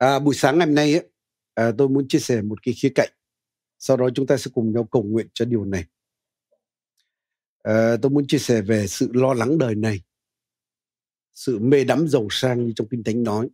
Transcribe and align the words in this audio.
À, 0.00 0.18
buổi 0.18 0.34
sáng 0.34 0.58
ngày 0.58 0.66
hôm 0.66 0.74
nay 0.74 0.92
ấy, 0.94 1.08
à, 1.54 1.72
tôi 1.78 1.88
muốn 1.88 2.08
chia 2.08 2.18
sẻ 2.18 2.42
một 2.42 2.62
cái 2.62 2.74
khía 2.74 2.88
cạnh. 2.94 3.08
Sau 3.78 3.96
đó 3.96 4.08
chúng 4.14 4.26
ta 4.26 4.36
sẽ 4.36 4.50
cùng 4.54 4.72
nhau 4.72 4.88
cầu 4.90 5.02
nguyện 5.02 5.26
cho 5.34 5.44
điều 5.44 5.64
này. 5.64 5.84
À, 7.62 7.96
tôi 8.02 8.10
muốn 8.10 8.26
chia 8.26 8.38
sẻ 8.38 8.62
về 8.62 8.86
sự 8.86 9.10
lo 9.12 9.34
lắng 9.34 9.58
đời 9.58 9.74
này, 9.74 10.00
sự 11.34 11.58
mê 11.58 11.84
đắm 11.84 12.08
giàu 12.08 12.26
sang 12.30 12.66
như 12.66 12.72
trong 12.76 12.88
kinh 12.88 13.02
thánh 13.02 13.22
nói. 13.22 13.48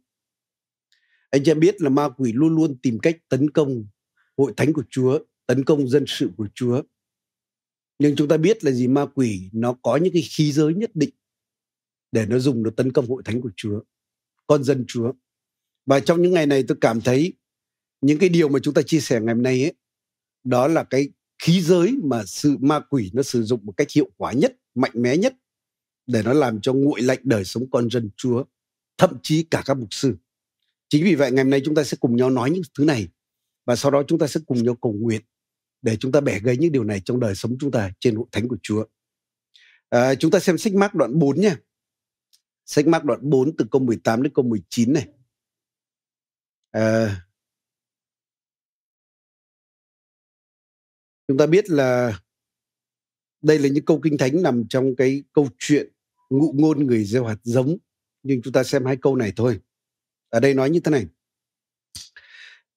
Anh 1.30 1.42
chị 1.44 1.50
em 1.50 1.60
biết 1.60 1.82
là 1.82 1.88
ma 1.88 2.08
quỷ 2.16 2.32
luôn 2.32 2.56
luôn 2.56 2.78
tìm 2.82 2.98
cách 2.98 3.16
tấn 3.28 3.50
công 3.50 3.86
hội 4.36 4.52
thánh 4.56 4.72
của 4.72 4.84
Chúa, 4.90 5.18
tấn 5.46 5.64
công 5.64 5.88
dân 5.88 6.04
sự 6.06 6.30
của 6.36 6.48
Chúa. 6.54 6.82
Nhưng 7.98 8.16
chúng 8.16 8.28
ta 8.28 8.36
biết 8.36 8.64
là 8.64 8.70
gì 8.70 8.88
ma 8.88 9.06
quỷ 9.14 9.50
nó 9.52 9.72
có 9.82 9.96
những 9.96 10.12
cái 10.12 10.22
khí 10.22 10.52
giới 10.52 10.74
nhất 10.74 10.90
định 10.94 11.10
để 12.12 12.26
nó 12.26 12.38
dùng 12.38 12.62
nó 12.62 12.70
tấn 12.76 12.92
công 12.92 13.08
hội 13.08 13.22
thánh 13.24 13.40
của 13.40 13.52
Chúa, 13.56 13.80
con 14.46 14.64
dân 14.64 14.84
Chúa 14.88 15.12
và 15.86 16.00
trong 16.00 16.22
những 16.22 16.32
ngày 16.32 16.46
này 16.46 16.64
tôi 16.68 16.78
cảm 16.80 17.00
thấy 17.00 17.32
những 18.00 18.18
cái 18.18 18.28
điều 18.28 18.48
mà 18.48 18.58
chúng 18.62 18.74
ta 18.74 18.82
chia 18.82 19.00
sẻ 19.00 19.20
ngày 19.20 19.34
hôm 19.34 19.42
nay 19.42 19.62
ấy 19.62 19.72
đó 20.44 20.68
là 20.68 20.84
cái 20.84 21.08
khí 21.42 21.60
giới 21.60 21.96
mà 22.04 22.24
sự 22.24 22.56
ma 22.60 22.80
quỷ 22.80 23.10
nó 23.14 23.22
sử 23.22 23.42
dụng 23.42 23.66
một 23.66 23.72
cách 23.76 23.90
hiệu 23.90 24.10
quả 24.16 24.32
nhất 24.32 24.56
mạnh 24.74 24.92
mẽ 24.94 25.16
nhất 25.16 25.34
để 26.06 26.22
nó 26.22 26.32
làm 26.32 26.60
cho 26.60 26.72
nguội 26.72 27.02
lạnh 27.02 27.18
đời 27.22 27.44
sống 27.44 27.70
con 27.70 27.90
dân 27.90 28.10
chúa 28.16 28.44
thậm 28.98 29.18
chí 29.22 29.42
cả 29.42 29.62
các 29.66 29.76
mục 29.76 29.88
sư 29.90 30.16
chính 30.88 31.04
vì 31.04 31.14
vậy 31.14 31.30
ngày 31.32 31.44
hôm 31.44 31.50
nay 31.50 31.62
chúng 31.64 31.74
ta 31.74 31.84
sẽ 31.84 31.96
cùng 32.00 32.16
nhau 32.16 32.30
nói 32.30 32.50
những 32.50 32.62
thứ 32.78 32.84
này 32.84 33.08
và 33.66 33.76
sau 33.76 33.90
đó 33.90 34.02
chúng 34.08 34.18
ta 34.18 34.26
sẽ 34.26 34.40
cùng 34.46 34.62
nhau 34.62 34.74
cầu 34.74 34.92
nguyện 34.92 35.22
để 35.82 35.96
chúng 35.96 36.12
ta 36.12 36.20
bẻ 36.20 36.40
gây 36.40 36.56
những 36.56 36.72
điều 36.72 36.84
này 36.84 37.00
trong 37.04 37.20
đời 37.20 37.34
sống 37.34 37.56
chúng 37.60 37.70
ta 37.70 37.90
trên 38.00 38.16
hội 38.16 38.26
thánh 38.32 38.48
của 38.48 38.56
Chúa. 38.62 38.84
À, 39.88 40.14
chúng 40.14 40.30
ta 40.30 40.38
xem 40.38 40.58
sách 40.58 40.74
mác 40.74 40.94
đoạn 40.94 41.18
4 41.18 41.40
nha. 41.40 41.56
Sách 42.64 42.86
mác 42.86 43.04
đoạn 43.04 43.20
4 43.22 43.56
từ 43.56 43.64
câu 43.70 43.82
18 43.82 44.22
đến 44.22 44.32
câu 44.34 44.44
19 44.44 44.92
này. 44.92 45.08
À, 46.76 47.26
chúng 51.28 51.38
ta 51.38 51.46
biết 51.46 51.70
là 51.70 52.20
đây 53.42 53.58
là 53.58 53.68
những 53.68 53.84
câu 53.84 54.00
kinh 54.02 54.18
thánh 54.18 54.42
nằm 54.42 54.64
trong 54.68 54.96
cái 54.96 55.24
câu 55.32 55.48
chuyện 55.58 55.92
ngụ 56.30 56.52
ngôn 56.56 56.86
người 56.86 57.04
gieo 57.04 57.24
hạt 57.24 57.38
giống 57.42 57.76
nhưng 58.22 58.42
chúng 58.42 58.52
ta 58.52 58.64
xem 58.64 58.84
hai 58.84 58.96
câu 59.02 59.16
này 59.16 59.32
thôi. 59.36 59.60
Ở 60.28 60.40
đây 60.40 60.54
nói 60.54 60.70
như 60.70 60.80
thế 60.80 60.90
này. 60.90 61.06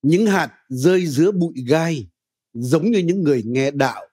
Những 0.01 0.25
hạt 0.25 0.57
rơi 0.69 1.07
giữa 1.07 1.31
bụi 1.31 1.53
gai 1.67 2.09
giống 2.53 2.91
như 2.91 2.99
những 2.99 3.23
người 3.23 3.43
nghe 3.45 3.71
đạo. 3.71 4.07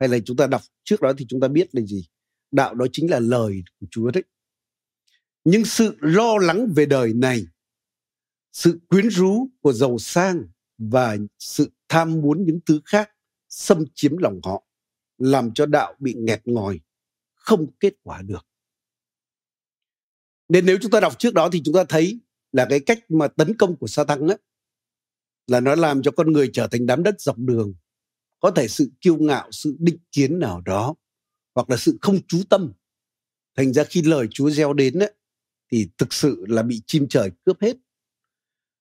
Hay 0.00 0.08
là 0.08 0.18
chúng 0.24 0.36
ta 0.36 0.46
đọc 0.46 0.62
trước 0.84 1.00
đó 1.00 1.12
thì 1.18 1.26
chúng 1.28 1.40
ta 1.40 1.48
biết 1.48 1.74
là 1.74 1.82
gì? 1.82 2.08
Đạo 2.50 2.74
đó 2.74 2.86
chính 2.92 3.10
là 3.10 3.20
lời 3.20 3.62
của 3.80 3.86
chúa 3.90 4.10
đấy. 4.10 4.24
Nhưng 5.44 5.64
sự 5.64 5.96
lo 6.00 6.38
lắng 6.38 6.72
về 6.76 6.86
đời 6.86 7.12
này 7.14 7.46
sự 8.52 8.80
quyến 8.88 9.10
rũ 9.10 9.48
của 9.60 9.72
giàu 9.72 9.98
sang 9.98 10.44
và 10.78 11.16
sự 11.38 11.70
tham 11.88 12.20
muốn 12.20 12.44
những 12.46 12.60
thứ 12.66 12.80
khác 12.84 13.10
xâm 13.48 13.84
chiếm 13.94 14.16
lòng 14.16 14.40
họ 14.44 14.64
làm 15.18 15.54
cho 15.54 15.66
đạo 15.66 15.94
bị 15.98 16.14
nghẹt 16.18 16.40
ngòi 16.44 16.80
không 17.34 17.66
kết 17.80 17.94
quả 18.02 18.22
được. 18.22 18.46
Nên 20.48 20.66
nếu 20.66 20.78
chúng 20.82 20.90
ta 20.90 21.00
đọc 21.00 21.18
trước 21.18 21.34
đó 21.34 21.48
thì 21.52 21.62
chúng 21.64 21.74
ta 21.74 21.84
thấy 21.88 22.20
là 22.52 22.66
cái 22.70 22.80
cách 22.80 22.98
mà 23.08 23.28
tấn 23.28 23.56
công 23.56 23.76
của 23.76 23.86
Satan 23.86 24.26
ấy 24.26 24.38
là 25.46 25.60
nó 25.60 25.74
làm 25.74 26.02
cho 26.02 26.10
con 26.10 26.32
người 26.32 26.50
trở 26.52 26.66
thành 26.66 26.86
đám 26.86 27.02
đất 27.02 27.20
dọc 27.20 27.38
đường. 27.38 27.74
Có 28.40 28.50
thể 28.50 28.68
sự 28.68 28.90
kiêu 29.00 29.16
ngạo 29.16 29.48
sự 29.52 29.76
định 29.78 29.98
kiến 30.12 30.38
nào 30.38 30.60
đó 30.60 30.94
hoặc 31.54 31.70
là 31.70 31.76
sự 31.76 31.98
không 32.00 32.18
chú 32.28 32.42
tâm. 32.50 32.72
Thành 33.56 33.72
ra 33.72 33.84
khi 33.84 34.02
lời 34.02 34.26
Chúa 34.30 34.50
gieo 34.50 34.72
đến 34.72 34.98
ấy, 34.98 35.14
thì 35.72 35.88
thực 35.98 36.12
sự 36.12 36.44
là 36.48 36.62
bị 36.62 36.82
chim 36.86 37.06
trời 37.08 37.30
cướp 37.44 37.60
hết 37.60 37.76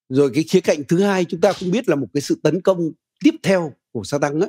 rồi 0.09 0.31
cái 0.33 0.43
khía 0.43 0.61
cạnh 0.61 0.83
thứ 0.87 1.01
hai 1.01 1.25
chúng 1.25 1.41
ta 1.41 1.53
cũng 1.59 1.71
biết 1.71 1.89
là 1.89 1.95
một 1.95 2.07
cái 2.13 2.21
sự 2.21 2.39
tấn 2.43 2.61
công 2.61 2.91
tiếp 3.23 3.35
theo 3.43 3.73
của 3.91 4.03
Satan 4.03 4.39
đó, 4.39 4.47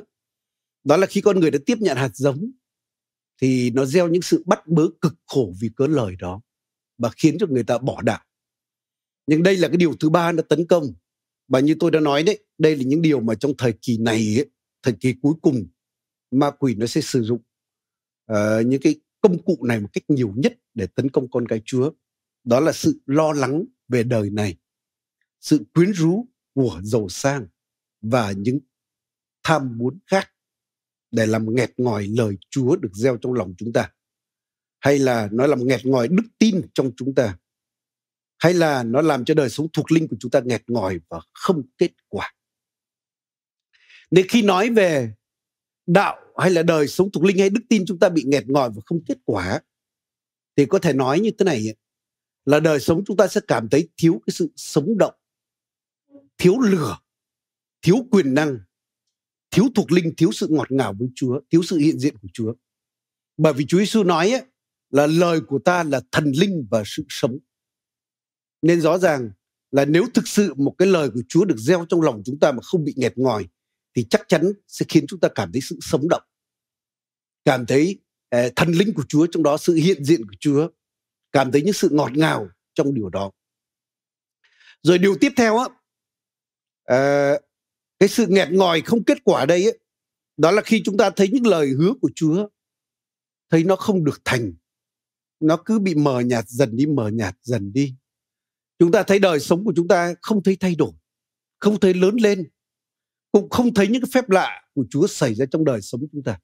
đó 0.83 0.97
là 0.97 1.07
khi 1.07 1.21
con 1.21 1.39
người 1.39 1.51
đã 1.51 1.59
tiếp 1.65 1.77
nhận 1.79 1.97
hạt 1.97 2.15
giống 2.15 2.51
thì 3.41 3.69
nó 3.69 3.85
gieo 3.85 4.07
những 4.07 4.21
sự 4.21 4.43
bắt 4.45 4.67
bớ 4.67 4.87
cực 5.01 5.13
khổ 5.27 5.53
vì 5.61 5.69
cớ 5.75 5.87
lời 5.87 6.15
đó 6.19 6.41
và 6.97 7.09
khiến 7.17 7.37
cho 7.39 7.47
người 7.47 7.63
ta 7.63 7.77
bỏ 7.77 8.01
đạo. 8.01 8.19
Nhưng 9.27 9.43
đây 9.43 9.57
là 9.57 9.67
cái 9.67 9.77
điều 9.77 9.93
thứ 9.93 10.09
ba 10.09 10.31
nó 10.31 10.41
tấn 10.41 10.67
công. 10.67 10.93
Và 11.47 11.59
như 11.59 11.75
tôi 11.79 11.91
đã 11.91 11.99
nói 11.99 12.23
đấy 12.23 12.45
đây 12.57 12.75
là 12.75 12.83
những 12.83 13.01
điều 13.01 13.19
mà 13.19 13.35
trong 13.35 13.53
thời 13.57 13.73
kỳ 13.81 13.97
này 13.97 14.35
ấy, 14.37 14.49
thời 14.83 14.93
kỳ 14.93 15.13
cuối 15.21 15.33
cùng 15.41 15.67
ma 16.31 16.51
quỷ 16.51 16.75
nó 16.75 16.85
sẽ 16.85 17.01
sử 17.01 17.23
dụng 17.23 17.41
uh, 18.31 18.65
những 18.65 18.81
cái 18.81 18.95
công 19.21 19.43
cụ 19.43 19.63
này 19.63 19.79
một 19.79 19.89
cách 19.93 20.03
nhiều 20.07 20.33
nhất 20.35 20.59
để 20.73 20.87
tấn 20.87 21.09
công 21.09 21.31
con 21.31 21.47
cái 21.47 21.61
chúa. 21.65 21.91
Đó 22.43 22.59
là 22.59 22.71
sự 22.71 23.01
lo 23.05 23.33
lắng 23.33 23.65
về 23.87 24.03
đời 24.03 24.29
này 24.29 24.57
sự 25.41 25.65
quyến 25.73 25.91
rũ 25.93 26.27
của 26.53 26.81
giàu 26.83 27.09
sang 27.09 27.47
và 28.01 28.31
những 28.31 28.59
tham 29.43 29.77
muốn 29.77 29.99
khác 30.07 30.31
để 31.11 31.25
làm 31.25 31.55
nghẹt 31.55 31.73
ngòi 31.77 32.07
lời 32.07 32.37
Chúa 32.49 32.75
được 32.75 32.91
gieo 32.93 33.17
trong 33.17 33.33
lòng 33.33 33.53
chúng 33.57 33.73
ta. 33.73 33.91
Hay 34.79 34.99
là 34.99 35.29
nó 35.31 35.47
làm 35.47 35.67
nghẹt 35.67 35.85
ngòi 35.85 36.07
đức 36.07 36.23
tin 36.37 36.61
trong 36.73 36.91
chúng 36.97 37.15
ta. 37.15 37.37
Hay 38.37 38.53
là 38.53 38.83
nó 38.83 39.01
làm 39.01 39.25
cho 39.25 39.33
đời 39.33 39.49
sống 39.49 39.67
thuộc 39.73 39.91
linh 39.91 40.07
của 40.07 40.17
chúng 40.19 40.31
ta 40.31 40.41
nghẹt 40.45 40.63
ngòi 40.67 40.99
và 41.09 41.19
không 41.33 41.63
kết 41.77 41.91
quả. 42.07 42.33
Nên 44.11 44.27
khi 44.27 44.41
nói 44.41 44.69
về 44.69 45.13
đạo 45.85 46.17
hay 46.37 46.51
là 46.51 46.63
đời 46.63 46.87
sống 46.87 47.11
thuộc 47.11 47.23
linh 47.23 47.37
hay 47.39 47.49
đức 47.49 47.61
tin 47.69 47.85
chúng 47.87 47.99
ta 47.99 48.09
bị 48.09 48.23
nghẹt 48.25 48.47
ngòi 48.47 48.69
và 48.69 48.81
không 48.85 49.03
kết 49.05 49.17
quả, 49.25 49.61
thì 50.55 50.65
có 50.65 50.79
thể 50.79 50.93
nói 50.93 51.19
như 51.19 51.31
thế 51.37 51.45
này 51.45 51.75
là 52.45 52.59
đời 52.59 52.79
sống 52.79 53.03
chúng 53.05 53.17
ta 53.17 53.27
sẽ 53.27 53.41
cảm 53.47 53.69
thấy 53.69 53.89
thiếu 53.97 54.21
cái 54.25 54.33
sự 54.33 54.51
sống 54.55 54.97
động 54.97 55.13
thiếu 56.41 56.59
lửa 56.59 56.97
thiếu 57.81 57.95
quyền 58.11 58.33
năng 58.33 58.59
thiếu 59.51 59.65
thuộc 59.75 59.91
linh 59.91 60.13
thiếu 60.17 60.31
sự 60.31 60.47
ngọt 60.49 60.71
ngào 60.71 60.93
với 60.99 61.07
chúa 61.15 61.39
thiếu 61.49 61.63
sự 61.63 61.77
hiện 61.77 61.99
diện 61.99 62.17
của 62.17 62.27
chúa. 62.33 62.53
Bởi 63.37 63.53
vì 63.53 63.65
chúa 63.65 63.77
giêsu 63.77 64.03
nói 64.03 64.31
ấy, 64.31 64.45
là 64.89 65.07
lời 65.07 65.41
của 65.47 65.59
ta 65.65 65.83
là 65.83 66.01
thần 66.11 66.31
linh 66.35 66.67
và 66.71 66.83
sự 66.85 67.05
sống. 67.09 67.37
Nên 68.61 68.81
rõ 68.81 68.97
ràng 68.97 69.31
là 69.71 69.85
nếu 69.85 70.05
thực 70.13 70.27
sự 70.27 70.53
một 70.53 70.75
cái 70.77 70.87
lời 70.87 71.09
của 71.13 71.21
chúa 71.29 71.45
được 71.45 71.57
gieo 71.57 71.85
trong 71.89 72.01
lòng 72.01 72.21
chúng 72.25 72.39
ta 72.39 72.51
mà 72.51 72.61
không 72.61 72.83
bị 72.83 72.93
nghẹt 72.97 73.17
ngòi 73.17 73.47
thì 73.95 74.05
chắc 74.09 74.21
chắn 74.27 74.51
sẽ 74.67 74.85
khiến 74.89 75.07
chúng 75.07 75.19
ta 75.19 75.27
cảm 75.35 75.51
thấy 75.51 75.61
sự 75.61 75.77
sống 75.81 76.09
động. 76.09 76.23
Cảm 77.45 77.65
thấy 77.65 77.99
eh, 78.29 78.53
thần 78.55 78.71
linh 78.71 78.93
của 78.93 79.03
chúa 79.09 79.27
trong 79.27 79.43
đó 79.43 79.57
sự 79.57 79.73
hiện 79.73 80.03
diện 80.03 80.25
của 80.25 80.35
chúa 80.39 80.67
cảm 81.31 81.51
thấy 81.51 81.61
những 81.61 81.73
sự 81.73 81.89
ngọt 81.91 82.11
ngào 82.15 82.49
trong 82.73 82.93
điều 82.93 83.09
đó. 83.09 83.31
Rồi 84.83 84.97
điều 84.97 85.17
tiếp 85.21 85.31
theo 85.37 85.57
á 85.57 85.65
à, 86.95 87.33
cái 87.99 88.09
sự 88.09 88.25
nghẹt 88.29 88.47
ngòi 88.51 88.81
không 88.81 89.03
kết 89.03 89.17
quả 89.23 89.45
đây 89.45 89.63
ấy, 89.63 89.79
đó 90.37 90.51
là 90.51 90.61
khi 90.61 90.81
chúng 90.85 90.97
ta 90.97 91.09
thấy 91.09 91.29
những 91.31 91.47
lời 91.47 91.67
hứa 91.67 91.93
của 92.01 92.09
Chúa 92.15 92.47
thấy 93.49 93.63
nó 93.63 93.75
không 93.75 94.03
được 94.03 94.21
thành. 94.25 94.53
Nó 95.39 95.57
cứ 95.65 95.79
bị 95.79 95.95
mờ 95.95 96.19
nhạt 96.19 96.45
dần 96.47 96.75
đi 96.75 96.85
mờ 96.85 97.09
nhạt 97.09 97.35
dần 97.41 97.73
đi. 97.73 97.95
Chúng 98.79 98.91
ta 98.91 99.03
thấy 99.03 99.19
đời 99.19 99.39
sống 99.39 99.65
của 99.65 99.73
chúng 99.75 99.87
ta 99.87 100.13
không 100.21 100.43
thấy 100.43 100.57
thay 100.59 100.75
đổi 100.75 100.91
không 101.61 101.79
thấy 101.79 101.93
lớn 101.93 102.15
lên 102.15 102.49
cũng 103.31 103.49
không 103.49 103.73
thấy 103.73 103.87
những 103.87 104.01
cái 104.01 104.09
phép 104.13 104.29
lạ 104.29 104.61
của 104.73 104.85
Chúa 104.89 105.07
xảy 105.07 105.35
ra 105.35 105.45
trong 105.51 105.65
đời 105.65 105.81
sống 105.81 106.01
chúng 106.11 106.23
ta. 106.23 106.39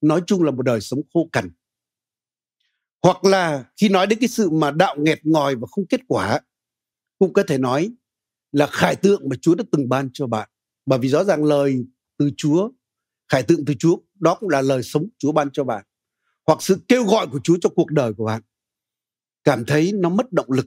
Nói 0.00 0.22
chung 0.26 0.42
là 0.42 0.50
một 0.50 0.62
đời 0.62 0.80
sống 0.80 1.00
khô 1.14 1.28
cằn. 1.32 1.50
Hoặc 3.02 3.24
là 3.24 3.64
khi 3.80 3.88
nói 3.88 4.06
đến 4.06 4.18
cái 4.18 4.28
sự 4.28 4.50
mà 4.50 4.70
đạo 4.70 4.96
nghẹt 4.98 5.26
ngòi 5.26 5.56
và 5.56 5.66
không 5.70 5.86
kết 5.86 6.00
quả 6.08 6.40
cũng 7.18 7.32
có 7.32 7.42
thể 7.48 7.58
nói 7.58 7.90
là 8.52 8.66
khải 8.66 8.96
tượng 8.96 9.28
mà 9.28 9.36
Chúa 9.42 9.54
đã 9.54 9.64
từng 9.72 9.88
ban 9.88 10.10
cho 10.12 10.26
bạn. 10.26 10.48
Bởi 10.86 10.98
vì 10.98 11.08
rõ 11.08 11.24
ràng 11.24 11.44
lời 11.44 11.84
từ 12.18 12.30
Chúa, 12.36 12.70
khải 13.28 13.42
tượng 13.42 13.64
từ 13.64 13.74
Chúa, 13.78 13.98
đó 14.14 14.36
cũng 14.40 14.48
là 14.48 14.62
lời 14.62 14.82
sống 14.82 15.08
Chúa 15.18 15.32
ban 15.32 15.50
cho 15.52 15.64
bạn. 15.64 15.84
Hoặc 16.46 16.62
sự 16.62 16.80
kêu 16.88 17.04
gọi 17.04 17.26
của 17.32 17.40
Chúa 17.44 17.58
cho 17.60 17.68
cuộc 17.68 17.90
đời 17.90 18.12
của 18.12 18.24
bạn. 18.24 18.42
Cảm 19.44 19.64
thấy 19.64 19.92
nó 19.92 20.08
mất 20.08 20.32
động 20.32 20.52
lực. 20.52 20.66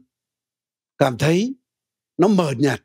Cảm 0.97 1.17
thấy 1.17 1.55
nó 2.17 2.27
mờ 2.27 2.51
nhạt. 2.57 2.81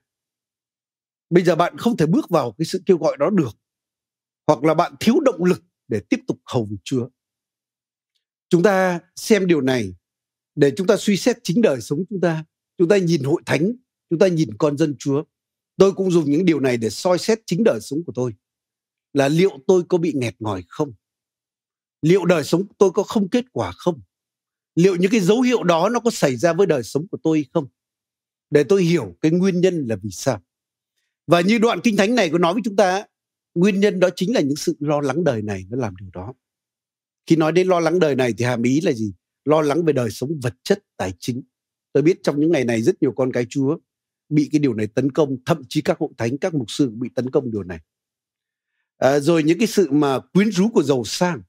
Bây 1.31 1.44
giờ 1.44 1.56
bạn 1.56 1.79
không 1.79 1.96
thể 1.96 2.06
bước 2.06 2.31
vào 2.31 2.55
cái 2.58 2.67
sự 2.67 2.82
kêu 2.87 2.99
gọi 2.99 3.17
đó 3.17 3.31
được. 3.31 3.58
Hoặc 4.46 4.64
là 4.64 4.75
bạn 4.75 4.94
thiếu 5.00 5.14
động 5.20 5.44
lực 5.44 5.62
để 5.88 6.00
tiếp 6.08 6.20
tục 6.26 6.41
hầu 6.44 6.69
Chúa. 6.85 7.08
Chúng 8.49 8.62
ta 8.62 9.00
xem 9.17 9.46
điều 9.46 9.61
này 9.61 9.94
để 10.55 10.73
chúng 10.76 10.87
ta 10.87 10.96
suy 10.96 11.17
xét 11.17 11.37
chính 11.43 11.62
đời 11.62 11.81
sống 11.81 11.99
chúng 12.11 12.20
ta. 12.20 12.44
Chúng 12.79 12.88
ta 12.88 12.96
nhìn 12.96 13.23
hội 13.23 13.43
thánh 13.46 13.73
chúng 14.11 14.19
ta 14.19 14.29
nhìn 14.29 14.55
con 14.59 14.79
dân 14.79 14.97
Chúa. 14.99 15.25
Tôi 15.77 15.93
cũng 15.93 16.11
dùng 16.11 16.31
những 16.31 16.45
điều 16.45 16.61
này 16.61 16.77
để 16.77 16.91
soi 16.91 17.19
xét 17.19 17.41
chính 17.47 17.65
đời 17.65 17.81
sống 17.81 18.05
của 18.07 18.12
tôi. 18.15 18.35
Là 19.12 19.29
liệu 19.29 19.51
tôi 19.67 19.83
có 19.89 19.99
bị 19.99 20.12
nghẹt 20.15 20.35
ngòi 20.39 20.65
không? 20.69 20.93
Liệu 22.03 22.25
đời 22.25 22.45
sống 22.45 22.67
của 22.67 22.75
tôi 22.79 22.91
có 22.91 23.03
không 23.03 23.29
kết 23.29 23.45
quả 23.53 23.73
không? 23.73 24.01
Liệu 24.75 24.97
những 24.97 25.11
cái 25.11 25.21
dấu 25.21 25.41
hiệu 25.41 25.62
đó 25.62 25.89
nó 25.89 26.01
có 26.01 26.11
xảy 26.11 26.37
ra 26.37 26.53
với 26.53 26.67
đời 26.67 26.83
sống 26.83 27.09
của 27.09 27.19
tôi 27.23 27.47
không? 27.53 27.67
Để 28.51 28.65
tôi 28.65 28.83
hiểu 28.83 29.17
cái 29.21 29.31
nguyên 29.31 29.61
nhân 29.61 29.87
là 29.89 29.97
vì 29.97 30.11
sao. 30.11 30.43
Và 31.27 31.41
như 31.41 31.59
đoạn 31.59 31.81
kinh 31.81 31.97
thánh 31.97 32.15
này 32.15 32.31
có 32.31 32.39
nói 32.39 32.55
với 32.55 32.63
chúng 32.65 32.77
ta, 32.77 33.05
nguyên 33.55 33.81
nhân 33.81 34.01
đó 34.01 34.09
chính 34.17 34.35
là 34.35 34.41
những 34.41 34.56
sự 34.56 34.77
lo 34.81 35.01
lắng 35.01 35.25
đời 35.25 35.43
này 35.43 35.65
nó 35.71 35.77
làm 35.77 35.97
điều 35.97 36.11
đó. 36.13 36.35
Khi 37.27 37.37
nói 37.37 37.53
đến 37.53 37.69
lo 37.69 37.81
lắng 37.81 37.99
đời 37.99 38.15
này 38.15 38.35
thì 38.39 38.45
hàm 38.45 38.63
ý 38.63 38.81
là 38.81 38.93
gì? 38.93 39.13
Lo 39.45 39.61
lắng 39.61 39.85
về 39.85 39.93
đời 39.93 40.11
sống 40.11 40.31
vật 40.43 40.55
chất, 40.63 40.85
tài 40.97 41.13
chính. 41.19 41.43
Tôi 41.93 42.03
biết 42.03 42.23
trong 42.23 42.41
những 42.41 42.53
ngày 42.53 42.65
này 42.65 42.83
rất 42.83 43.03
nhiều 43.03 43.13
con 43.17 43.33
cái 43.33 43.47
Chúa 43.49 43.77
bị 44.31 44.49
cái 44.53 44.59
điều 44.59 44.75
này 44.75 44.87
tấn 44.87 45.12
công 45.12 45.37
thậm 45.47 45.62
chí 45.69 45.82
các 45.82 45.99
hội 45.99 46.11
thánh 46.19 46.38
các 46.38 46.55
mục 46.55 46.71
sư 46.71 46.91
bị 46.91 47.09
tấn 47.15 47.31
công 47.31 47.50
điều 47.50 47.62
này. 47.62 47.79
À, 48.97 49.19
rồi 49.19 49.43
những 49.43 49.59
cái 49.59 49.67
sự 49.67 49.91
mà 49.91 50.19
quyến 50.19 50.53
rú 50.53 50.69
của 50.69 50.82
giàu 50.82 51.05
sang 51.05 51.43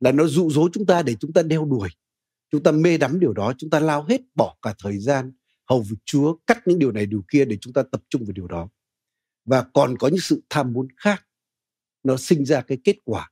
là 0.00 0.12
nó 0.12 0.26
dụ 0.26 0.50
dỗ 0.50 0.68
chúng 0.72 0.86
ta 0.86 1.02
để 1.02 1.14
chúng 1.20 1.32
ta 1.32 1.42
đeo 1.42 1.64
đuổi 1.64 1.88
chúng 2.50 2.62
ta 2.62 2.72
mê 2.72 2.98
đắm 2.98 3.20
điều 3.20 3.32
đó 3.32 3.52
chúng 3.58 3.70
ta 3.70 3.80
lao 3.80 4.04
hết 4.04 4.20
bỏ 4.34 4.56
cả 4.62 4.74
thời 4.78 4.98
gian 4.98 5.32
hầu 5.66 5.82
việc 5.82 5.96
Chúa 6.04 6.36
cắt 6.46 6.58
những 6.66 6.78
điều 6.78 6.92
này 6.92 7.06
điều 7.06 7.22
kia 7.28 7.44
để 7.44 7.56
chúng 7.60 7.72
ta 7.72 7.82
tập 7.92 8.02
trung 8.08 8.24
vào 8.24 8.32
điều 8.32 8.46
đó. 8.46 8.68
Và 9.44 9.64
còn 9.74 9.98
có 9.98 10.08
những 10.08 10.20
sự 10.20 10.42
tham 10.50 10.72
muốn 10.72 10.88
khác 10.96 11.26
nó 12.02 12.16
sinh 12.16 12.44
ra 12.44 12.60
cái 12.60 12.78
kết 12.84 12.96
quả 13.04 13.30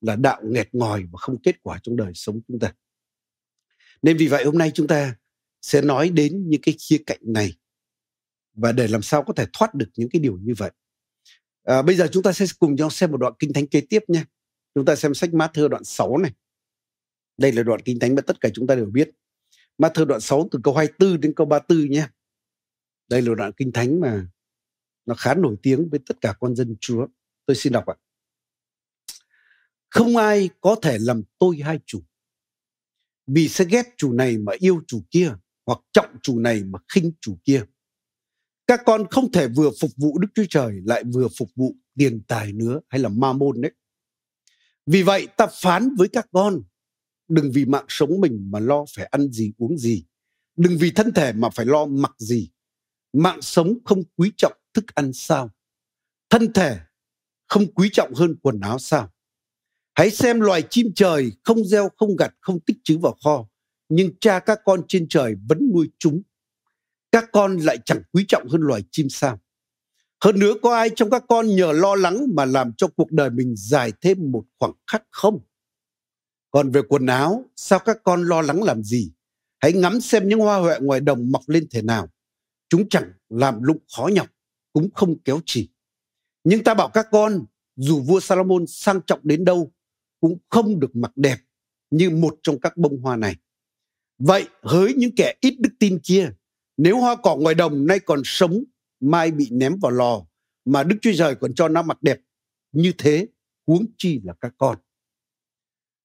là 0.00 0.16
đạo 0.16 0.40
nghẹt 0.44 0.68
ngòi 0.72 1.04
và 1.12 1.18
không 1.18 1.42
kết 1.42 1.62
quả 1.62 1.78
trong 1.82 1.96
đời 1.96 2.12
sống 2.14 2.40
chúng 2.48 2.58
ta. 2.58 2.74
Nên 4.02 4.16
vì 4.16 4.28
vậy 4.28 4.44
hôm 4.44 4.58
nay 4.58 4.70
chúng 4.74 4.86
ta 4.86 5.16
sẽ 5.62 5.82
nói 5.82 6.08
đến 6.08 6.48
những 6.48 6.60
cái 6.60 6.76
khía 6.78 6.98
cạnh 7.06 7.20
này 7.22 7.52
và 8.58 8.72
để 8.72 8.88
làm 8.88 9.02
sao 9.02 9.22
có 9.22 9.32
thể 9.32 9.46
thoát 9.52 9.74
được 9.74 9.88
những 9.96 10.08
cái 10.08 10.20
điều 10.20 10.38
như 10.42 10.54
vậy. 10.56 10.70
À, 11.62 11.82
bây 11.82 11.96
giờ 11.96 12.08
chúng 12.12 12.22
ta 12.22 12.32
sẽ 12.32 12.46
cùng 12.58 12.74
nhau 12.74 12.90
xem 12.90 13.10
một 13.10 13.16
đoạn 13.16 13.32
kinh 13.38 13.52
thánh 13.52 13.66
kế 13.66 13.80
tiếp 13.80 14.04
nhé. 14.08 14.24
chúng 14.74 14.84
ta 14.84 14.96
xem 14.96 15.14
sách 15.14 15.30
Matthew 15.30 15.68
đoạn 15.68 15.84
6 15.84 16.18
này. 16.18 16.32
Đây 17.38 17.52
là 17.52 17.62
đoạn 17.62 17.80
kinh 17.84 17.98
thánh 17.98 18.14
mà 18.14 18.22
tất 18.22 18.40
cả 18.40 18.48
chúng 18.54 18.66
ta 18.66 18.74
đều 18.74 18.86
biết. 18.86 19.10
Matthew 19.78 20.04
đoạn 20.04 20.20
6 20.20 20.48
từ 20.50 20.58
câu 20.64 20.74
24 20.74 21.20
đến 21.20 21.32
câu 21.36 21.46
34 21.46 21.90
nhé. 21.90 22.08
Đây 23.08 23.22
là 23.22 23.34
đoạn 23.34 23.52
kinh 23.56 23.72
thánh 23.72 24.00
mà 24.00 24.26
nó 25.06 25.14
khá 25.14 25.34
nổi 25.34 25.56
tiếng 25.62 25.88
với 25.90 26.00
tất 26.06 26.20
cả 26.20 26.34
con 26.40 26.56
dân 26.56 26.76
Chúa. 26.80 27.06
Tôi 27.46 27.54
xin 27.54 27.72
đọc 27.72 27.86
ạ. 27.86 27.94
Không 29.90 30.16
ai 30.16 30.50
có 30.60 30.76
thể 30.82 30.98
làm 31.00 31.22
tôi 31.38 31.60
hai 31.64 31.78
chủ. 31.86 32.02
Vì 33.26 33.48
sẽ 33.48 33.64
ghét 33.64 33.94
chủ 33.96 34.12
này 34.12 34.38
mà 34.38 34.52
yêu 34.58 34.82
chủ 34.86 35.02
kia 35.10 35.32
hoặc 35.66 35.78
trọng 35.92 36.16
chủ 36.22 36.38
này 36.38 36.64
mà 36.64 36.78
khinh 36.88 37.12
chủ 37.20 37.38
kia 37.44 37.64
các 38.68 38.80
con 38.86 39.06
không 39.10 39.32
thể 39.32 39.48
vừa 39.48 39.70
phục 39.80 39.90
vụ 39.96 40.18
Đức 40.18 40.28
Chúa 40.34 40.44
Trời 40.50 40.80
lại 40.84 41.04
vừa 41.04 41.28
phục 41.38 41.48
vụ 41.56 41.76
tiền 41.98 42.22
tài 42.28 42.52
nữa 42.52 42.80
hay 42.88 43.00
là 43.00 43.08
ma 43.08 43.32
môn 43.32 43.60
đấy. 43.60 43.72
Vì 44.86 45.02
vậy 45.02 45.28
ta 45.36 45.46
phán 45.52 45.94
với 45.98 46.08
các 46.08 46.26
con, 46.32 46.62
đừng 47.28 47.50
vì 47.52 47.64
mạng 47.64 47.84
sống 47.88 48.20
mình 48.20 48.48
mà 48.50 48.60
lo 48.60 48.84
phải 48.96 49.06
ăn 49.06 49.32
gì 49.32 49.52
uống 49.58 49.78
gì. 49.78 50.04
Đừng 50.56 50.78
vì 50.78 50.90
thân 50.90 51.12
thể 51.12 51.32
mà 51.32 51.50
phải 51.50 51.66
lo 51.66 51.86
mặc 51.86 52.12
gì. 52.18 52.50
Mạng 53.12 53.42
sống 53.42 53.78
không 53.84 54.02
quý 54.16 54.32
trọng 54.36 54.58
thức 54.74 54.84
ăn 54.94 55.12
sao? 55.12 55.50
Thân 56.30 56.52
thể 56.52 56.78
không 57.46 57.72
quý 57.74 57.88
trọng 57.92 58.14
hơn 58.14 58.36
quần 58.42 58.60
áo 58.60 58.78
sao? 58.78 59.12
Hãy 59.94 60.10
xem 60.10 60.40
loài 60.40 60.62
chim 60.70 60.86
trời 60.94 61.32
không 61.44 61.64
gieo 61.64 61.88
không 61.96 62.16
gặt 62.16 62.34
không 62.40 62.60
tích 62.60 62.76
trữ 62.84 62.98
vào 62.98 63.16
kho, 63.24 63.48
nhưng 63.88 64.10
cha 64.20 64.38
các 64.38 64.58
con 64.64 64.82
trên 64.88 65.08
trời 65.08 65.34
vẫn 65.48 65.70
nuôi 65.74 65.90
chúng 65.98 66.22
các 67.12 67.24
con 67.32 67.56
lại 67.56 67.78
chẳng 67.84 68.02
quý 68.12 68.24
trọng 68.28 68.48
hơn 68.48 68.60
loài 68.60 68.82
chim 68.90 69.08
sao. 69.10 69.40
Hơn 70.24 70.38
nữa 70.38 70.54
có 70.62 70.76
ai 70.76 70.90
trong 70.96 71.10
các 71.10 71.24
con 71.28 71.46
nhờ 71.46 71.72
lo 71.72 71.94
lắng 71.94 72.26
mà 72.34 72.44
làm 72.44 72.72
cho 72.76 72.88
cuộc 72.96 73.12
đời 73.12 73.30
mình 73.30 73.54
dài 73.56 73.92
thêm 74.00 74.32
một 74.32 74.44
khoảng 74.58 74.72
khắc 74.86 75.02
không? 75.10 75.40
Còn 76.50 76.70
về 76.70 76.82
quần 76.88 77.06
áo, 77.06 77.44
sao 77.56 77.78
các 77.78 77.98
con 78.04 78.22
lo 78.22 78.42
lắng 78.42 78.62
làm 78.62 78.82
gì? 78.82 79.12
Hãy 79.58 79.72
ngắm 79.72 80.00
xem 80.00 80.28
những 80.28 80.40
hoa 80.40 80.58
huệ 80.58 80.78
ngoài 80.80 81.00
đồng 81.00 81.30
mọc 81.32 81.42
lên 81.48 81.66
thế 81.70 81.82
nào. 81.82 82.08
Chúng 82.68 82.88
chẳng 82.88 83.12
làm 83.28 83.62
lụng 83.62 83.78
khó 83.96 84.08
nhọc, 84.12 84.28
cũng 84.72 84.88
không 84.94 85.18
kéo 85.22 85.40
chỉ. 85.46 85.70
Nhưng 86.44 86.64
ta 86.64 86.74
bảo 86.74 86.88
các 86.88 87.06
con, 87.10 87.44
dù 87.76 88.00
vua 88.00 88.20
Salomon 88.20 88.66
sang 88.66 89.00
trọng 89.06 89.20
đến 89.22 89.44
đâu, 89.44 89.72
cũng 90.20 90.38
không 90.48 90.80
được 90.80 90.96
mặc 90.96 91.12
đẹp 91.16 91.38
như 91.90 92.10
một 92.10 92.38
trong 92.42 92.60
các 92.60 92.76
bông 92.76 93.00
hoa 93.00 93.16
này. 93.16 93.36
Vậy, 94.18 94.48
hỡi 94.62 94.94
những 94.94 95.14
kẻ 95.16 95.34
ít 95.40 95.54
đức 95.60 95.70
tin 95.78 95.98
kia 96.02 96.30
nếu 96.78 97.00
hoa 97.00 97.16
cỏ 97.16 97.36
ngoài 97.36 97.54
đồng 97.54 97.86
nay 97.86 98.00
còn 98.00 98.20
sống, 98.24 98.64
mai 99.00 99.30
bị 99.30 99.48
ném 99.50 99.78
vào 99.78 99.90
lò, 99.90 100.26
mà 100.64 100.82
Đức 100.82 100.96
Chúa 101.02 101.12
Trời 101.16 101.34
còn 101.34 101.54
cho 101.54 101.68
nó 101.68 101.82
mặc 101.82 102.02
đẹp 102.02 102.18
như 102.72 102.92
thế, 102.98 103.26
huống 103.66 103.86
chi 103.98 104.20
là 104.24 104.34
các 104.40 104.54
con. 104.58 104.78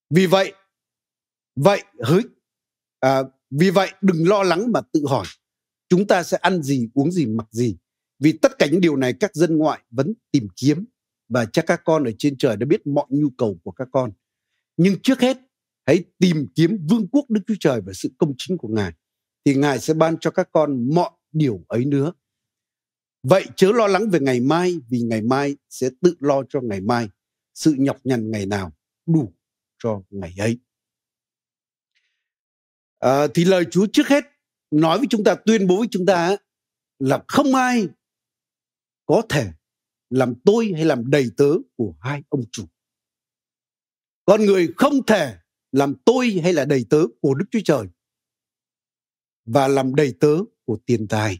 Vì 0.09 0.25
vậy, 0.25 0.53
vậy 1.55 1.83
hỡi 1.99 2.21
à, 2.99 3.23
vì 3.49 3.69
vậy 3.69 3.91
đừng 4.01 4.27
lo 4.27 4.43
lắng 4.43 4.71
mà 4.71 4.81
tự 4.93 5.03
hỏi 5.07 5.25
chúng 5.89 6.07
ta 6.07 6.23
sẽ 6.23 6.37
ăn 6.37 6.63
gì 6.63 6.89
uống 6.93 7.11
gì 7.11 7.25
mặc 7.25 7.47
gì. 7.51 7.77
Vì 8.19 8.31
tất 8.41 8.59
cả 8.59 8.67
những 8.71 8.81
điều 8.81 8.95
này 8.95 9.13
các 9.19 9.35
dân 9.35 9.57
ngoại 9.57 9.81
vẫn 9.89 10.13
tìm 10.31 10.47
kiếm 10.55 10.85
và 11.29 11.45
chắc 11.45 11.65
các 11.67 11.81
con 11.85 12.03
ở 12.03 12.11
trên 12.17 12.37
trời 12.37 12.57
đã 12.57 12.65
biết 12.65 12.87
mọi 12.87 13.05
nhu 13.09 13.29
cầu 13.37 13.57
của 13.63 13.71
các 13.71 13.87
con. 13.91 14.11
Nhưng 14.77 14.95
trước 15.03 15.21
hết 15.21 15.37
hãy 15.85 16.03
tìm 16.19 16.47
kiếm 16.55 16.87
vương 16.89 17.07
quốc 17.07 17.25
đức 17.29 17.41
chúa 17.47 17.55
trời 17.59 17.81
và 17.81 17.93
sự 17.93 18.09
công 18.17 18.33
chính 18.37 18.57
của 18.57 18.67
ngài 18.67 18.91
thì 19.45 19.55
Ngài 19.55 19.79
sẽ 19.79 19.93
ban 19.93 20.17
cho 20.19 20.31
các 20.31 20.49
con 20.51 20.95
mọi 20.95 21.11
điều 21.31 21.65
ấy 21.67 21.85
nữa. 21.85 22.13
Vậy 23.23 23.45
chớ 23.55 23.71
lo 23.71 23.87
lắng 23.87 24.09
về 24.09 24.19
ngày 24.19 24.39
mai 24.39 24.75
vì 24.89 24.99
ngày 24.99 25.21
mai 25.21 25.55
sẽ 25.69 25.89
tự 26.01 26.15
lo 26.19 26.43
cho 26.49 26.61
ngày 26.61 26.81
mai. 26.81 27.09
Sự 27.53 27.75
nhọc 27.77 27.97
nhằn 28.03 28.31
ngày 28.31 28.45
nào 28.45 28.71
đủ 29.05 29.33
cho 29.83 30.01
ngày 30.09 30.35
ấy. 30.39 30.59
À, 32.99 33.27
thì 33.33 33.45
lời 33.45 33.65
Chúa 33.71 33.87
trước 33.93 34.07
hết 34.07 34.23
nói 34.71 34.97
với 34.97 35.07
chúng 35.09 35.23
ta, 35.23 35.35
tuyên 35.35 35.67
bố 35.67 35.77
với 35.77 35.87
chúng 35.91 36.05
ta 36.05 36.35
là 36.99 37.23
không 37.27 37.55
ai 37.55 37.87
có 39.05 39.21
thể 39.29 39.51
làm 40.09 40.33
tôi 40.45 40.71
hay 40.75 40.85
làm 40.85 41.09
đầy 41.09 41.25
tớ 41.37 41.49
của 41.75 41.95
hai 41.99 42.23
ông 42.29 42.43
chủ. 42.51 42.65
Con 44.25 44.45
người 44.45 44.73
không 44.77 45.05
thể 45.05 45.37
làm 45.71 45.95
tôi 46.05 46.39
hay 46.43 46.53
là 46.53 46.65
đầy 46.65 46.85
tớ 46.89 47.03
của 47.21 47.33
Đức 47.33 47.45
Chúa 47.51 47.59
Trời 47.65 47.87
và 49.45 49.67
làm 49.67 49.95
đầy 49.95 50.13
tớ 50.19 50.37
của 50.65 50.77
tiền 50.85 51.07
tài. 51.07 51.39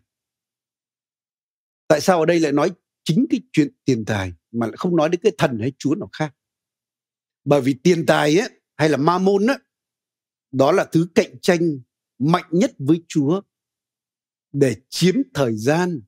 Tại 1.87 2.01
sao 2.01 2.19
ở 2.19 2.25
đây 2.25 2.39
lại 2.39 2.51
nói 2.51 2.71
chính 3.03 3.25
cái 3.29 3.41
chuyện 3.51 3.67
tiền 3.85 4.05
tài 4.05 4.33
mà 4.51 4.67
lại 4.67 4.75
không 4.77 4.95
nói 4.95 5.09
đến 5.09 5.21
cái 5.23 5.31
thần 5.37 5.59
hay 5.59 5.73
chúa 5.77 5.95
nào 5.95 6.09
khác? 6.13 6.35
Bởi 7.43 7.61
vì 7.61 7.73
tiền 7.83 8.05
tài 8.05 8.39
ấy, 8.39 8.49
hay 8.75 8.89
là 8.89 8.97
ma 8.97 9.17
môn 9.17 9.47
ấy, 9.47 9.57
đó 10.51 10.71
là 10.71 10.85
thứ 10.91 11.07
cạnh 11.15 11.39
tranh 11.41 11.79
mạnh 12.19 12.45
nhất 12.51 12.73
với 12.79 13.03
Chúa 13.07 13.41
để 14.51 14.75
chiếm 14.89 15.15
thời 15.33 15.57
gian, 15.57 16.01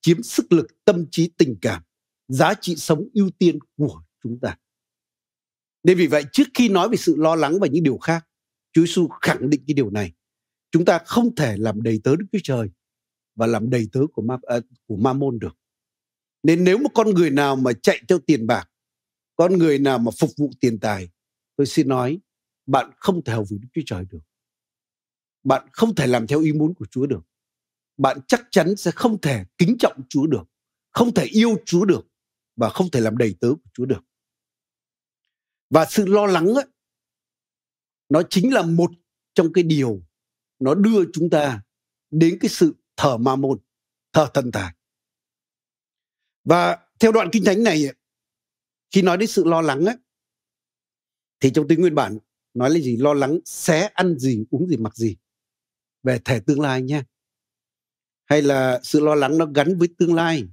chiếm 0.00 0.22
sức 0.22 0.52
lực, 0.52 0.66
tâm 0.84 1.06
trí, 1.10 1.30
tình 1.38 1.56
cảm, 1.62 1.82
giá 2.28 2.54
trị 2.60 2.76
sống 2.76 3.08
ưu 3.14 3.30
tiên 3.38 3.58
của 3.76 4.02
chúng 4.22 4.38
ta. 4.40 4.58
Nên 5.82 5.98
vì 5.98 6.06
vậy 6.06 6.24
trước 6.32 6.48
khi 6.54 6.68
nói 6.68 6.88
về 6.88 6.96
sự 6.96 7.16
lo 7.18 7.34
lắng 7.34 7.58
và 7.60 7.66
những 7.66 7.84
điều 7.84 7.98
khác, 7.98 8.26
Chúa 8.72 8.82
Giêsu 8.82 9.08
khẳng 9.20 9.50
định 9.50 9.64
cái 9.66 9.74
điều 9.74 9.90
này 9.90 10.12
chúng 10.70 10.84
ta 10.84 10.98
không 10.98 11.34
thể 11.34 11.56
làm 11.58 11.82
đầy 11.82 12.00
tớ 12.04 12.16
Đức 12.16 12.26
Chúa 12.32 12.38
Trời 12.42 12.68
và 13.34 13.46
làm 13.46 13.70
đầy 13.70 13.88
tớ 13.92 14.00
của 14.12 14.22
ma 14.22 14.36
à, 14.42 14.60
của 14.86 14.96
ma 14.96 15.12
môn 15.12 15.38
được. 15.38 15.56
Nên 16.42 16.64
nếu 16.64 16.78
một 16.78 16.90
con 16.94 17.10
người 17.10 17.30
nào 17.30 17.56
mà 17.56 17.72
chạy 17.82 18.00
theo 18.08 18.18
tiền 18.18 18.46
bạc, 18.46 18.70
con 19.36 19.58
người 19.58 19.78
nào 19.78 19.98
mà 19.98 20.10
phục 20.18 20.30
vụ 20.36 20.50
tiền 20.60 20.78
tài, 20.80 21.10
tôi 21.56 21.66
xin 21.66 21.88
nói, 21.88 22.20
bạn 22.66 22.90
không 22.96 23.24
thể 23.24 23.32
hầu 23.32 23.44
với 23.50 23.58
Đức 23.58 23.68
Chúa 23.72 23.82
Trời 23.86 24.04
được. 24.10 24.20
Bạn 25.42 25.68
không 25.72 25.94
thể 25.94 26.06
làm 26.06 26.26
theo 26.26 26.40
ý 26.40 26.52
muốn 26.52 26.74
của 26.74 26.86
Chúa 26.90 27.06
được. 27.06 27.20
Bạn 27.96 28.18
chắc 28.28 28.42
chắn 28.50 28.76
sẽ 28.76 28.90
không 28.90 29.20
thể 29.20 29.44
kính 29.58 29.76
trọng 29.78 30.02
Chúa 30.08 30.26
được, 30.26 30.44
không 30.90 31.14
thể 31.14 31.24
yêu 31.24 31.56
Chúa 31.66 31.84
được 31.84 32.06
và 32.56 32.68
không 32.68 32.90
thể 32.90 33.00
làm 33.00 33.16
đầy 33.16 33.34
tớ 33.40 33.48
của 33.48 33.70
Chúa 33.72 33.84
được. 33.84 34.00
Và 35.70 35.86
sự 35.90 36.06
lo 36.06 36.26
lắng 36.26 36.46
ấy, 36.46 36.66
nó 38.08 38.22
chính 38.30 38.54
là 38.54 38.62
một 38.62 38.90
trong 39.34 39.52
cái 39.52 39.64
điều 39.64 40.02
nó 40.60 40.74
đưa 40.74 41.04
chúng 41.12 41.30
ta 41.30 41.62
đến 42.10 42.38
cái 42.40 42.48
sự 42.48 42.74
thờ 42.96 43.16
ma 43.16 43.36
môn 43.36 43.58
thờ 44.12 44.28
thần 44.34 44.52
tài. 44.52 44.74
Và 46.44 46.78
theo 46.98 47.12
đoạn 47.12 47.28
kinh 47.32 47.44
thánh 47.44 47.62
này 47.62 47.84
khi 48.90 49.02
nói 49.02 49.16
đến 49.16 49.28
sự 49.28 49.44
lo 49.44 49.60
lắng 49.60 49.84
ấy, 49.84 49.96
thì 51.40 51.50
trong 51.54 51.68
tiếng 51.68 51.80
nguyên 51.80 51.94
bản 51.94 52.18
nói 52.54 52.70
là 52.70 52.78
gì? 52.78 52.96
Lo 52.96 53.14
lắng 53.14 53.38
xé 53.44 53.90
ăn 53.94 54.18
gì 54.18 54.44
uống 54.50 54.68
gì 54.68 54.76
mặc 54.76 54.96
gì? 54.96 55.16
Về 56.02 56.18
thể 56.24 56.40
tương 56.40 56.60
lai 56.60 56.82
nha. 56.82 57.04
Hay 58.24 58.42
là 58.42 58.80
sự 58.82 59.00
lo 59.00 59.14
lắng 59.14 59.38
nó 59.38 59.46
gắn 59.54 59.78
với 59.78 59.88
tương 59.98 60.14
lai. 60.14 60.48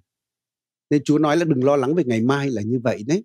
Nên 0.90 1.04
chúa 1.04 1.18
nói 1.18 1.38
là 1.38 1.46
đừng 1.46 1.64
lo 1.64 1.76
lắng 1.76 1.96
về 1.96 2.04
ngày 2.04 2.22
mai 2.22 2.50
là 2.50 2.62
như 2.62 2.80
vậy 2.84 3.04
đấy. 3.08 3.24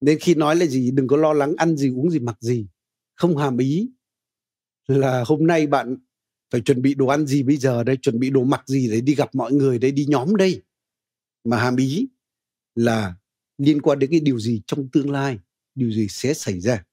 Nên 0.00 0.18
khi 0.20 0.34
nói 0.34 0.56
là 0.56 0.66
gì? 0.66 0.90
Đừng 0.90 1.06
có 1.06 1.16
lo 1.16 1.32
lắng 1.32 1.54
ăn 1.56 1.76
gì 1.76 1.90
uống 1.90 2.10
gì 2.10 2.18
mặc 2.18 2.36
gì. 2.40 2.66
Không 3.14 3.36
hàm 3.36 3.58
ý 3.58 3.90
là 4.86 5.24
hôm 5.26 5.46
nay 5.46 5.66
bạn 5.66 5.96
phải 6.50 6.60
chuẩn 6.60 6.82
bị 6.82 6.94
đồ 6.94 7.06
ăn 7.06 7.26
gì 7.26 7.42
bây 7.42 7.56
giờ 7.56 7.84
đây? 7.84 7.96
Chuẩn 7.96 8.18
bị 8.18 8.30
đồ 8.30 8.44
mặc 8.44 8.62
gì 8.66 8.90
để 8.90 9.00
đi 9.00 9.14
gặp 9.14 9.34
mọi 9.34 9.52
người 9.52 9.78
đây 9.78 9.92
đi 9.92 10.06
nhóm 10.08 10.36
đây? 10.36 10.62
Mà 11.44 11.58
hàm 11.58 11.76
ý 11.76 12.08
là 12.74 13.14
liên 13.58 13.82
quan 13.82 13.98
đến 13.98 14.10
cái 14.10 14.20
điều 14.20 14.38
gì 14.38 14.62
trong 14.66 14.88
tương 14.92 15.10
lai? 15.10 15.38
Điều 15.74 15.90
gì 15.90 16.08
sẽ 16.08 16.34
xảy 16.34 16.60
ra? 16.60 16.84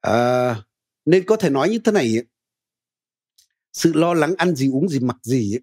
À, 0.00 0.56
nên 1.04 1.24
có 1.26 1.36
thể 1.36 1.50
nói 1.50 1.70
như 1.70 1.78
thế 1.78 1.92
này 1.92 2.16
sự 3.72 3.92
lo 3.92 4.14
lắng 4.14 4.34
ăn 4.38 4.54
gì 4.54 4.70
uống 4.70 4.88
gì 4.88 5.00
mặc 5.00 5.16
gì 5.22 5.58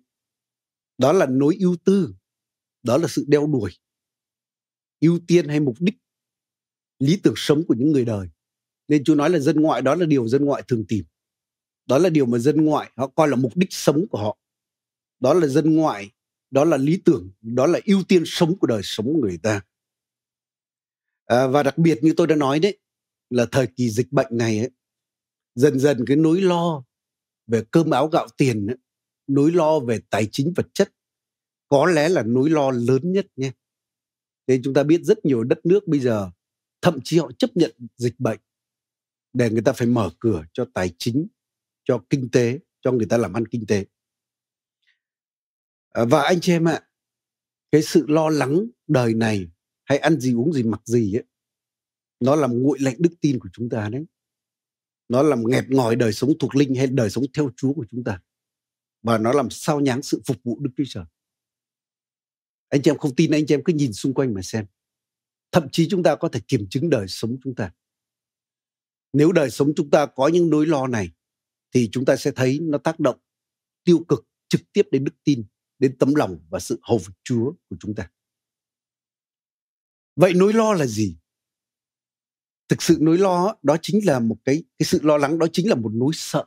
đó 0.98 1.14
là 1.14 1.26
nối 1.26 1.58
ưu 1.60 1.76
tư 1.84 2.14
đó 2.84 2.98
là 2.98 3.08
sự 3.08 3.26
đeo 3.28 3.48
đuổi. 3.48 3.72
Ưu 5.00 5.20
tiên 5.28 5.48
hay 5.48 5.60
mục 5.60 5.76
đích 5.80 5.96
lý 7.00 7.20
tưởng 7.24 7.34
sống 7.38 7.64
của 7.68 7.74
những 7.74 7.92
người 7.92 8.06
đời 8.06 8.30
nên 8.90 9.04
chú 9.04 9.16
nói 9.16 9.30
là 9.30 9.40
dân 9.40 9.62
ngoại 9.62 9.82
đó 9.82 9.96
là 9.96 10.06
điều 10.06 10.28
dân 10.28 10.46
ngoại 10.46 10.64
thường 10.68 10.86
tìm. 10.88 11.06
Đó 11.86 11.98
là 11.98 12.10
điều 12.10 12.26
mà 12.26 12.38
dân 12.38 12.66
ngoại 12.66 12.92
họ 12.96 13.08
coi 13.08 13.28
là 13.28 13.36
mục 13.36 13.58
đích 13.58 13.74
sống 13.74 14.06
của 14.12 14.18
họ. 14.18 14.38
Đó 15.20 15.34
là 15.34 15.48
dân 15.48 15.76
ngoại 15.76 16.12
đó 16.52 16.66
là 16.66 16.78
lý 16.78 17.02
tưởng 17.06 17.32
đó 17.42 17.68
là 17.68 17.80
ưu 17.86 18.04
tiên 18.08 18.24
sống 18.26 18.58
của 18.60 18.68
đời 18.68 18.82
sống 18.84 19.06
của 19.06 19.20
người 19.20 19.40
ta. 19.44 19.62
À, 21.26 21.48
và 21.48 21.64
đặc 21.64 21.78
biệt 21.78 22.00
như 22.02 22.14
tôi 22.18 22.28
đã 22.28 22.36
nói 22.36 22.60
đấy 22.60 22.80
là 23.30 23.46
thời 23.52 23.68
kỳ 23.68 23.90
dịch 23.90 24.12
bệnh 24.12 24.38
này 24.38 24.60
ấy, 24.60 24.70
dần 25.56 25.80
dần 25.80 26.06
cái 26.08 26.18
nỗi 26.18 26.42
lo 26.42 26.84
về 27.48 27.64
cơm 27.72 27.90
áo 27.90 28.08
gạo 28.08 28.28
tiền 28.38 28.68
ấy, 28.68 28.78
nỗi 29.28 29.52
lo 29.52 29.80
về 29.80 30.00
tài 30.10 30.28
chính 30.32 30.54
vật 30.56 30.68
chất 30.74 30.94
có 31.68 31.86
lẽ 31.86 32.10
là 32.10 32.24
nỗi 32.24 32.50
lo 32.50 32.72
lớn 32.72 33.12
nhất 33.12 33.28
nhé. 33.36 33.52
Nên 34.48 34.62
chúng 34.64 34.74
ta 34.74 34.84
biết 34.84 35.02
rất 35.04 35.26
nhiều 35.26 35.44
đất 35.44 35.66
nước 35.66 35.88
bây 35.88 36.00
giờ 36.00 36.32
thậm 36.82 37.00
chí 37.04 37.20
họ 37.20 37.32
chấp 37.32 37.58
nhận 37.58 37.76
dịch 37.98 38.20
bệnh 38.20 38.40
để 39.40 39.50
người 39.50 39.62
ta 39.62 39.74
phải 39.74 39.88
mở 39.88 40.12
cửa 40.20 40.46
cho 40.54 40.66
tài 40.74 40.96
chính, 40.98 41.28
cho 41.84 42.04
kinh 42.10 42.30
tế, 42.32 42.60
cho 42.82 42.92
người 42.92 43.08
ta 43.10 43.18
làm 43.18 43.34
ăn 43.34 43.48
kinh 43.48 43.66
tế. 43.66 43.86
À, 45.90 46.06
và 46.06 46.22
anh 46.22 46.40
chị 46.42 46.52
em 46.52 46.68
ạ, 46.68 46.82
cái 47.72 47.82
sự 47.82 48.06
lo 48.08 48.30
lắng 48.30 48.66
đời 48.88 49.14
này 49.14 49.52
hay 49.84 49.98
ăn 49.98 50.20
gì 50.20 50.34
uống 50.34 50.54
gì 50.54 50.64
mặc 50.64 50.82
gì 50.86 51.16
ấy, 51.16 51.24
nó 52.20 52.36
làm 52.36 52.64
nguội 52.64 52.80
lạnh 52.80 52.96
đức 53.00 53.10
tin 53.22 53.40
của 53.40 53.50
chúng 53.54 53.70
ta 53.70 53.90
đấy. 53.90 54.06
Nó 55.10 55.24
làm 55.24 55.44
nghẹt 55.48 55.66
ngòi 55.70 55.96
đời 55.96 56.14
sống 56.14 56.34
thuộc 56.40 56.56
linh 56.56 56.76
hay 56.76 56.88
đời 56.88 57.10
sống 57.10 57.24
theo 57.34 57.50
Chúa 57.58 57.74
của 57.74 57.86
chúng 57.92 58.04
ta. 58.04 58.22
Và 59.02 59.18
nó 59.18 59.34
làm 59.34 59.50
sao 59.50 59.80
nháng 59.80 60.02
sự 60.02 60.22
phục 60.26 60.38
vụ 60.44 60.60
Đức 60.60 60.72
Chúa 60.78 60.84
Trời. 60.88 61.06
Anh 62.70 62.82
chị 62.82 62.92
em 62.92 62.98
không 62.98 63.16
tin, 63.16 63.32
anh 63.32 63.46
chị 63.48 63.54
em 63.54 63.64
cứ 63.64 63.74
nhìn 63.74 63.94
xung 63.94 64.14
quanh 64.14 64.34
mà 64.34 64.42
xem. 64.42 64.66
Thậm 65.52 65.68
chí 65.72 65.88
chúng 65.90 66.04
ta 66.04 66.16
có 66.16 66.30
thể 66.30 66.40
kiểm 66.48 66.68
chứng 66.70 66.90
đời 66.90 67.08
sống 67.08 67.38
chúng 67.44 67.56
ta 67.56 67.72
nếu 69.14 69.32
đời 69.32 69.50
sống 69.50 69.74
chúng 69.76 69.90
ta 69.90 70.06
có 70.06 70.28
những 70.28 70.50
nỗi 70.50 70.66
lo 70.66 70.88
này, 70.88 71.12
thì 71.74 71.90
chúng 71.92 72.06
ta 72.06 72.16
sẽ 72.16 72.32
thấy 72.32 72.60
nó 72.62 72.78
tác 72.78 73.00
động 73.00 73.20
tiêu 73.84 74.06
cực 74.08 74.28
trực 74.50 74.62
tiếp 74.74 74.88
đến 74.92 75.04
đức 75.04 75.16
tin, 75.24 75.44
đến 75.80 75.98
tấm 75.98 76.16
lòng 76.16 76.40
và 76.50 76.60
sự 76.60 76.80
hầu 76.82 76.98
phục 76.98 77.16
Chúa 77.24 77.52
của 77.70 77.76
chúng 77.80 77.96
ta. 77.96 78.12
Vậy 80.16 80.34
nỗi 80.36 80.54
lo 80.54 80.74
là 80.74 80.86
gì? 80.86 81.18
Thực 82.70 82.82
sự 82.82 82.98
nỗi 83.02 83.18
lo 83.18 83.56
đó 83.64 83.78
chính 83.82 84.06
là 84.06 84.20
một 84.20 84.38
cái 84.46 84.64
cái 84.78 84.86
sự 84.86 85.00
lo 85.04 85.18
lắng 85.18 85.40
đó 85.40 85.48
chính 85.54 85.70
là 85.70 85.76
một 85.76 85.92
nỗi 85.94 86.12
sợ. 86.14 86.46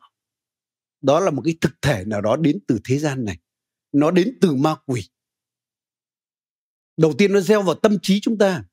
Đó 1.00 1.20
là 1.20 1.30
một 1.30 1.42
cái 1.44 1.56
thực 1.60 1.82
thể 1.82 2.04
nào 2.04 2.20
đó 2.20 2.36
đến 2.36 2.58
từ 2.66 2.80
thế 2.84 2.98
gian 2.98 3.24
này. 3.24 3.38
Nó 3.92 4.10
đến 4.10 4.38
từ 4.40 4.54
ma 4.54 4.76
quỷ. 4.86 5.08
Đầu 6.96 7.14
tiên 7.18 7.32
nó 7.32 7.40
gieo 7.40 7.62
vào 7.62 7.74
tâm 7.74 7.98
trí 8.02 8.20
chúng 8.20 8.38
ta 8.38 8.64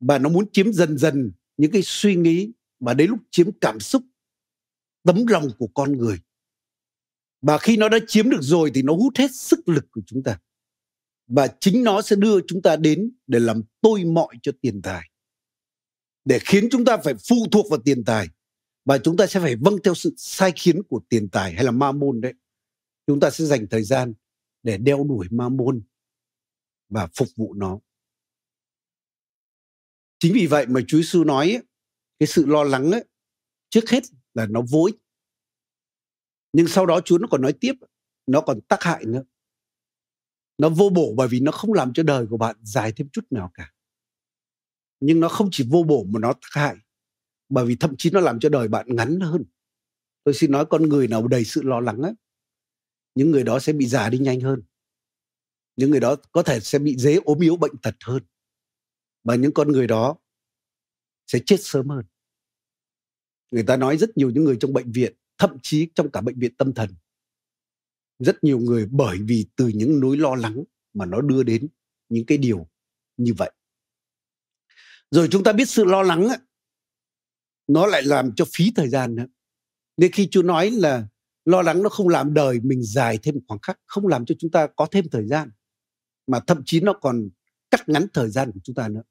và 0.00 0.18
nó 0.18 0.28
muốn 0.28 0.50
chiếm 0.52 0.72
dần 0.72 0.98
dần 0.98 1.32
những 1.56 1.70
cái 1.70 1.82
suy 1.84 2.16
nghĩ 2.16 2.52
mà 2.80 2.94
đến 2.94 3.10
lúc 3.10 3.18
chiếm 3.30 3.50
cảm 3.60 3.80
xúc, 3.80 4.02
tấm 5.04 5.26
lòng 5.26 5.48
của 5.58 5.66
con 5.66 5.92
người. 5.92 6.18
Và 7.42 7.58
khi 7.58 7.76
nó 7.76 7.88
đã 7.88 7.98
chiếm 8.06 8.30
được 8.30 8.40
rồi 8.40 8.70
thì 8.74 8.82
nó 8.82 8.94
hút 8.94 9.16
hết 9.16 9.34
sức 9.34 9.68
lực 9.68 9.84
của 9.90 10.00
chúng 10.06 10.22
ta. 10.22 10.40
Và 11.26 11.48
chính 11.60 11.84
nó 11.84 12.02
sẽ 12.02 12.16
đưa 12.16 12.40
chúng 12.46 12.62
ta 12.62 12.76
đến 12.76 13.12
để 13.26 13.40
làm 13.40 13.62
tôi 13.80 14.04
mọi 14.04 14.36
cho 14.42 14.52
tiền 14.60 14.82
tài. 14.82 15.10
Để 16.24 16.38
khiến 16.38 16.68
chúng 16.70 16.84
ta 16.84 16.96
phải 16.96 17.14
phụ 17.28 17.36
thuộc 17.52 17.70
vào 17.70 17.80
tiền 17.84 18.04
tài. 18.04 18.28
Và 18.84 18.98
chúng 18.98 19.16
ta 19.16 19.26
sẽ 19.26 19.40
phải 19.40 19.56
vâng 19.56 19.76
theo 19.84 19.94
sự 19.94 20.14
sai 20.16 20.52
khiến 20.56 20.82
của 20.82 21.00
tiền 21.08 21.28
tài 21.28 21.54
hay 21.54 21.64
là 21.64 21.70
ma 21.70 21.92
môn 21.92 22.20
đấy. 22.20 22.34
Chúng 23.06 23.20
ta 23.20 23.30
sẽ 23.30 23.44
dành 23.44 23.66
thời 23.70 23.82
gian 23.82 24.14
để 24.62 24.78
đeo 24.78 25.04
đuổi 25.04 25.26
ma 25.30 25.48
môn 25.48 25.82
và 26.88 27.08
phục 27.16 27.28
vụ 27.36 27.54
nó. 27.54 27.78
Chính 30.18 30.32
vì 30.34 30.46
vậy 30.46 30.66
mà 30.66 30.80
Chúa 30.88 30.98
Giêsu 30.98 31.24
nói 31.24 31.62
cái 32.18 32.26
sự 32.26 32.46
lo 32.46 32.64
lắng 32.64 32.90
ấy, 32.90 33.04
trước 33.70 33.90
hết 33.90 34.02
là 34.34 34.46
nó 34.46 34.62
vô 34.70 34.84
ích 34.84 34.96
nhưng 36.52 36.68
sau 36.68 36.86
đó 36.86 37.00
Chúa 37.04 37.18
nó 37.18 37.28
còn 37.30 37.42
nói 37.42 37.52
tiếp 37.60 37.72
nó 38.26 38.40
còn 38.40 38.60
tác 38.60 38.82
hại 38.82 39.04
nữa. 39.06 39.22
Nó 40.58 40.68
vô 40.68 40.90
bổ 40.94 41.14
bởi 41.16 41.28
vì 41.28 41.40
nó 41.40 41.52
không 41.52 41.72
làm 41.72 41.92
cho 41.92 42.02
đời 42.02 42.26
của 42.30 42.36
bạn 42.36 42.56
dài 42.62 42.92
thêm 42.96 43.08
chút 43.12 43.24
nào 43.30 43.50
cả. 43.54 43.72
Nhưng 45.00 45.20
nó 45.20 45.28
không 45.28 45.48
chỉ 45.52 45.66
vô 45.70 45.82
bổ 45.82 46.04
mà 46.04 46.20
nó 46.20 46.32
tác 46.32 46.48
hại 46.50 46.76
bởi 47.48 47.66
vì 47.66 47.76
thậm 47.76 47.94
chí 47.98 48.10
nó 48.10 48.20
làm 48.20 48.40
cho 48.40 48.48
đời 48.48 48.68
bạn 48.68 48.86
ngắn 48.88 49.20
hơn. 49.20 49.44
Tôi 50.24 50.34
xin 50.34 50.50
nói 50.50 50.66
con 50.70 50.82
người 50.82 51.08
nào 51.08 51.28
đầy 51.28 51.44
sự 51.44 51.62
lo 51.62 51.80
lắng 51.80 52.02
ấy 52.02 52.12
những 53.14 53.30
người 53.30 53.44
đó 53.44 53.58
sẽ 53.58 53.72
bị 53.72 53.86
già 53.86 54.10
đi 54.10 54.18
nhanh 54.18 54.40
hơn. 54.40 54.62
Những 55.76 55.90
người 55.90 56.00
đó 56.00 56.16
có 56.32 56.42
thể 56.42 56.60
sẽ 56.60 56.78
bị 56.78 56.96
dễ 56.98 57.18
ốm 57.24 57.40
yếu 57.40 57.56
bệnh 57.56 57.76
tật 57.82 57.94
hơn. 58.04 58.22
Và 59.24 59.34
những 59.34 59.52
con 59.52 59.72
người 59.72 59.86
đó 59.86 60.16
sẽ 61.28 61.38
chết 61.46 61.56
sớm 61.60 61.88
hơn. 61.88 62.04
Người 63.50 63.62
ta 63.62 63.76
nói 63.76 63.96
rất 63.96 64.16
nhiều 64.16 64.30
những 64.30 64.44
người 64.44 64.56
trong 64.60 64.72
bệnh 64.72 64.92
viện, 64.92 65.14
thậm 65.38 65.56
chí 65.62 65.88
trong 65.94 66.10
cả 66.10 66.20
bệnh 66.20 66.38
viện 66.38 66.54
tâm 66.54 66.74
thần. 66.74 66.94
Rất 68.18 68.44
nhiều 68.44 68.58
người 68.58 68.86
bởi 68.90 69.18
vì 69.22 69.46
từ 69.56 69.68
những 69.68 70.00
nỗi 70.00 70.16
lo 70.16 70.34
lắng 70.34 70.64
mà 70.94 71.06
nó 71.06 71.20
đưa 71.20 71.42
đến 71.42 71.68
những 72.08 72.26
cái 72.26 72.38
điều 72.38 72.68
như 73.16 73.34
vậy. 73.34 73.52
Rồi 75.10 75.28
chúng 75.30 75.44
ta 75.44 75.52
biết 75.52 75.68
sự 75.68 75.84
lo 75.84 76.02
lắng 76.02 76.28
nó 77.66 77.86
lại 77.86 78.02
làm 78.02 78.34
cho 78.34 78.44
phí 78.54 78.72
thời 78.76 78.88
gian 78.88 79.16
nữa. 79.16 79.26
Nên 79.96 80.12
khi 80.12 80.28
chúa 80.30 80.42
nói 80.42 80.70
là 80.70 81.08
lo 81.44 81.62
lắng 81.62 81.82
nó 81.82 81.88
không 81.88 82.08
làm 82.08 82.34
đời, 82.34 82.60
mình 82.60 82.82
dài 82.82 83.18
thêm 83.22 83.34
khoảng 83.48 83.60
khắc, 83.60 83.80
không 83.86 84.06
làm 84.06 84.26
cho 84.26 84.34
chúng 84.38 84.50
ta 84.50 84.66
có 84.76 84.86
thêm 84.90 85.08
thời 85.10 85.26
gian, 85.26 85.50
mà 86.26 86.40
thậm 86.46 86.62
chí 86.66 86.80
nó 86.80 86.92
còn 86.92 87.28
cắt 87.70 87.88
ngắn 87.88 88.06
thời 88.12 88.30
gian 88.30 88.52
của 88.52 88.60
chúng 88.64 88.74
ta 88.74 88.88
nữa. 88.88 89.02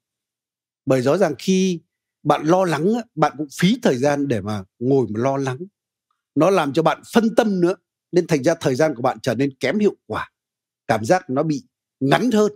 Bởi 0.86 1.02
rõ 1.02 1.18
ràng 1.18 1.34
khi 1.38 1.80
bạn 2.28 2.46
lo 2.46 2.64
lắng 2.64 2.92
bạn 3.14 3.32
cũng 3.38 3.46
phí 3.58 3.78
thời 3.82 3.96
gian 3.96 4.28
để 4.28 4.40
mà 4.40 4.64
ngồi 4.78 5.06
mà 5.10 5.20
lo 5.20 5.36
lắng. 5.36 5.58
Nó 6.34 6.50
làm 6.50 6.72
cho 6.72 6.82
bạn 6.82 7.02
phân 7.12 7.34
tâm 7.34 7.60
nữa 7.60 7.74
nên 8.12 8.26
thành 8.26 8.42
ra 8.42 8.54
thời 8.60 8.74
gian 8.74 8.94
của 8.94 9.02
bạn 9.02 9.18
trở 9.22 9.34
nên 9.34 9.56
kém 9.60 9.78
hiệu 9.78 9.96
quả 10.06 10.30
cảm 10.86 11.04
giác 11.04 11.30
nó 11.30 11.42
bị 11.42 11.64
ngắn 12.00 12.30
hơn. 12.30 12.52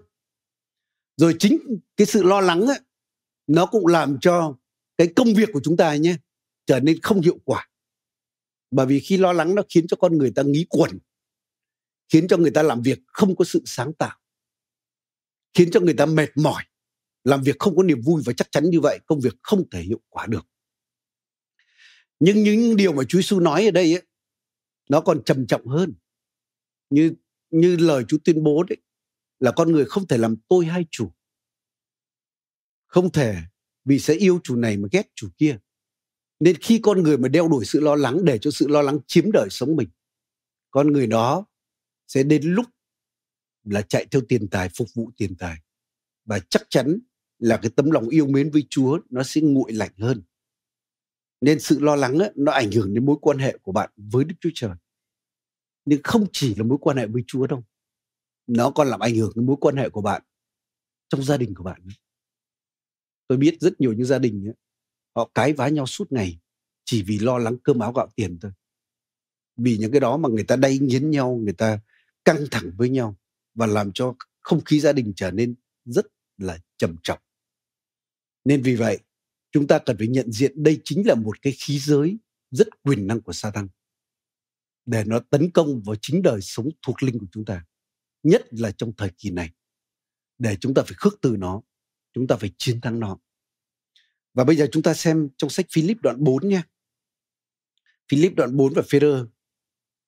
Rồi 1.17 1.37
chính 1.38 1.59
cái 1.97 2.07
sự 2.07 2.23
lo 2.23 2.41
lắng 2.41 2.67
ấy, 2.67 2.81
nó 3.47 3.67
cũng 3.67 3.87
làm 3.87 4.19
cho 4.21 4.57
cái 4.97 5.12
công 5.17 5.35
việc 5.35 5.49
của 5.52 5.61
chúng 5.64 5.76
ta 5.76 5.97
nhé 5.97 6.17
trở 6.67 6.81
nên 6.81 7.00
không 7.02 7.21
hiệu 7.21 7.38
quả. 7.45 7.69
Bởi 8.71 8.87
vì 8.87 9.00
khi 9.00 9.17
lo 9.17 9.33
lắng 9.33 9.55
nó 9.55 9.62
khiến 9.69 9.87
cho 9.87 9.97
con 9.97 10.19
người 10.19 10.33
ta 10.35 10.43
nghĩ 10.43 10.67
quẩn 10.69 10.99
khiến 12.09 12.29
cho 12.29 12.37
người 12.37 12.50
ta 12.50 12.62
làm 12.62 12.83
việc 12.83 12.99
không 13.07 13.37
có 13.37 13.45
sự 13.45 13.62
sáng 13.67 13.93
tạo 13.93 14.19
khiến 15.55 15.71
cho 15.71 15.81
người 15.81 15.95
ta 15.95 16.07
mệt 16.07 16.31
mỏi 16.37 16.64
làm 17.25 17.43
việc 17.43 17.57
không 17.59 17.76
có 17.76 17.83
niềm 17.83 18.00
vui 18.00 18.23
và 18.26 18.33
chắc 18.33 18.49
chắn 18.50 18.71
như 18.71 18.81
vậy 18.81 18.99
công 19.07 19.21
việc 19.21 19.35
không 19.43 19.71
thể 19.71 19.83
hiệu 19.83 20.00
quả 20.09 20.26
được. 20.26 20.47
Nhưng 22.21 22.43
những 22.43 22.76
điều 22.76 22.93
mà 22.93 23.02
Chúa 23.09 23.19
Giêsu 23.19 23.41
nói 23.41 23.64
ở 23.64 23.71
đây 23.71 23.95
ấy, 23.95 24.02
nó 24.88 25.00
còn 25.00 25.25
trầm 25.25 25.47
trọng 25.47 25.67
hơn. 25.67 25.95
Như 26.91 27.12
như 27.50 27.76
lời 27.76 28.05
Chúa 28.09 28.19
tuyên 28.25 28.43
bố 28.43 28.62
đấy 28.62 28.76
là 29.41 29.52
con 29.57 29.73
người 29.73 29.85
không 29.85 30.07
thể 30.07 30.19
làm 30.19 30.37
tôi 30.49 30.67
hai 30.67 30.85
chủ. 30.91 31.12
Không 32.87 33.12
thể 33.12 33.37
vì 33.85 33.99
sẽ 33.99 34.14
yêu 34.14 34.41
chủ 34.45 34.57
này 34.57 34.76
mà 34.76 34.88
ghét 34.93 35.11
chủ 35.14 35.29
kia. 35.38 35.59
Nên 36.41 36.57
khi 36.57 36.81
con 36.83 37.02
người 37.02 37.19
mà 37.19 37.29
đeo 37.29 37.49
đuổi 37.49 37.64
sự 37.64 37.81
lo 37.81 37.95
lắng 37.95 38.25
để 38.25 38.38
cho 38.38 38.50
sự 38.50 38.69
lo 38.69 38.83
lắng 38.83 38.99
chiếm 39.07 39.33
đời 39.33 39.49
sống 39.50 39.76
mình 39.76 39.88
con 40.73 40.93
người 40.93 41.07
đó 41.07 41.47
sẽ 42.09 42.23
đến 42.23 42.43
lúc 42.43 42.67
là 43.64 43.83
chạy 43.83 44.07
theo 44.11 44.23
tiền 44.29 44.49
tài 44.49 44.69
phục 44.76 44.88
vụ 44.95 45.11
tiền 45.17 45.37
tài. 45.38 45.57
Và 46.25 46.38
chắc 46.38 46.62
chắn 46.69 46.99
là 47.43 47.57
cái 47.57 47.71
tấm 47.77 47.91
lòng 47.91 48.09
yêu 48.09 48.27
mến 48.27 48.51
với 48.51 48.67
Chúa 48.71 48.99
nó 49.11 49.23
sẽ 49.23 49.41
nguội 49.41 49.73
lạnh 49.73 49.93
hơn 49.99 50.23
nên 51.43 51.61
sự 51.61 51.81
lo 51.81 51.97
lắng 51.97 52.19
ấy, 52.19 52.31
nó 52.35 52.53
ảnh 52.53 52.73
hưởng 52.73 52.95
đến 52.95 53.07
mối 53.07 53.17
quan 53.21 53.39
hệ 53.39 53.59
của 53.63 53.73
bạn 53.73 53.91
với 53.97 54.25
Đức 54.25 54.35
Chúa 54.41 54.51
Trời. 54.55 54.77
Nhưng 55.85 56.01
không 56.05 56.27
chỉ 56.33 56.55
là 56.55 56.65
mối 56.65 56.79
quan 56.81 56.97
hệ 56.97 57.07
với 57.07 57.25
Chúa 57.27 57.47
đâu. 57.47 57.65
Nó 58.47 58.71
còn 58.71 58.89
làm 58.89 59.01
ảnh 59.01 59.15
hưởng 59.15 59.33
đến 59.35 59.47
mối 59.47 59.57
quan 59.61 59.77
hệ 59.77 59.89
của 59.89 60.03
bạn 60.03 60.23
trong 61.09 61.23
gia 61.23 61.37
đình 61.37 61.55
của 61.55 61.65
bạn. 61.65 61.83
Tôi 63.29 63.39
biết 63.39 63.57
rất 63.61 63.81
nhiều 63.81 63.93
những 63.93 64.07
gia 64.07 64.19
đình 64.19 64.49
ấy, 64.49 64.55
họ 65.15 65.31
cái 65.35 65.53
vá 65.53 65.69
nhau 65.69 65.87
suốt 65.87 66.13
ngày 66.13 66.39
chỉ 66.85 67.03
vì 67.03 67.19
lo 67.19 67.39
lắng 67.39 67.57
cơm 67.63 67.79
áo 67.79 67.93
gạo 67.93 68.09
tiền 68.17 68.39
thôi. 68.41 68.53
Vì 69.57 69.77
những 69.77 69.91
cái 69.91 70.01
đó 70.01 70.17
mà 70.17 70.29
người 70.29 70.45
ta 70.45 70.57
đay 70.57 70.79
nghiến 70.79 71.11
nhau, 71.11 71.41
người 71.45 71.55
ta 71.55 71.81
căng 72.25 72.45
thẳng 72.51 72.71
với 72.77 72.89
nhau 72.89 73.17
và 73.55 73.67
làm 73.67 73.93
cho 73.93 74.15
không 74.41 74.65
khí 74.65 74.81
gia 74.81 74.93
đình 74.93 75.13
trở 75.17 75.31
nên 75.31 75.55
rất 75.85 76.07
là 76.39 76.59
trầm 76.77 76.97
trọng. 77.03 77.19
Nên 78.45 78.63
vì 78.63 78.77
vậy, 78.77 78.99
chúng 79.53 79.67
ta 79.67 79.79
cần 79.79 79.99
phải 79.99 80.09
nhận 80.09 80.33
diện 80.33 80.63
đây 80.63 80.81
chính 80.85 81.07
là 81.07 81.15
một 81.15 81.43
cái 81.43 81.53
khí 81.53 81.79
giới 81.79 82.19
rất 82.51 82.69
quyền 82.83 83.07
năng 83.07 83.21
của 83.21 83.33
Satan 83.33 83.69
để 84.87 85.05
nó 85.07 85.19
tấn 85.31 85.51
công 85.51 85.83
vào 85.83 85.97
chính 86.03 86.23
đời 86.23 86.41
sống 86.43 86.69
thuộc 86.83 87.03
linh 87.03 87.19
của 87.19 87.27
chúng 87.33 87.45
ta 87.45 87.65
nhất 88.23 88.47
là 88.51 88.73
trong 88.73 88.93
thời 88.97 89.11
kỳ 89.19 89.31
này. 89.31 89.51
Để 90.39 90.57
chúng 90.61 90.75
ta 90.75 90.83
phải 90.83 90.95
khước 90.97 91.19
từ 91.23 91.37
nó 91.39 91.63
chúng 92.13 92.27
ta 92.27 92.37
phải 92.37 92.51
chiến 92.59 92.81
thắng 92.81 93.01
nó. 93.01 93.19
Và 94.35 94.45
bây 94.45 94.57
giờ 94.57 94.67
chúng 94.73 94.83
ta 94.83 94.95
xem 94.95 95.29
trong 95.37 95.51
sách 95.51 95.67
Philip 95.73 95.97
đoạn 96.01 96.25
4 96.25 96.49
nha. 96.49 96.63
Philip 98.11 98.35
đoạn 98.35 98.57
4 98.57 98.73
và 98.77 98.83
Phêrô 98.91 99.27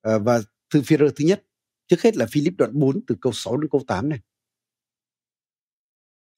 à, 0.01 0.17
và 0.17 0.41
thư 0.69 0.81
Phêrô 0.81 1.09
thứ 1.09 1.25
nhất. 1.25 1.45
Trước 1.87 2.01
hết 2.01 2.17
là 2.17 2.25
Philip 2.31 2.53
đoạn 2.57 2.71
4 2.79 3.05
từ 3.07 3.15
câu 3.21 3.33
6 3.33 3.57
đến 3.57 3.69
câu 3.71 3.83
8 3.87 4.09
này. 4.09 4.19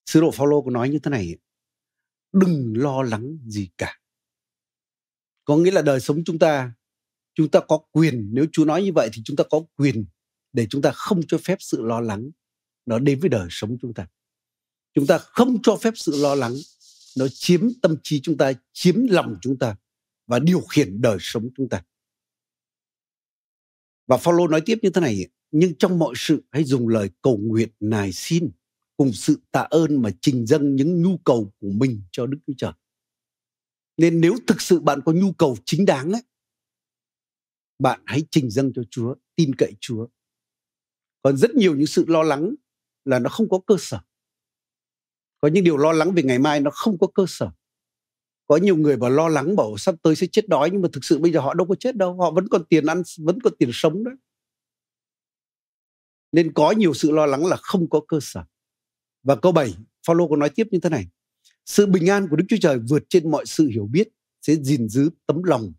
Sứ 0.06 0.22
đồ 0.22 0.32
Phaolô 0.32 0.62
có 0.62 0.72
nói 0.72 0.90
như 0.90 1.00
thế 1.00 1.12
này 1.12 1.38
đừng 2.40 2.74
lo 2.78 3.02
lắng 3.02 3.38
gì 3.46 3.70
cả. 3.78 4.00
Có 5.46 5.58
nghĩa 5.58 5.72
là 5.72 5.82
đời 5.82 6.00
sống 6.00 6.24
chúng 6.26 6.40
ta 6.40 6.74
chúng 7.36 7.50
ta 7.50 7.60
có 7.68 7.78
quyền, 7.92 8.30
nếu 8.34 8.46
chúa 8.52 8.66
nói 8.66 8.84
như 8.84 8.92
vậy 8.96 9.10
thì 9.14 9.22
chúng 9.26 9.36
ta 9.36 9.44
có 9.50 9.62
quyền 9.76 10.06
để 10.54 10.68
chúng 10.70 10.82
ta 10.82 10.92
không 10.92 11.22
cho 11.28 11.38
phép 11.38 11.58
sự 11.60 11.84
lo 11.84 12.00
lắng 12.00 12.30
nó 12.86 13.00
đến 13.00 13.20
với 13.20 13.30
đời 13.30 13.48
sống 13.50 13.78
chúng 13.82 13.94
ta. 13.94 14.08
Chúng 14.94 15.08
ta 15.08 15.18
không 15.18 15.62
cho 15.64 15.76
phép 15.76 15.94
sự 15.96 16.22
lo 16.22 16.36
lắng 16.36 16.54
nó 17.18 17.28
chiếm 17.34 17.62
tâm 17.82 17.96
trí 18.04 18.22
chúng 18.22 18.38
ta, 18.38 18.52
chiếm 18.74 18.96
lòng 19.10 19.36
chúng 19.42 19.60
ta 19.60 19.76
và 20.28 20.40
điều 20.40 20.62
khiển 20.62 21.02
đời 21.02 21.18
sống 21.20 21.50
chúng 21.58 21.70
ta. 21.70 21.84
Và 24.08 24.18
Phaolô 24.18 24.48
nói 24.48 24.62
tiếp 24.66 24.80
như 24.82 24.90
thế 24.90 25.02
này, 25.02 25.28
nhưng 25.52 25.76
trong 25.76 26.00
mọi 26.00 26.14
sự 26.18 26.44
hãy 26.52 26.64
dùng 26.64 26.88
lời 26.88 27.10
cầu 27.22 27.38
nguyện 27.38 27.70
nài 27.80 28.12
xin 28.12 28.50
cùng 28.98 29.14
sự 29.14 29.40
tạ 29.52 29.62
ơn 29.62 30.02
mà 30.02 30.10
trình 30.22 30.46
dâng 30.46 30.76
những 30.76 31.02
nhu 31.02 31.18
cầu 31.18 31.52
của 31.60 31.72
mình 31.72 32.02
cho 32.12 32.26
Đức 32.26 32.38
Chúa 32.48 32.54
Trời. 32.58 32.72
Nên 33.98 34.22
nếu 34.22 34.36
thực 34.48 34.62
sự 34.62 34.80
bạn 34.80 35.02
có 35.06 35.12
nhu 35.12 35.34
cầu 35.34 35.58
chính 35.66 35.86
đáng 35.86 36.12
ấy, 36.12 36.22
bạn 37.80 38.02
hãy 38.06 38.24
trình 38.32 38.50
dâng 38.50 38.72
cho 38.76 38.82
Chúa, 38.90 39.16
tin 39.36 39.56
cậy 39.56 39.74
Chúa. 39.80 40.08
Còn 41.22 41.38
rất 41.38 41.56
nhiều 41.56 41.76
những 41.76 41.88
sự 41.88 42.06
lo 42.08 42.24
lắng 42.24 42.56
là 43.06 43.20
nó 43.20 43.30
không 43.30 43.50
có 43.50 43.60
cơ 43.68 43.76
sở. 43.80 44.00
Có 45.40 45.48
những 45.48 45.64
điều 45.64 45.78
lo 45.78 45.92
lắng 45.92 46.12
về 46.12 46.24
ngày 46.24 46.40
mai 46.40 46.60
nó 46.60 46.72
không 46.72 46.98
có 46.98 47.08
cơ 47.08 47.26
sở. 47.28 47.52
Có 48.48 48.58
nhiều 48.58 48.76
người 48.76 48.98
bảo 48.98 49.10
lo 49.10 49.28
lắng 49.28 49.56
bảo 49.56 49.78
sắp 49.78 49.96
tới 50.02 50.16
sẽ 50.16 50.28
chết 50.28 50.48
đói 50.48 50.70
nhưng 50.72 50.82
mà 50.82 50.90
thực 50.94 51.04
sự 51.04 51.20
bây 51.20 51.32
giờ 51.32 51.40
họ 51.40 51.54
đâu 51.54 51.68
có 51.68 51.76
chết 51.76 51.96
đâu, 51.96 52.18
họ 52.18 52.32
vẫn 52.32 52.48
còn 52.48 52.66
tiền 52.66 52.86
ăn, 52.86 53.02
vẫn 53.18 53.40
còn 53.44 53.54
tiền 53.60 53.70
sống 53.74 54.04
đấy. 54.04 54.16
Nên 56.32 56.54
có 56.54 56.72
nhiều 56.72 56.94
sự 56.94 57.12
lo 57.12 57.26
lắng 57.26 57.46
là 57.46 57.58
không 57.58 57.90
có 57.90 58.02
cơ 58.08 58.20
sở. 58.22 58.44
Và 59.28 59.36
câu 59.36 59.52
7, 59.52 59.74
Phaolô 60.08 60.28
có 60.28 60.36
nói 60.36 60.50
tiếp 60.50 60.68
như 60.72 60.80
thế 60.80 60.90
này. 60.90 61.08
Sự 61.66 61.86
bình 61.86 62.10
an 62.10 62.28
của 62.30 62.36
Đức 62.36 62.46
Chúa 62.50 62.58
Trời 62.62 62.80
vượt 62.90 63.04
trên 63.10 63.32
mọi 63.32 63.46
sự 63.46 63.68
hiểu 63.68 63.88
biết 63.92 64.08
sẽ 64.42 64.56
gìn 64.56 64.90
giữ 64.90 65.10
tấm 65.26 65.44
lòng 65.44 65.74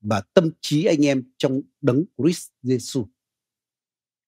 và 0.00 0.20
tâm 0.34 0.50
trí 0.60 0.84
anh 0.84 1.06
em 1.06 1.22
trong 1.38 1.60
đấng 1.80 2.04
Christ 2.18 2.48
Jesus. 2.62 3.06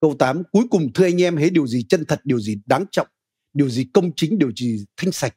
Câu 0.00 0.16
8, 0.18 0.42
cuối 0.52 0.64
cùng 0.70 0.92
thưa 0.92 1.04
anh 1.04 1.22
em 1.22 1.36
hãy 1.36 1.50
điều 1.50 1.66
gì 1.66 1.84
chân 1.88 2.04
thật, 2.08 2.20
điều 2.24 2.40
gì 2.40 2.56
đáng 2.66 2.84
trọng, 2.90 3.06
điều 3.52 3.68
gì 3.68 3.86
công 3.94 4.10
chính, 4.16 4.38
điều 4.38 4.52
gì 4.56 4.84
thanh 4.96 5.12
sạch, 5.12 5.36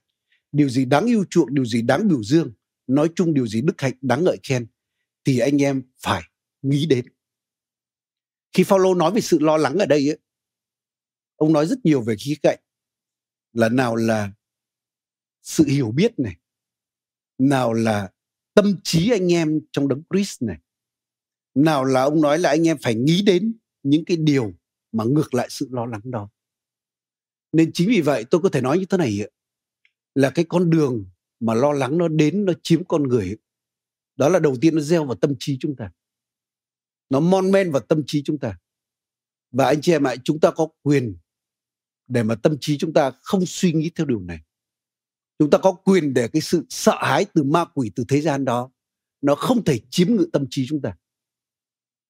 điều 0.51 0.69
gì 0.69 0.85
đáng 0.85 1.05
yêu 1.05 1.25
chuộng, 1.29 1.53
điều 1.53 1.65
gì 1.65 1.81
đáng 1.81 2.07
biểu 2.07 2.23
dương, 2.23 2.51
nói 2.87 3.09
chung 3.15 3.33
điều 3.33 3.47
gì 3.47 3.61
đức 3.61 3.81
hạnh 3.81 3.93
đáng 4.01 4.23
ngợi 4.23 4.37
khen, 4.43 4.67
thì 5.25 5.39
anh 5.39 5.61
em 5.61 5.81
phải 6.01 6.23
nghĩ 6.61 6.85
đến. 6.85 7.05
Khi 8.53 8.63
Phaolô 8.63 8.93
nói 8.93 9.11
về 9.11 9.21
sự 9.21 9.39
lo 9.39 9.57
lắng 9.57 9.77
ở 9.77 9.85
đây 9.85 10.09
ấy, 10.09 10.17
ông 11.35 11.53
nói 11.53 11.67
rất 11.67 11.85
nhiều 11.85 12.01
về 12.01 12.15
khía 12.15 12.35
cạnh 12.43 12.59
là 13.57 13.69
nào 13.69 13.95
là 13.95 14.31
sự 15.41 15.65
hiểu 15.65 15.91
biết 15.91 16.19
này, 16.19 16.37
nào 17.37 17.73
là 17.73 18.11
tâm 18.53 18.75
trí 18.83 19.09
anh 19.09 19.33
em 19.33 19.59
trong 19.71 19.87
đấng 19.87 20.03
Christ 20.09 20.43
này, 20.43 20.57
nào 21.55 21.85
là 21.85 22.01
ông 22.01 22.21
nói 22.21 22.39
là 22.39 22.49
anh 22.49 22.67
em 22.67 22.77
phải 22.81 22.95
nghĩ 22.95 23.21
đến 23.21 23.57
những 23.83 24.05
cái 24.05 24.17
điều 24.17 24.53
mà 24.91 25.03
ngược 25.03 25.33
lại 25.33 25.47
sự 25.49 25.67
lo 25.71 25.85
lắng 25.85 26.01
đó. 26.03 26.29
Nên 27.51 27.71
chính 27.73 27.89
vì 27.89 28.01
vậy 28.01 28.25
tôi 28.29 28.41
có 28.41 28.49
thể 28.49 28.61
nói 28.61 28.79
như 28.79 28.85
thế 28.85 28.97
này 28.97 29.19
là 30.15 30.29
cái 30.29 30.45
con 30.49 30.69
đường 30.69 31.09
mà 31.39 31.53
lo 31.53 31.73
lắng 31.73 31.97
nó 31.97 32.07
đến, 32.07 32.45
nó 32.45 32.53
chiếm 32.63 32.83
con 32.83 33.03
người 33.03 33.37
đó 34.15 34.29
là 34.29 34.39
đầu 34.39 34.55
tiên 34.61 34.75
nó 34.75 34.81
gieo 34.81 35.05
vào 35.05 35.15
tâm 35.15 35.33
trí 35.39 35.57
chúng 35.59 35.75
ta. 35.75 35.91
Nó 37.09 37.19
mon 37.19 37.51
men 37.51 37.71
vào 37.71 37.81
tâm 37.81 38.03
trí 38.07 38.23
chúng 38.25 38.39
ta. 38.39 38.57
Và 39.51 39.65
anh 39.65 39.81
chị 39.81 39.91
em 39.91 40.07
ạ, 40.07 40.15
chúng 40.23 40.39
ta 40.39 40.51
có 40.51 40.67
quyền 40.81 41.17
để 42.07 42.23
mà 42.23 42.35
tâm 42.35 42.57
trí 42.61 42.77
chúng 42.77 42.93
ta 42.93 43.11
không 43.21 43.45
suy 43.45 43.73
nghĩ 43.73 43.91
theo 43.95 44.05
điều 44.05 44.19
này. 44.19 44.39
Chúng 45.39 45.49
ta 45.49 45.57
có 45.57 45.71
quyền 45.71 46.13
để 46.13 46.27
cái 46.27 46.41
sự 46.41 46.65
sợ 46.69 46.97
hãi 47.01 47.25
từ 47.33 47.43
ma 47.43 47.65
quỷ 47.65 47.91
từ 47.95 48.03
thế 48.07 48.21
gian 48.21 48.45
đó 48.45 48.71
nó 49.21 49.35
không 49.35 49.63
thể 49.63 49.79
chiếm 49.89 50.07
ngự 50.15 50.29
tâm 50.33 50.45
trí 50.49 50.65
chúng 50.69 50.81
ta. 50.81 50.97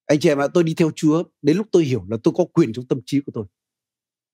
Anh 0.06 0.20
chị 0.20 0.30
em 0.30 0.38
ạ, 0.38 0.48
tôi 0.54 0.64
đi 0.64 0.74
theo 0.74 0.92
chúa, 0.96 1.24
đến 1.42 1.58
lúc 1.58 1.68
tôi 1.72 1.84
hiểu 1.84 2.06
là 2.10 2.18
tôi 2.24 2.34
có 2.38 2.46
quyền 2.46 2.74
trong 2.74 2.88
tâm 2.88 3.00
trí 3.06 3.22
của 3.22 3.32
tôi. 3.36 3.46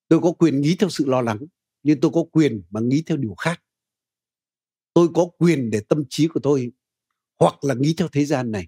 Tôi 0.07 0.19
có 0.19 0.31
quyền 0.31 0.61
nghĩ 0.61 0.75
theo 0.79 0.89
sự 0.89 1.05
lo 1.05 1.21
lắng, 1.21 1.39
nhưng 1.83 1.99
tôi 1.99 2.11
có 2.13 2.23
quyền 2.31 2.63
mà 2.69 2.81
nghĩ 2.81 3.03
theo 3.05 3.17
điều 3.17 3.35
khác. 3.35 3.63
Tôi 4.93 5.07
có 5.13 5.25
quyền 5.37 5.69
để 5.69 5.79
tâm 5.89 6.03
trí 6.09 6.27
của 6.27 6.39
tôi 6.39 6.71
hoặc 7.39 7.63
là 7.63 7.75
nghĩ 7.75 7.93
theo 7.97 8.07
thế 8.07 8.25
gian 8.25 8.51
này, 8.51 8.67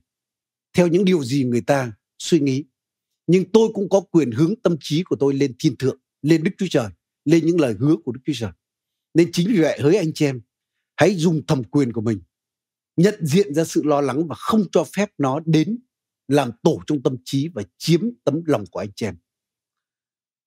theo 0.74 0.88
những 0.88 1.06
điều 1.06 1.24
gì 1.24 1.44
người 1.44 1.62
ta 1.62 1.94
suy 2.20 2.40
nghĩ. 2.40 2.66
Nhưng 3.28 3.52
tôi 3.52 3.70
cũng 3.74 3.90
có 3.90 4.02
quyền 4.02 4.32
hướng 4.32 4.54
tâm 4.64 4.78
trí 4.80 5.04
của 5.04 5.16
tôi 5.16 5.34
lên 5.34 5.56
thiên 5.60 5.76
thượng 5.78 5.98
lên 6.26 6.44
Đức 6.44 6.52
Chúa 6.58 6.68
Trời, 6.70 6.90
lên 7.26 7.46
những 7.46 7.60
lời 7.60 7.76
hứa 7.80 7.96
của 8.06 8.12
Đức 8.12 8.22
Chúa 8.26 8.34
Trời. 8.36 8.52
Nên 9.14 9.30
chính 9.32 9.48
vì 9.48 9.62
vậy 9.62 9.80
hỡi 9.82 9.96
anh 9.96 10.14
chị 10.14 10.26
em, 10.26 10.42
hãy 10.96 11.16
dùng 11.16 11.46
thẩm 11.46 11.64
quyền 11.64 11.94
của 11.94 12.02
mình 12.02 12.20
nhận 12.98 13.26
diện 13.26 13.54
ra 13.54 13.64
sự 13.64 13.84
lo 13.84 14.02
lắng 14.02 14.28
và 14.28 14.36
không 14.36 14.64
cho 14.72 14.84
phép 14.96 15.10
nó 15.18 15.40
đến 15.46 15.80
làm 16.28 16.52
tổ 16.64 16.82
trong 16.88 17.04
tâm 17.04 17.18
trí 17.26 17.48
và 17.48 17.64
chiếm 17.78 18.02
tấm 18.24 18.42
lòng 18.46 18.66
của 18.72 18.80
anh 18.80 18.90
chị 18.96 19.06
em. 19.06 19.18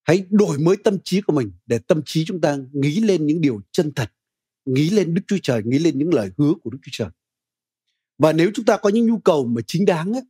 Hãy 0.04 0.26
đổi 0.30 0.58
mới 0.58 0.76
tâm 0.84 0.98
trí 1.04 1.20
của 1.20 1.32
mình 1.32 1.52
để 1.66 1.78
tâm 1.78 2.02
trí 2.04 2.24
chúng 2.24 2.40
ta 2.40 2.58
nghĩ 2.72 3.00
lên 3.00 3.26
những 3.26 3.40
điều 3.40 3.60
chân 3.72 3.92
thật, 3.96 4.12
nghĩ 4.64 4.90
lên 4.90 5.14
Đức 5.14 5.22
Chúa 5.26 5.38
Trời, 5.42 5.62
nghĩ 5.64 5.78
lên 5.78 5.98
những 5.98 6.14
lời 6.14 6.30
hứa 6.38 6.54
của 6.62 6.70
Đức 6.70 6.78
Chúa 6.82 6.90
Trời. 6.92 7.10
Và 8.18 8.32
nếu 8.32 8.50
chúng 8.54 8.64
ta 8.64 8.76
có 8.76 8.88
những 8.88 9.06
nhu 9.06 9.18
cầu 9.18 9.46
mà 9.46 9.60
chính 9.66 9.84
đáng 9.84 10.12
ấy, 10.12 10.22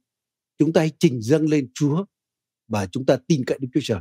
chúng 0.59 0.73
ta 0.73 0.81
hãy 0.81 0.93
trình 0.99 1.23
dâng 1.23 1.49
lên 1.49 1.71
Chúa 1.75 2.05
và 2.69 2.87
chúng 2.87 3.07
ta 3.07 3.17
tin 3.27 3.45
cậy 3.45 3.59
Đức 3.61 3.69
Chúa 3.75 3.81
Trời. 3.83 4.01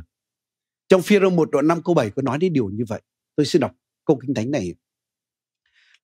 Trong 0.88 1.02
phi 1.02 1.18
rơ 1.18 1.30
1 1.30 1.50
đoạn 1.50 1.66
5 1.66 1.82
câu 1.84 1.94
7 1.94 2.10
có 2.10 2.22
nói 2.22 2.38
đến 2.38 2.52
điều 2.52 2.70
như 2.70 2.84
vậy. 2.88 3.02
Tôi 3.36 3.46
xin 3.46 3.60
đọc 3.60 3.72
câu 4.04 4.18
kinh 4.22 4.34
thánh 4.34 4.50
này. 4.50 4.74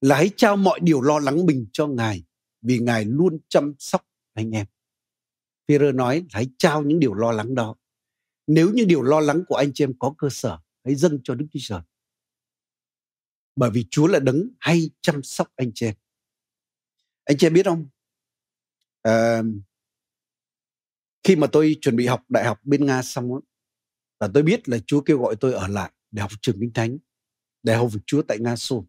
Là 0.01 0.17
hãy 0.17 0.31
trao 0.37 0.57
mọi 0.57 0.81
điều 0.83 1.01
lo 1.01 1.19
lắng 1.19 1.47
mình 1.47 1.67
cho 1.73 1.87
Ngài 1.87 2.25
vì 2.63 2.79
Ngài 2.79 3.05
luôn 3.05 3.39
chăm 3.49 3.75
sóc 3.79 4.07
anh 4.33 4.51
em. 4.51 4.67
phi 5.69 5.79
rơ 5.79 5.93
nói 5.93 6.27
hãy 6.31 6.47
trao 6.59 6.83
những 6.83 7.01
điều 7.01 7.15
lo 7.15 7.33
lắng 7.33 7.55
đó. 7.55 7.77
Nếu 8.47 8.73
như 8.73 8.85
điều 8.85 9.03
lo 9.03 9.21
lắng 9.21 9.45
của 9.49 9.57
anh 9.57 9.71
chị 9.75 9.85
em 9.85 9.93
có 9.99 10.15
cơ 10.19 10.29
sở, 10.31 10.59
hãy 10.85 10.95
dâng 10.95 11.19
cho 11.25 11.35
Đức 11.35 11.47
Chúa 11.53 11.61
Trời. 11.63 11.81
Bởi 13.57 13.71
vì 13.71 13.87
Chúa 13.91 14.07
là 14.07 14.19
đấng 14.19 14.49
hay 14.61 14.91
chăm 15.01 15.23
sóc 15.23 15.49
anh 15.57 15.71
chị 15.75 15.87
em. 15.87 15.95
Anh 17.25 17.37
chị 17.39 17.47
em 17.47 17.53
biết 17.53 17.67
không? 17.67 17.89
À, 19.03 19.43
khi 21.23 21.37
mà 21.37 21.47
tôi 21.53 21.77
chuẩn 21.81 21.97
bị 21.97 22.07
học 22.07 22.23
đại 22.29 22.45
học 22.45 22.61
bên 22.63 22.87
Nga 22.87 23.03
xong 23.03 23.41
và 24.25 24.31
tôi 24.35 24.43
biết 24.43 24.69
là 24.69 24.79
Chúa 24.87 25.01
kêu 25.01 25.19
gọi 25.19 25.37
tôi 25.37 25.53
ở 25.53 25.69
lại 25.69 25.93
để 26.11 26.23
học 26.23 26.31
trường 26.43 26.61
Kinh 26.61 26.73
Thánh, 26.73 26.99
để 27.63 27.77
học 27.77 27.89
việc 27.93 28.01
Chúa 28.07 28.23
tại 28.23 28.39
Nga 28.41 28.57
Xô. 28.57 28.87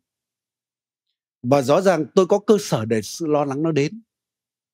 Và 1.43 1.62
rõ 1.62 1.82
ràng 1.82 2.06
tôi 2.15 2.28
có 2.28 2.39
cơ 2.39 2.58
sở 2.60 2.86
để 2.86 3.02
sự 3.02 3.28
lo 3.28 3.45
lắng 3.45 3.63
nó 3.63 3.71
đến. 3.71 4.02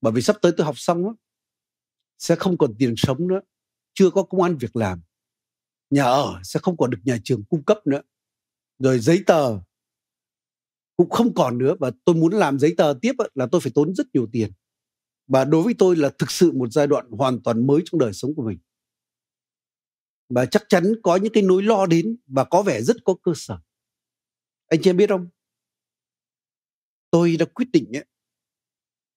Bởi 0.02 0.14
vì 0.14 0.22
sắp 0.22 0.36
tới 0.42 0.52
tôi 0.58 0.66
học 0.66 0.80
xong 0.80 1.06
á, 1.06 1.12
sẽ 2.18 2.36
không 2.36 2.58
còn 2.58 2.76
tiền 2.80 2.94
sống 2.98 3.28
nữa, 3.28 3.40
chưa 3.94 4.10
có 4.10 4.24
công 4.24 4.42
an 4.42 4.58
việc 4.58 4.76
làm. 4.76 5.02
Nhà 5.90 6.04
ở 6.04 6.40
sẽ 6.44 6.60
không 6.64 6.78
còn 6.78 6.90
được 6.90 7.00
nhà 7.04 7.18
trường 7.24 7.44
cung 7.44 7.64
cấp 7.64 7.78
nữa. 7.88 8.02
Rồi 8.80 9.00
giấy 9.00 9.24
tờ 9.28 9.60
cũng 10.98 11.10
không 11.10 11.34
còn 11.34 11.58
nữa 11.58 11.76
và 11.80 11.92
tôi 12.06 12.16
muốn 12.16 12.34
làm 12.34 12.60
giấy 12.60 12.74
tờ 12.78 12.94
tiếp 13.02 13.14
là 13.36 13.48
tôi 13.52 13.62
phải 13.62 13.72
tốn 13.76 13.96
rất 13.96 14.08
nhiều 14.14 14.28
tiền. 14.32 14.52
Và 15.28 15.46
đối 15.46 15.64
với 15.64 15.74
tôi 15.78 15.96
là 15.96 16.10
thực 16.20 16.32
sự 16.32 16.52
một 16.52 16.72
giai 16.72 16.88
đoạn 16.88 17.12
hoàn 17.12 17.44
toàn 17.44 17.68
mới 17.68 17.82
trong 17.86 18.00
đời 18.00 18.14
sống 18.14 18.36
của 18.36 18.44
mình 18.44 18.58
và 20.32 20.46
chắc 20.46 20.64
chắn 20.70 20.94
có 21.04 21.16
những 21.16 21.34
cái 21.34 21.44
nỗi 21.44 21.64
lo 21.64 21.86
đến 21.86 22.18
và 22.28 22.44
có 22.44 22.64
vẻ 22.64 22.82
rất 22.82 22.98
có 23.06 23.16
cơ 23.24 23.32
sở. 23.36 23.60
Anh 24.68 24.82
chị 24.82 24.90
em 24.90 24.98
biết 24.98 25.10
không? 25.10 25.30
Tôi 27.12 27.38
đã 27.40 27.46
quyết 27.46 27.68
định 27.74 27.98
ấy, 27.98 28.06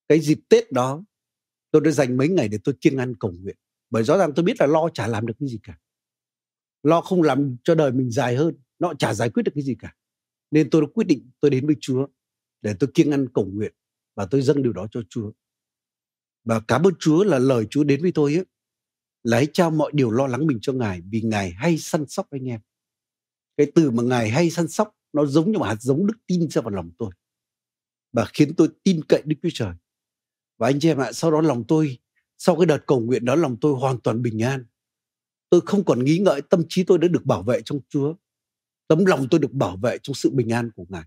cái 0.09 0.21
dịp 0.21 0.41
tết 0.49 0.73
đó 0.73 1.05
tôi 1.71 1.83
đã 1.85 1.91
dành 1.91 2.17
mấy 2.17 2.29
ngày 2.29 2.49
để 2.49 2.59
tôi 2.65 2.75
kiêng 2.81 2.97
ăn 2.97 3.15
cầu 3.21 3.33
nguyện. 3.41 3.57
Bởi 3.91 4.05
rõ 4.05 4.19
ràng 4.19 4.33
tôi 4.37 4.45
biết 4.45 4.61
là 4.61 4.67
lo 4.67 4.89
chả 4.95 5.07
làm 5.07 5.27
được 5.27 5.35
cái 5.41 5.49
gì 5.49 5.59
cả. 5.63 5.79
Lo 6.83 7.01
không 7.01 7.23
làm 7.23 7.57
cho 7.65 7.75
đời 7.75 7.93
mình 7.93 8.11
dài 8.11 8.37
hơn 8.37 8.55
nó 8.79 8.95
chả 8.99 9.15
giải 9.15 9.31
quyết 9.31 9.43
được 9.43 9.53
cái 9.55 9.65
gì 9.65 9.77
cả. 9.79 9.95
Nên 10.51 10.71
tôi 10.71 10.83
đã 10.83 10.87
quyết 10.95 11.07
định 11.07 11.31
tôi 11.41 11.51
đến 11.51 11.67
với 11.67 11.77
chúa 11.81 12.07
để 12.63 12.75
tôi 12.81 12.91
kiêng 12.95 13.11
ăn 13.11 13.27
cầu 13.35 13.45
nguyện 13.45 13.75
và 14.15 14.27
tôi 14.31 14.43
dâng 14.43 14.63
điều 14.63 14.73
đó 14.73 14.87
cho 14.91 15.01
chúa. 15.09 15.33
Và 16.45 16.61
cảm 16.69 16.83
ơn 16.87 16.95
chúa 16.99 17.25
là 17.25 17.39
lời 17.39 17.67
chúa 17.71 17.85
đến 17.85 18.03
với 18.03 18.13
tôi 18.13 18.35
ấy 18.35 18.45
là 19.25 19.37
hãy 19.37 19.47
trao 19.53 19.71
mọi 19.71 19.93
điều 19.95 20.11
lo 20.11 20.27
lắng 20.27 20.47
mình 20.47 20.59
cho 20.63 20.73
Ngài 20.73 21.01
vì 21.01 21.21
Ngài 21.21 21.51
hay 21.51 21.79
săn 21.79 22.07
sóc 22.09 22.27
anh 22.31 22.49
em. 22.49 22.61
Cái 23.57 23.73
từ 23.75 23.91
mà 23.91 24.03
Ngài 24.03 24.31
hay 24.31 24.51
săn 24.51 24.69
sóc 24.69 24.97
nó 25.13 25.27
giống 25.27 25.53
như 25.53 25.59
một 25.59 25.65
hạt 25.65 25.83
giống 25.83 26.07
đức 26.07 26.17
tin 26.27 26.51
ra 26.51 26.63
vào 26.63 26.71
lòng 26.71 26.91
tôi 26.99 27.11
và 28.15 28.25
khiến 28.35 28.55
tôi 28.55 28.69
tin 28.83 29.01
cậy 29.09 29.23
Đức 29.25 29.37
Chúa 29.43 29.49
Trời. 29.53 29.75
Và 30.59 30.69
anh 30.69 30.81
chị 30.81 30.89
em 30.89 30.99
ạ, 30.99 31.13
sau 31.13 31.31
đó 31.31 31.41
lòng 31.41 31.65
tôi, 31.69 31.99
sau 32.39 32.57
cái 32.57 32.67
đợt 32.67 32.79
cầu 32.87 33.01
nguyện 33.01 33.25
đó 33.25 33.35
lòng 33.35 33.57
tôi 33.61 33.75
hoàn 33.75 34.01
toàn 34.01 34.23
bình 34.23 34.43
an. 34.43 34.67
Tôi 35.51 35.61
không 35.65 35.85
còn 35.85 36.05
nghĩ 36.05 36.19
ngợi 36.19 36.43
tâm 36.43 36.63
trí 36.69 36.85
tôi 36.85 36.99
đã 36.99 37.09
được 37.09 37.25
bảo 37.25 37.43
vệ 37.43 37.63
trong 37.65 37.81
Chúa. 37.89 38.15
Tấm 38.89 39.05
lòng 39.05 39.27
tôi 39.31 39.41
được 39.41 39.53
bảo 39.53 39.77
vệ 39.77 39.99
trong 40.03 40.15
sự 40.15 40.31
bình 40.31 40.53
an 40.53 40.71
của 40.77 40.85
Ngài. 40.89 41.05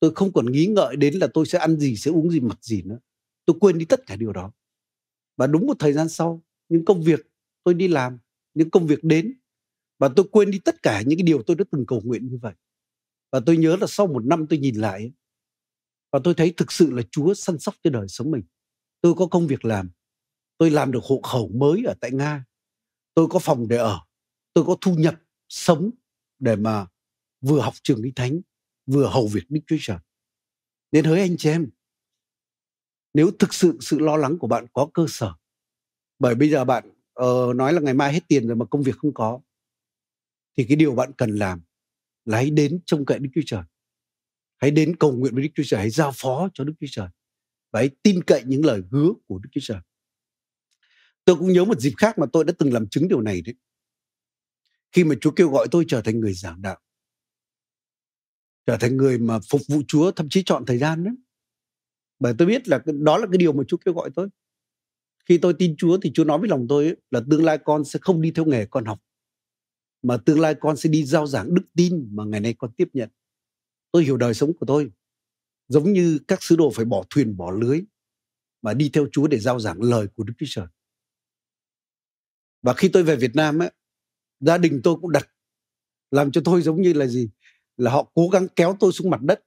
Tôi 0.00 0.14
không 0.14 0.32
còn 0.32 0.52
nghĩ 0.52 0.66
ngợi 0.66 0.96
đến 0.96 1.14
là 1.14 1.26
tôi 1.34 1.46
sẽ 1.46 1.58
ăn 1.58 1.76
gì, 1.76 1.96
sẽ 1.96 2.10
uống 2.10 2.30
gì, 2.30 2.40
mặc 2.40 2.58
gì 2.64 2.82
nữa. 2.82 2.98
Tôi 3.44 3.56
quên 3.60 3.78
đi 3.78 3.84
tất 3.84 4.06
cả 4.06 4.16
điều 4.16 4.32
đó. 4.32 4.52
Và 5.36 5.46
đúng 5.46 5.66
một 5.66 5.76
thời 5.78 5.92
gian 5.92 6.08
sau, 6.08 6.42
những 6.68 6.84
công 6.84 7.02
việc 7.02 7.20
tôi 7.64 7.74
đi 7.74 7.88
làm, 7.88 8.18
những 8.54 8.70
công 8.70 8.86
việc 8.86 9.04
đến, 9.04 9.38
và 9.98 10.08
tôi 10.16 10.26
quên 10.32 10.50
đi 10.50 10.58
tất 10.58 10.82
cả 10.82 11.02
những 11.06 11.18
cái 11.18 11.24
điều 11.24 11.42
tôi 11.42 11.56
đã 11.56 11.64
từng 11.70 11.86
cầu 11.86 12.00
nguyện 12.04 12.28
như 12.28 12.38
vậy. 12.42 12.54
Và 13.32 13.40
tôi 13.46 13.56
nhớ 13.56 13.76
là 13.80 13.86
sau 13.86 14.06
một 14.06 14.24
năm 14.24 14.46
tôi 14.50 14.58
nhìn 14.58 14.74
lại 14.74 15.12
và 16.12 16.20
tôi 16.24 16.34
thấy 16.34 16.54
thực 16.56 16.72
sự 16.72 16.90
là 16.90 17.02
Chúa 17.10 17.34
săn 17.34 17.58
sóc 17.58 17.74
cho 17.82 17.90
đời 17.90 18.08
sống 18.08 18.30
mình. 18.30 18.42
Tôi 19.00 19.14
có 19.14 19.26
công 19.26 19.46
việc 19.46 19.64
làm, 19.64 19.90
tôi 20.58 20.70
làm 20.70 20.92
được 20.92 21.04
hộ 21.04 21.20
khẩu 21.22 21.48
mới 21.48 21.84
ở 21.86 21.94
tại 22.00 22.10
Nga, 22.10 22.44
tôi 23.14 23.26
có 23.30 23.38
phòng 23.38 23.68
để 23.68 23.76
ở, 23.76 24.00
tôi 24.52 24.64
có 24.64 24.76
thu 24.80 24.94
nhập 24.94 25.14
sống 25.48 25.90
để 26.38 26.56
mà 26.56 26.86
vừa 27.40 27.60
học 27.60 27.74
trường 27.82 28.02
lý 28.02 28.12
thánh, 28.16 28.40
vừa 28.86 29.06
hầu 29.06 29.28
việc 29.28 29.44
đức 29.48 29.60
chúa 29.66 29.76
trời. 29.80 29.98
Nên 30.92 31.04
hỡi 31.04 31.20
anh 31.20 31.36
chị 31.36 31.50
em, 31.50 31.70
nếu 33.14 33.30
thực 33.38 33.54
sự 33.54 33.78
sự 33.80 33.98
lo 33.98 34.16
lắng 34.16 34.38
của 34.38 34.46
bạn 34.46 34.66
có 34.72 34.88
cơ 34.94 35.06
sở, 35.08 35.34
bởi 36.18 36.34
bây 36.34 36.50
giờ 36.50 36.64
bạn 36.64 36.93
ờ, 37.14 37.52
nói 37.56 37.72
là 37.72 37.80
ngày 37.80 37.94
mai 37.94 38.12
hết 38.12 38.28
tiền 38.28 38.46
rồi 38.46 38.56
mà 38.56 38.64
công 38.64 38.82
việc 38.82 38.96
không 38.96 39.14
có. 39.14 39.40
Thì 40.56 40.64
cái 40.68 40.76
điều 40.76 40.94
bạn 40.94 41.12
cần 41.12 41.30
làm 41.30 41.62
là 42.24 42.36
hãy 42.36 42.50
đến 42.50 42.80
trông 42.86 43.06
cậy 43.06 43.18
đức 43.18 43.28
chúa 43.34 43.40
trời. 43.46 43.62
Hãy 44.56 44.70
đến 44.70 44.96
cầu 44.96 45.12
nguyện 45.12 45.34
với 45.34 45.42
đức 45.42 45.48
chúa 45.54 45.62
trời 45.66 45.80
hãy 45.80 45.90
giao 45.90 46.12
phó 46.14 46.48
cho 46.54 46.64
đức 46.64 46.72
chúa 46.80 46.86
trời 46.90 47.08
và 47.72 47.80
hãy 47.80 47.90
tin 48.02 48.24
cậy 48.24 48.42
những 48.46 48.64
lời 48.64 48.82
hứa 48.90 49.08
của 49.26 49.38
đức 49.38 49.48
chúa 49.52 49.60
trời. 49.62 49.80
Tôi 51.24 51.36
cũng 51.36 51.52
nhớ 51.52 51.64
một 51.64 51.80
dịp 51.80 51.92
khác 51.96 52.18
mà 52.18 52.26
tôi 52.32 52.44
đã 52.44 52.52
từng 52.58 52.72
làm 52.72 52.88
chứng 52.88 53.08
điều 53.08 53.20
này 53.20 53.42
đấy. 53.42 53.54
Khi 54.92 55.04
mà 55.04 55.14
chúa 55.20 55.30
kêu 55.30 55.50
gọi 55.50 55.66
tôi 55.70 55.84
trở 55.88 56.00
thành 56.00 56.20
người 56.20 56.32
giảng 56.34 56.62
đạo. 56.62 56.80
Trở 58.66 58.76
thành 58.76 58.96
người 58.96 59.18
mà 59.18 59.38
phục 59.50 59.60
vụ 59.68 59.82
chúa 59.88 60.10
thậm 60.10 60.28
chí 60.28 60.42
chọn 60.46 60.66
thời 60.66 60.78
gian 60.78 61.04
đấy 61.04 61.14
bởi 62.18 62.34
tôi 62.38 62.48
biết 62.48 62.68
là 62.68 62.82
đó 62.86 63.18
là 63.18 63.26
cái 63.32 63.38
điều 63.38 63.52
mà 63.52 63.64
chúa 63.68 63.76
kêu 63.76 63.94
gọi 63.94 64.10
tôi 64.14 64.28
khi 65.28 65.38
tôi 65.38 65.54
tin 65.58 65.76
chúa 65.76 65.98
thì 66.02 66.12
chúa 66.14 66.24
nói 66.24 66.38
với 66.38 66.48
lòng 66.48 66.66
tôi 66.68 66.84
ấy, 66.84 66.96
là 67.10 67.20
tương 67.30 67.44
lai 67.44 67.58
con 67.64 67.84
sẽ 67.84 67.98
không 68.02 68.22
đi 68.22 68.30
theo 68.30 68.44
nghề 68.44 68.66
con 68.66 68.84
học 68.84 68.98
mà 70.02 70.16
tương 70.16 70.40
lai 70.40 70.54
con 70.60 70.76
sẽ 70.76 70.90
đi 70.90 71.04
giao 71.04 71.26
giảng 71.26 71.54
đức 71.54 71.62
tin 71.76 72.08
mà 72.12 72.24
ngày 72.24 72.40
nay 72.40 72.54
con 72.58 72.72
tiếp 72.76 72.88
nhận 72.92 73.08
tôi 73.92 74.04
hiểu 74.04 74.16
đời 74.16 74.34
sống 74.34 74.52
của 74.54 74.66
tôi 74.66 74.90
giống 75.68 75.92
như 75.92 76.18
các 76.28 76.42
sứ 76.42 76.56
đồ 76.56 76.70
phải 76.74 76.84
bỏ 76.84 77.04
thuyền 77.10 77.36
bỏ 77.36 77.50
lưới 77.50 77.80
mà 78.62 78.74
đi 78.74 78.90
theo 78.92 79.06
Chúa 79.12 79.26
để 79.26 79.38
giao 79.38 79.60
giảng 79.60 79.82
lời 79.82 80.06
của 80.14 80.24
Đức 80.24 80.32
Chúa 80.38 80.46
Trời. 80.48 80.66
Và 82.62 82.74
khi 82.74 82.88
tôi 82.88 83.02
về 83.02 83.16
Việt 83.16 83.34
Nam 83.34 83.58
á, 83.58 83.70
gia 84.40 84.58
đình 84.58 84.80
tôi 84.84 84.96
cũng 85.00 85.12
đặt 85.12 85.28
làm 86.10 86.32
cho 86.32 86.40
tôi 86.44 86.62
giống 86.62 86.82
như 86.82 86.92
là 86.92 87.06
gì? 87.06 87.30
Là 87.76 87.90
họ 87.90 88.10
cố 88.14 88.28
gắng 88.28 88.46
kéo 88.56 88.76
tôi 88.80 88.92
xuống 88.92 89.10
mặt 89.10 89.22
đất. 89.22 89.40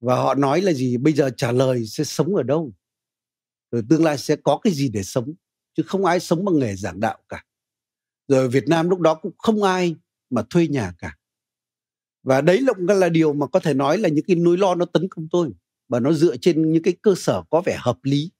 Và 0.00 0.16
họ 0.16 0.34
nói 0.34 0.60
là 0.60 0.72
gì? 0.72 0.96
Bây 0.96 1.12
giờ 1.12 1.30
trả 1.36 1.52
lời 1.52 1.86
sẽ 1.86 2.04
sống 2.04 2.36
ở 2.36 2.42
đâu? 2.42 2.72
Rồi 3.76 3.84
tương 3.88 4.04
lai 4.04 4.18
sẽ 4.18 4.36
có 4.36 4.60
cái 4.62 4.72
gì 4.72 4.88
để 4.88 5.02
sống? 5.02 5.34
Chứ 5.74 5.82
không 5.86 6.04
ai 6.04 6.20
sống 6.20 6.44
bằng 6.44 6.58
nghề 6.58 6.76
giảng 6.76 7.00
đạo 7.00 7.18
cả. 7.28 7.44
Rồi 8.28 8.48
Việt 8.48 8.68
Nam 8.68 8.90
lúc 8.90 9.00
đó 9.00 9.14
cũng 9.14 9.32
không 9.38 9.62
ai 9.62 9.96
mà 10.30 10.42
thuê 10.50 10.68
nhà 10.68 10.92
cả. 10.98 11.16
Và 12.22 12.40
đấy 12.40 12.64
cũng 12.66 12.86
là 12.86 13.08
điều 13.08 13.32
mà 13.32 13.46
có 13.46 13.60
thể 13.60 13.74
nói 13.74 13.98
là 13.98 14.08
những 14.08 14.24
cái 14.28 14.36
nỗi 14.36 14.58
lo 14.58 14.74
nó 14.74 14.84
tấn 14.84 15.08
công 15.08 15.28
tôi, 15.30 15.50
và 15.88 16.00
nó 16.00 16.12
dựa 16.12 16.36
trên 16.36 16.72
những 16.72 16.82
cái 16.82 16.96
cơ 17.02 17.14
sở 17.16 17.42
có 17.50 17.62
vẻ 17.66 17.78
hợp 17.80 17.98
lý. 18.02 18.30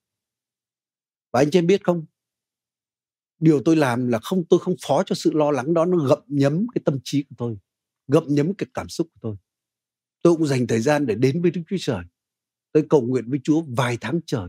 Và 1.33 1.41
anh 1.41 1.51
chị 1.51 1.59
em 1.59 1.67
biết 1.67 1.85
không? 1.85 2.07
Điều 3.39 3.63
tôi 3.65 3.77
làm 3.77 4.09
là 4.09 4.19
không, 4.19 4.45
tôi 4.45 4.61
không 4.61 4.75
phó 4.87 5.03
cho 5.07 5.15
sự 5.15 5.33
lo 5.33 5.51
lắng 5.51 5.75
đó, 5.75 5.85
nó 5.85 5.97
gậm 5.97 6.19
nhấm 6.27 6.67
cái 6.75 6.83
tâm 6.85 6.99
trí 7.05 7.23
của 7.23 7.35
tôi, 7.39 7.59
gậm 8.09 8.25
nhấm 8.29 8.55
cái 8.55 8.67
cảm 8.75 8.89
xúc 8.89 9.07
của 9.13 9.19
tôi. 9.23 9.37
Tôi 10.23 10.37
cũng 10.37 10.47
dành 10.47 10.67
thời 10.67 10.81
gian 10.81 11.07
để 11.07 11.15
đến 11.15 11.43
với 11.43 11.51
đức 11.51 11.63
chúa 11.69 11.77
trời. 11.81 12.05
Tôi 12.73 12.87
cầu 12.91 13.03
nguyện 13.03 13.31
với 13.31 13.41
chúa 13.45 13.63
vài 13.63 13.99
tháng 14.01 14.21
trời 14.27 14.49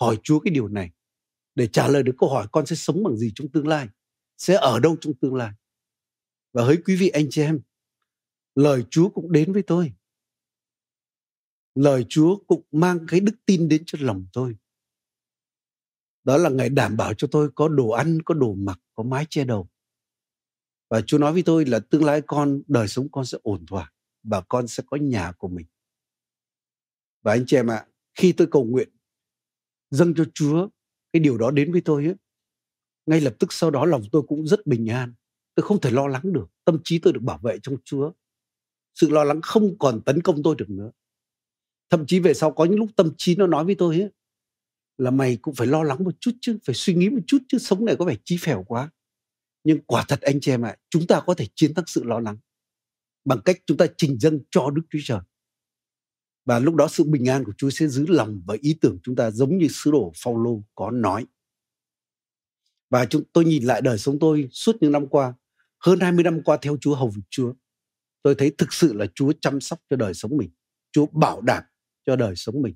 hỏi 0.00 0.18
chúa 0.22 0.40
cái 0.40 0.54
điều 0.54 0.68
này 0.68 0.90
để 1.54 1.66
trả 1.66 1.88
lời 1.88 2.02
được 2.02 2.14
câu 2.18 2.30
hỏi 2.30 2.46
con 2.52 2.66
sẽ 2.66 2.76
sống 2.76 3.02
bằng 3.04 3.16
gì 3.16 3.32
trong 3.34 3.48
tương 3.48 3.68
lai 3.68 3.88
sẽ 4.38 4.54
ở 4.54 4.80
đâu 4.80 4.96
trong 5.00 5.14
tương 5.14 5.34
lai 5.34 5.52
và 6.52 6.64
hỡi 6.64 6.76
quý 6.84 6.96
vị 6.96 7.08
anh 7.08 7.26
chị 7.30 7.42
em 7.42 7.60
lời 8.54 8.84
Chúa 8.90 9.08
cũng 9.08 9.32
đến 9.32 9.52
với 9.52 9.62
tôi. 9.62 9.92
Lời 11.74 12.04
Chúa 12.08 12.36
cũng 12.46 12.62
mang 12.70 13.06
cái 13.08 13.20
đức 13.20 13.32
tin 13.46 13.68
đến 13.68 13.82
cho 13.86 13.98
lòng 14.00 14.26
tôi. 14.32 14.56
Đó 16.24 16.36
là 16.36 16.50
Ngài 16.50 16.68
đảm 16.68 16.96
bảo 16.96 17.14
cho 17.14 17.28
tôi 17.30 17.50
có 17.54 17.68
đồ 17.68 17.88
ăn, 17.88 18.22
có 18.22 18.34
đồ 18.34 18.54
mặc, 18.54 18.80
có 18.94 19.02
mái 19.02 19.26
che 19.30 19.44
đầu. 19.44 19.68
Và 20.90 21.00
Chúa 21.00 21.18
nói 21.18 21.32
với 21.32 21.42
tôi 21.42 21.64
là 21.64 21.80
tương 21.80 22.04
lai 22.04 22.22
con, 22.26 22.62
đời 22.66 22.88
sống 22.88 23.08
con 23.12 23.26
sẽ 23.26 23.38
ổn 23.42 23.66
thỏa 23.66 23.92
và 24.22 24.40
con 24.40 24.68
sẽ 24.68 24.82
có 24.86 24.96
nhà 24.96 25.32
của 25.38 25.48
mình. 25.48 25.66
Và 27.22 27.32
anh 27.32 27.44
chị 27.46 27.56
em 27.56 27.70
ạ, 27.70 27.76
à, 27.76 27.86
khi 28.14 28.32
tôi 28.32 28.48
cầu 28.50 28.64
nguyện 28.64 28.88
dâng 29.94 30.14
cho 30.14 30.24
Chúa 30.34 30.68
cái 31.12 31.20
điều 31.20 31.38
đó 31.38 31.50
đến 31.50 31.72
với 31.72 31.80
tôi 31.80 32.04
ấy, 32.04 32.14
ngay 33.06 33.20
lập 33.20 33.34
tức 33.38 33.52
sau 33.52 33.70
đó 33.70 33.86
lòng 33.86 34.02
tôi 34.12 34.22
cũng 34.22 34.46
rất 34.46 34.66
bình 34.66 34.90
an. 34.90 35.14
Tôi 35.54 35.66
không 35.66 35.80
thể 35.80 35.90
lo 35.90 36.06
lắng 36.06 36.32
được, 36.32 36.46
tâm 36.64 36.78
trí 36.84 36.98
tôi 36.98 37.12
được 37.12 37.22
bảo 37.22 37.38
vệ 37.38 37.58
trong 37.62 37.76
Chúa. 37.84 38.12
Sự 38.94 39.10
lo 39.10 39.24
lắng 39.24 39.40
không 39.42 39.78
còn 39.78 40.00
tấn 40.06 40.22
công 40.22 40.42
tôi 40.42 40.54
được 40.58 40.70
nữa. 40.70 40.90
Thậm 41.90 42.06
chí 42.06 42.20
về 42.20 42.34
sau 42.34 42.52
có 42.52 42.64
những 42.64 42.78
lúc 42.78 42.90
tâm 42.96 43.12
trí 43.16 43.36
nó 43.36 43.46
nói 43.46 43.64
với 43.64 43.74
tôi 43.74 44.00
ấy, 44.00 44.10
là 44.98 45.10
mày 45.10 45.36
cũng 45.36 45.54
phải 45.54 45.66
lo 45.66 45.82
lắng 45.82 46.04
một 46.04 46.14
chút 46.20 46.32
chứ 46.40 46.58
phải 46.64 46.74
suy 46.74 46.94
nghĩ 46.94 47.08
một 47.08 47.20
chút 47.26 47.38
chứ 47.48 47.58
sống 47.58 47.84
này 47.84 47.96
có 47.98 48.04
vẻ 48.04 48.16
chí 48.24 48.36
phèo 48.40 48.64
quá. 48.68 48.90
Nhưng 49.64 49.80
quả 49.86 50.04
thật 50.08 50.20
anh 50.20 50.40
chị 50.40 50.50
em 50.50 50.62
ạ 50.62 50.76
chúng 50.90 51.06
ta 51.06 51.22
có 51.26 51.34
thể 51.34 51.46
chiến 51.54 51.74
thắng 51.74 51.84
sự 51.86 52.04
lo 52.04 52.20
lắng 52.20 52.36
bằng 53.24 53.40
cách 53.44 53.56
chúng 53.66 53.76
ta 53.76 53.86
trình 53.96 54.18
dâng 54.18 54.40
cho 54.50 54.70
đức 54.70 54.82
chúa 54.90 54.98
trời 55.04 55.20
và 56.44 56.58
lúc 56.58 56.74
đó 56.74 56.88
sự 56.88 57.04
bình 57.04 57.28
an 57.28 57.44
của 57.44 57.52
Chúa 57.58 57.70
sẽ 57.70 57.88
giữ 57.88 58.06
lòng 58.08 58.42
và 58.46 58.56
ý 58.60 58.78
tưởng 58.80 58.98
chúng 59.02 59.16
ta 59.16 59.30
giống 59.30 59.58
như 59.58 59.68
sứ 59.70 59.90
đồ 59.90 60.12
Phaolô 60.16 60.62
có 60.74 60.90
nói. 60.90 61.26
Và 62.90 63.06
chúng 63.06 63.22
tôi 63.32 63.44
nhìn 63.44 63.64
lại 63.64 63.80
đời 63.80 63.98
sống 63.98 64.18
tôi 64.18 64.48
suốt 64.52 64.76
những 64.80 64.92
năm 64.92 65.06
qua, 65.06 65.34
hơn 65.78 66.00
20 66.00 66.24
năm 66.24 66.42
qua 66.44 66.58
theo 66.62 66.76
Chúa 66.80 66.94
hầu 66.94 67.08
việc 67.08 67.22
Chúa 67.30 67.52
tôi 68.22 68.34
thấy 68.34 68.54
thực 68.58 68.72
sự 68.72 68.92
là 68.92 69.06
Chúa 69.14 69.32
chăm 69.40 69.60
sóc 69.60 69.80
cho 69.90 69.96
đời 69.96 70.14
sống 70.14 70.36
mình. 70.36 70.50
Chúa 70.92 71.06
bảo 71.06 71.40
đảm 71.40 71.62
cho 72.06 72.16
đời 72.16 72.36
sống 72.36 72.62
mình. 72.62 72.74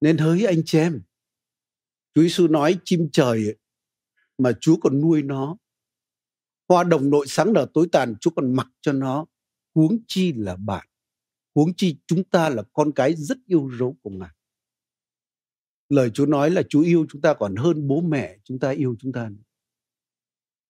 Nên 0.00 0.18
hỡi 0.18 0.44
anh 0.44 0.62
chị 0.66 0.78
em, 0.78 1.02
Chúa 2.14 2.22
Giêsu 2.22 2.48
nói 2.48 2.78
chim 2.84 3.08
trời 3.12 3.56
mà 4.38 4.52
Chúa 4.60 4.76
còn 4.76 5.00
nuôi 5.00 5.22
nó. 5.22 5.56
Hoa 6.68 6.84
đồng 6.84 7.10
nội 7.10 7.26
sáng 7.28 7.52
nở 7.52 7.66
tối 7.74 7.88
tàn 7.92 8.14
Chúa 8.20 8.30
còn 8.30 8.54
mặc 8.54 8.68
cho 8.80 8.92
nó. 8.92 9.26
Huống 9.74 9.98
chi 10.08 10.32
là 10.32 10.56
bạn. 10.56 10.86
Huống 11.54 11.74
chi 11.76 11.96
chúng 12.06 12.24
ta 12.24 12.48
là 12.48 12.62
con 12.72 12.92
cái 12.92 13.14
rất 13.14 13.38
yêu 13.46 13.70
dấu 13.78 13.96
của 14.02 14.10
Ngài. 14.10 14.30
Lời 15.88 16.10
Chúa 16.14 16.26
nói 16.26 16.50
là 16.50 16.62
Chúa 16.68 16.80
yêu 16.82 17.06
chúng 17.08 17.20
ta 17.20 17.34
còn 17.34 17.56
hơn 17.56 17.88
bố 17.88 18.00
mẹ 18.00 18.38
chúng 18.44 18.58
ta 18.58 18.70
yêu 18.70 18.96
chúng 18.98 19.12
ta. 19.12 19.30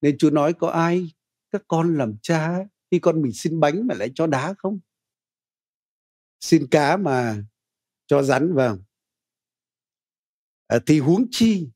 Nên 0.01 0.19
Chúa 0.19 0.31
nói 0.31 0.53
có 0.53 0.69
ai 0.69 1.13
các 1.51 1.63
con 1.69 1.97
làm 1.99 2.15
cha 2.23 2.59
khi 2.91 2.99
con 2.99 3.23
mình 3.23 3.33
xin 3.33 3.61
bánh 3.61 3.87
mà 3.87 3.95
lại 3.95 4.11
cho 4.15 4.27
đá 4.27 4.55
không 4.59 4.81
xin 6.41 6.67
cá 6.67 6.97
mà 6.97 7.45
cho 8.07 8.23
rắn 8.23 8.55
vào 8.55 8.79
à, 10.67 10.79
thì 10.87 11.01
huống 11.01 11.27
chi 11.31 11.69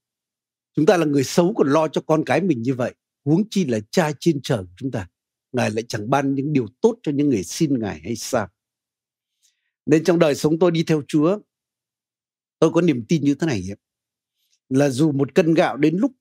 chúng 0.75 0.87
ta 0.87 0.97
là 0.97 1.05
người 1.05 1.25
xấu 1.25 1.55
còn 1.57 1.69
lo 1.69 1.89
cho 1.89 2.01
con 2.07 2.25
cái 2.27 2.41
mình 2.41 2.63
như 2.63 2.75
vậy 2.75 2.95
huống 3.25 3.43
chi 3.51 3.65
là 3.65 3.79
cha 3.91 4.11
trên 4.21 4.41
trời 4.43 4.59
của 4.59 4.75
chúng 4.77 4.91
ta 4.91 5.09
ngài 5.53 5.71
lại 5.71 5.85
chẳng 5.89 6.11
ban 6.11 6.35
những 6.35 6.53
điều 6.53 6.67
tốt 6.81 6.99
cho 7.03 7.13
những 7.13 7.29
người 7.29 7.45
xin 7.45 7.79
ngài 7.81 8.01
hay 8.01 8.17
sao 8.17 8.49
nên 9.87 10.05
trong 10.05 10.19
đời 10.19 10.35
sống 10.35 10.59
tôi 10.59 10.71
đi 10.71 10.85
theo 10.85 11.03
chúa, 11.09 11.39
tôi 12.59 12.71
có 12.71 12.81
niềm 12.81 13.05
tin 13.09 13.25
như 13.25 13.35
thế 13.35 13.47
này 13.47 13.63
là 14.69 14.89
dù 14.89 15.13
một 15.13 15.35
cân 15.35 15.55
gạo 15.55 15.77
đến 15.77 15.97
lúc 15.97 16.13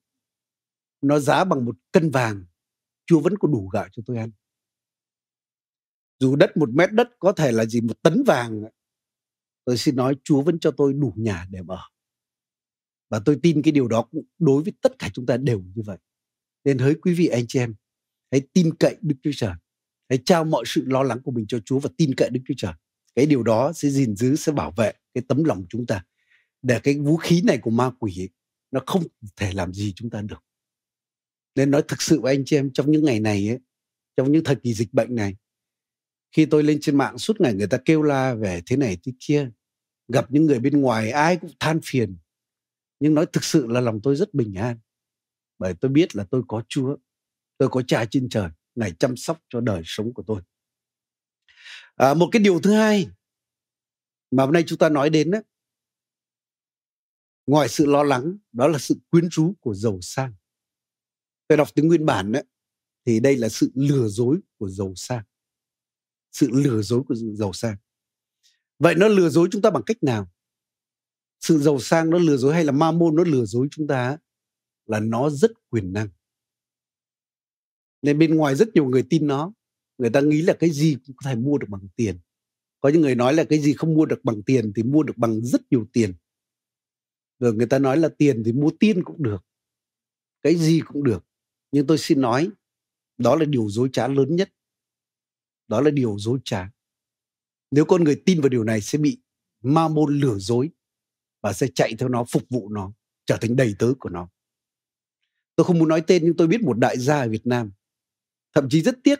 nó 1.02 1.20
giá 1.20 1.44
bằng 1.44 1.66
một 1.66 1.76
cân 1.92 2.10
vàng, 2.12 2.46
chúa 3.06 3.20
vẫn 3.20 3.38
có 3.38 3.48
đủ 3.48 3.68
gạo 3.68 3.88
cho 3.92 4.04
tôi 4.06 4.18
ăn. 4.18 4.32
Dù 6.20 6.36
đất 6.36 6.58
một 6.58 6.70
mét 6.70 6.92
đất 6.92 7.10
có 7.20 7.32
thể 7.32 7.52
là 7.52 7.66
gì 7.66 7.82
một 7.82 8.02
tấn 8.02 8.24
vàng 8.24 8.64
tôi 9.66 9.78
xin 9.78 9.96
nói 9.96 10.16
chúa 10.24 10.42
vẫn 10.42 10.60
cho 10.60 10.72
tôi 10.72 10.94
đủ 10.94 11.14
nhà 11.18 11.48
để 11.52 11.60
ở. 11.68 11.80
Và 13.10 13.22
tôi 13.26 13.40
tin 13.44 13.62
cái 13.62 13.72
điều 13.72 13.88
đó 13.88 14.10
đối 14.40 14.64
với 14.64 14.74
tất 14.82 15.00
cả 15.00 15.10
chúng 15.14 15.26
ta 15.26 15.38
đều 15.38 15.64
như 15.76 15.82
vậy. 15.86 15.98
Nên 16.64 16.78
hỡi 16.78 16.96
quý 16.96 17.14
vị 17.14 17.28
anh 17.28 17.46
chị 17.48 17.60
em, 17.60 17.76
hãy 18.32 18.42
tin 18.54 18.76
cậy 18.80 18.98
đức 19.02 19.16
chúa 19.24 19.32
trời. 19.36 19.54
Hãy 20.10 20.20
trao 20.26 20.46
mọi 20.46 20.64
sự 20.68 20.84
lo 20.86 21.04
lắng 21.04 21.22
của 21.24 21.32
mình 21.32 21.46
cho 21.48 21.60
chúa 21.66 21.80
và 21.80 21.90
tin 21.98 22.16
cậy 22.16 22.30
đức 22.30 22.42
chúa 22.48 22.54
trời 22.58 22.74
cái 23.16 23.26
điều 23.26 23.44
đó 23.44 23.74
sẽ 23.74 23.90
gìn 23.90 24.16
giữ 24.16 24.36
sẽ 24.36 24.52
bảo 24.52 24.72
vệ 24.72 24.94
cái 25.14 25.24
tấm 25.28 25.44
lòng 25.44 25.66
chúng 25.70 25.86
ta. 25.86 26.06
Để 26.62 26.80
cái 26.84 27.00
vũ 27.00 27.18
khí 27.18 27.42
này 27.42 27.58
của 27.58 27.72
ma 27.72 27.92
quỷ 28.00 28.22
ấy, 28.22 28.30
nó 28.72 28.82
không 28.86 29.04
thể 29.36 29.52
làm 29.54 29.74
gì 29.74 29.94
chúng 29.96 30.10
ta 30.10 30.22
được. 30.22 30.44
Nên 31.56 31.72
nói 31.72 31.84
thực 31.88 32.02
sự 32.02 32.22
với 32.22 32.36
anh 32.36 32.44
chị 32.46 32.56
em 32.56 32.72
trong 32.74 32.92
những 32.92 33.06
ngày 33.06 33.20
này 33.20 33.50
ấy, 33.50 33.60
trong 34.18 34.32
những 34.32 34.44
thời 34.44 34.56
kỳ 34.56 34.74
dịch 34.74 34.94
bệnh 34.94 35.16
này 35.16 35.36
khi 36.36 36.46
tôi 36.46 36.64
lên 36.64 36.78
trên 36.82 36.98
mạng 36.98 37.18
suốt 37.18 37.42
ngày 37.42 37.54
người 37.54 37.68
ta 37.68 37.78
kêu 37.86 38.02
la 38.02 38.34
về 38.34 38.62
thế 38.66 38.78
này 38.78 38.98
thế 39.04 39.12
kia 39.20 39.50
gặp 40.08 40.32
những 40.32 40.46
người 40.46 40.60
bên 40.60 40.82
ngoài 40.82 41.12
ai 41.12 41.38
cũng 41.38 41.52
than 41.60 41.80
phiền. 41.84 42.18
Nhưng 43.00 43.14
nói 43.14 43.26
thực 43.34 43.44
sự 43.44 43.68
là 43.68 43.82
lòng 43.82 44.00
tôi 44.04 44.16
rất 44.16 44.34
bình 44.34 44.54
an 44.54 44.78
bởi 45.60 45.74
tôi 45.74 45.92
biết 45.92 46.16
là 46.16 46.26
tôi 46.32 46.44
có 46.48 46.64
chúa 46.68 46.98
tôi 47.58 47.70
có 47.70 47.82
cha 47.88 48.06
trên 48.06 48.30
trời 48.30 48.50
ngài 48.76 48.92
chăm 48.92 49.18
sóc 49.18 49.42
cho 49.50 49.62
đời 49.62 49.82
sống 49.86 50.14
của 50.14 50.24
tôi 50.28 50.42
à, 51.96 52.14
một 52.14 52.30
cái 52.32 52.40
điều 52.40 52.60
thứ 52.60 52.74
hai 52.74 53.10
mà 54.32 54.44
hôm 54.44 54.54
nay 54.54 54.64
chúng 54.68 54.78
ta 54.78 54.90
nói 54.90 55.10
đến 55.10 55.32
đó, 55.32 55.40
ngoài 57.46 57.70
sự 57.70 57.86
lo 57.86 58.04
lắng 58.04 58.38
đó 58.52 58.68
là 58.68 58.80
sự 58.80 58.96
quyến 59.10 59.30
rũ 59.32 59.54
của 59.60 59.76
giàu 59.76 59.98
sang. 60.02 60.34
Tôi 61.48 61.58
đọc 61.58 61.68
tiếng 61.76 61.88
nguyên 61.88 62.06
bản 62.06 62.32
đó, 62.32 62.40
thì 63.06 63.20
đây 63.20 63.38
là 63.38 63.50
sự 63.50 63.72
lừa 63.76 64.08
dối 64.08 64.40
của 64.58 64.70
giàu 64.70 64.94
sang. 64.96 65.24
Sự 66.32 66.50
lừa 66.52 66.82
dối 66.82 67.04
của 67.08 67.16
giàu 67.16 67.54
sang. 67.54 67.78
Vậy 68.80 68.96
nó 68.96 69.08
lừa 69.08 69.30
dối 69.30 69.50
chúng 69.52 69.62
ta 69.62 69.70
bằng 69.70 69.84
cách 69.86 70.04
nào? 70.04 70.32
Sự 71.40 71.60
giàu 71.60 71.80
sang 71.80 72.10
nó 72.10 72.18
lừa 72.18 72.38
dối 72.38 72.54
hay 72.54 72.64
là 72.64 72.72
ma 72.72 72.92
môn 72.92 73.16
nó 73.16 73.24
lừa 73.24 73.46
dối 73.46 73.68
chúng 73.72 73.88
ta 73.88 74.18
là 74.86 75.00
nó 75.00 75.30
rất 75.30 75.52
quyền 75.70 75.94
năng. 75.94 76.10
Nên 78.02 78.20
bên 78.20 78.36
ngoài 78.36 78.56
rất 78.56 78.68
nhiều 78.74 78.86
người 78.86 79.06
tin 79.10 79.28
nó 79.28 79.54
người 79.98 80.10
ta 80.10 80.22
nghĩ 80.22 80.42
là 80.42 80.54
cái 80.60 80.70
gì 80.70 80.98
cũng 81.06 81.16
có 81.16 81.30
thể 81.30 81.36
mua 81.36 81.58
được 81.58 81.68
bằng 81.70 81.88
tiền. 81.96 82.20
Có 82.82 82.90
những 82.90 83.02
người 83.02 83.16
nói 83.16 83.34
là 83.34 83.44
cái 83.44 83.60
gì 83.60 83.74
không 83.74 83.94
mua 83.94 84.06
được 84.06 84.24
bằng 84.24 84.44
tiền 84.44 84.74
thì 84.76 84.84
mua 84.84 85.04
được 85.04 85.18
bằng 85.18 85.42
rất 85.42 85.62
nhiều 85.72 85.88
tiền. 85.94 86.14
Rồi 87.40 87.54
người 87.54 87.68
ta 87.68 87.80
nói 87.80 87.98
là 87.98 88.10
tiền 88.18 88.44
thì 88.46 88.52
mua 88.52 88.72
tiên 88.80 89.04
cũng 89.04 89.24
được, 89.24 89.46
cái 90.42 90.56
gì 90.56 90.82
cũng 90.86 91.04
được. 91.04 91.26
Nhưng 91.72 91.88
tôi 91.88 91.98
xin 91.98 92.22
nói, 92.22 92.50
đó 93.18 93.36
là 93.36 93.46
điều 93.46 93.70
dối 93.70 93.90
trá 93.94 94.08
lớn 94.08 94.36
nhất. 94.36 94.54
Đó 95.68 95.82
là 95.82 95.92
điều 95.92 96.16
dối 96.20 96.40
trá. 96.44 96.70
Nếu 97.72 97.86
con 97.86 98.04
người 98.04 98.22
tin 98.26 98.42
vào 98.42 98.50
điều 98.50 98.64
này 98.64 98.82
sẽ 98.82 98.98
bị 98.98 99.22
ma 99.62 99.88
môn 99.88 100.20
lừa 100.20 100.38
dối 100.38 100.70
và 101.42 101.54
sẽ 101.54 101.68
chạy 101.76 101.96
theo 102.00 102.10
nó, 102.10 102.26
phục 102.32 102.44
vụ 102.50 102.70
nó, 102.70 102.94
trở 103.26 103.38
thành 103.42 103.56
đầy 103.56 103.76
tớ 103.80 103.94
của 104.00 104.10
nó. 104.10 104.30
Tôi 105.56 105.66
không 105.66 105.80
muốn 105.80 105.88
nói 105.88 106.04
tên 106.08 106.24
nhưng 106.26 106.38
tôi 106.38 106.48
biết 106.48 106.62
một 106.62 106.78
đại 106.80 107.00
gia 107.00 107.22
ở 107.22 107.30
việt 107.30 107.48
nam, 107.48 107.72
thậm 108.54 108.70
chí 108.70 108.82
rất 108.82 109.00
tiếc 109.04 109.20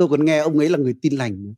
tôi 0.00 0.08
còn 0.08 0.24
nghe 0.24 0.38
ông 0.38 0.58
ấy 0.58 0.68
là 0.68 0.78
người 0.78 0.94
tin 1.02 1.16
lành 1.16 1.54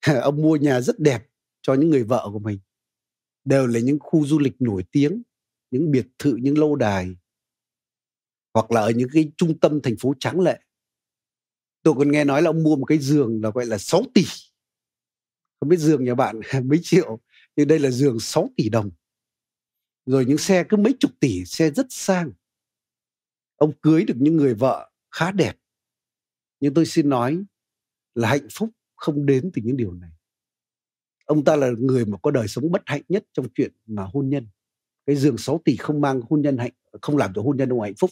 ông 0.22 0.36
mua 0.36 0.56
nhà 0.56 0.80
rất 0.80 0.98
đẹp 0.98 1.26
cho 1.62 1.74
những 1.74 1.90
người 1.90 2.04
vợ 2.04 2.28
của 2.32 2.38
mình. 2.38 2.58
Đều 3.44 3.66
là 3.66 3.80
những 3.80 3.98
khu 4.00 4.26
du 4.26 4.38
lịch 4.38 4.52
nổi 4.58 4.84
tiếng, 4.92 5.22
những 5.70 5.90
biệt 5.90 6.06
thự, 6.18 6.36
những 6.36 6.58
lâu 6.58 6.76
đài. 6.76 7.16
Hoặc 8.54 8.70
là 8.70 8.80
ở 8.80 8.90
những 8.90 9.08
cái 9.12 9.32
trung 9.36 9.58
tâm 9.60 9.80
thành 9.82 9.96
phố 10.00 10.14
tráng 10.20 10.40
lệ. 10.40 10.60
Tôi 11.82 11.94
còn 11.98 12.12
nghe 12.12 12.24
nói 12.24 12.42
là 12.42 12.50
ông 12.50 12.62
mua 12.62 12.76
một 12.76 12.84
cái 12.84 12.98
giường 12.98 13.40
là 13.42 13.50
gọi 13.50 13.66
là 13.66 13.78
6 13.78 14.02
tỷ. 14.14 14.24
Không 15.60 15.68
biết 15.68 15.78
giường 15.78 16.04
nhà 16.04 16.14
bạn 16.14 16.40
mấy 16.64 16.80
triệu, 16.82 17.18
nhưng 17.56 17.68
đây 17.68 17.78
là 17.78 17.90
giường 17.90 18.20
6 18.20 18.50
tỷ 18.56 18.68
đồng. 18.68 18.90
Rồi 20.06 20.24
những 20.24 20.38
xe 20.38 20.64
cứ 20.68 20.76
mấy 20.76 20.94
chục 21.00 21.10
tỷ, 21.20 21.44
xe 21.44 21.70
rất 21.70 21.86
sang. 21.90 22.32
Ông 23.56 23.72
cưới 23.82 24.04
được 24.04 24.16
những 24.18 24.36
người 24.36 24.54
vợ 24.54 24.90
khá 25.10 25.32
đẹp 25.32 25.54
nhưng 26.60 26.74
tôi 26.74 26.86
xin 26.86 27.08
nói 27.08 27.44
là 28.14 28.28
hạnh 28.28 28.48
phúc 28.52 28.70
không 28.96 29.26
đến 29.26 29.50
từ 29.54 29.62
những 29.64 29.76
điều 29.76 29.92
này. 29.92 30.10
Ông 31.24 31.44
ta 31.44 31.56
là 31.56 31.70
người 31.78 32.04
mà 32.04 32.18
có 32.22 32.30
đời 32.30 32.48
sống 32.48 32.70
bất 32.70 32.82
hạnh 32.86 33.02
nhất 33.08 33.24
trong 33.32 33.46
chuyện 33.54 33.72
mà 33.86 34.02
hôn 34.02 34.28
nhân. 34.28 34.46
Cái 35.06 35.16
giường 35.16 35.38
6 35.38 35.60
tỷ 35.64 35.76
không 35.76 36.00
mang 36.00 36.20
hôn 36.30 36.42
nhân 36.42 36.58
hạnh, 36.58 36.72
không 37.02 37.16
làm 37.16 37.32
cho 37.34 37.42
hôn 37.42 37.56
nhân 37.56 37.68
ông 37.68 37.80
hạnh 37.80 37.94
phúc. 38.00 38.10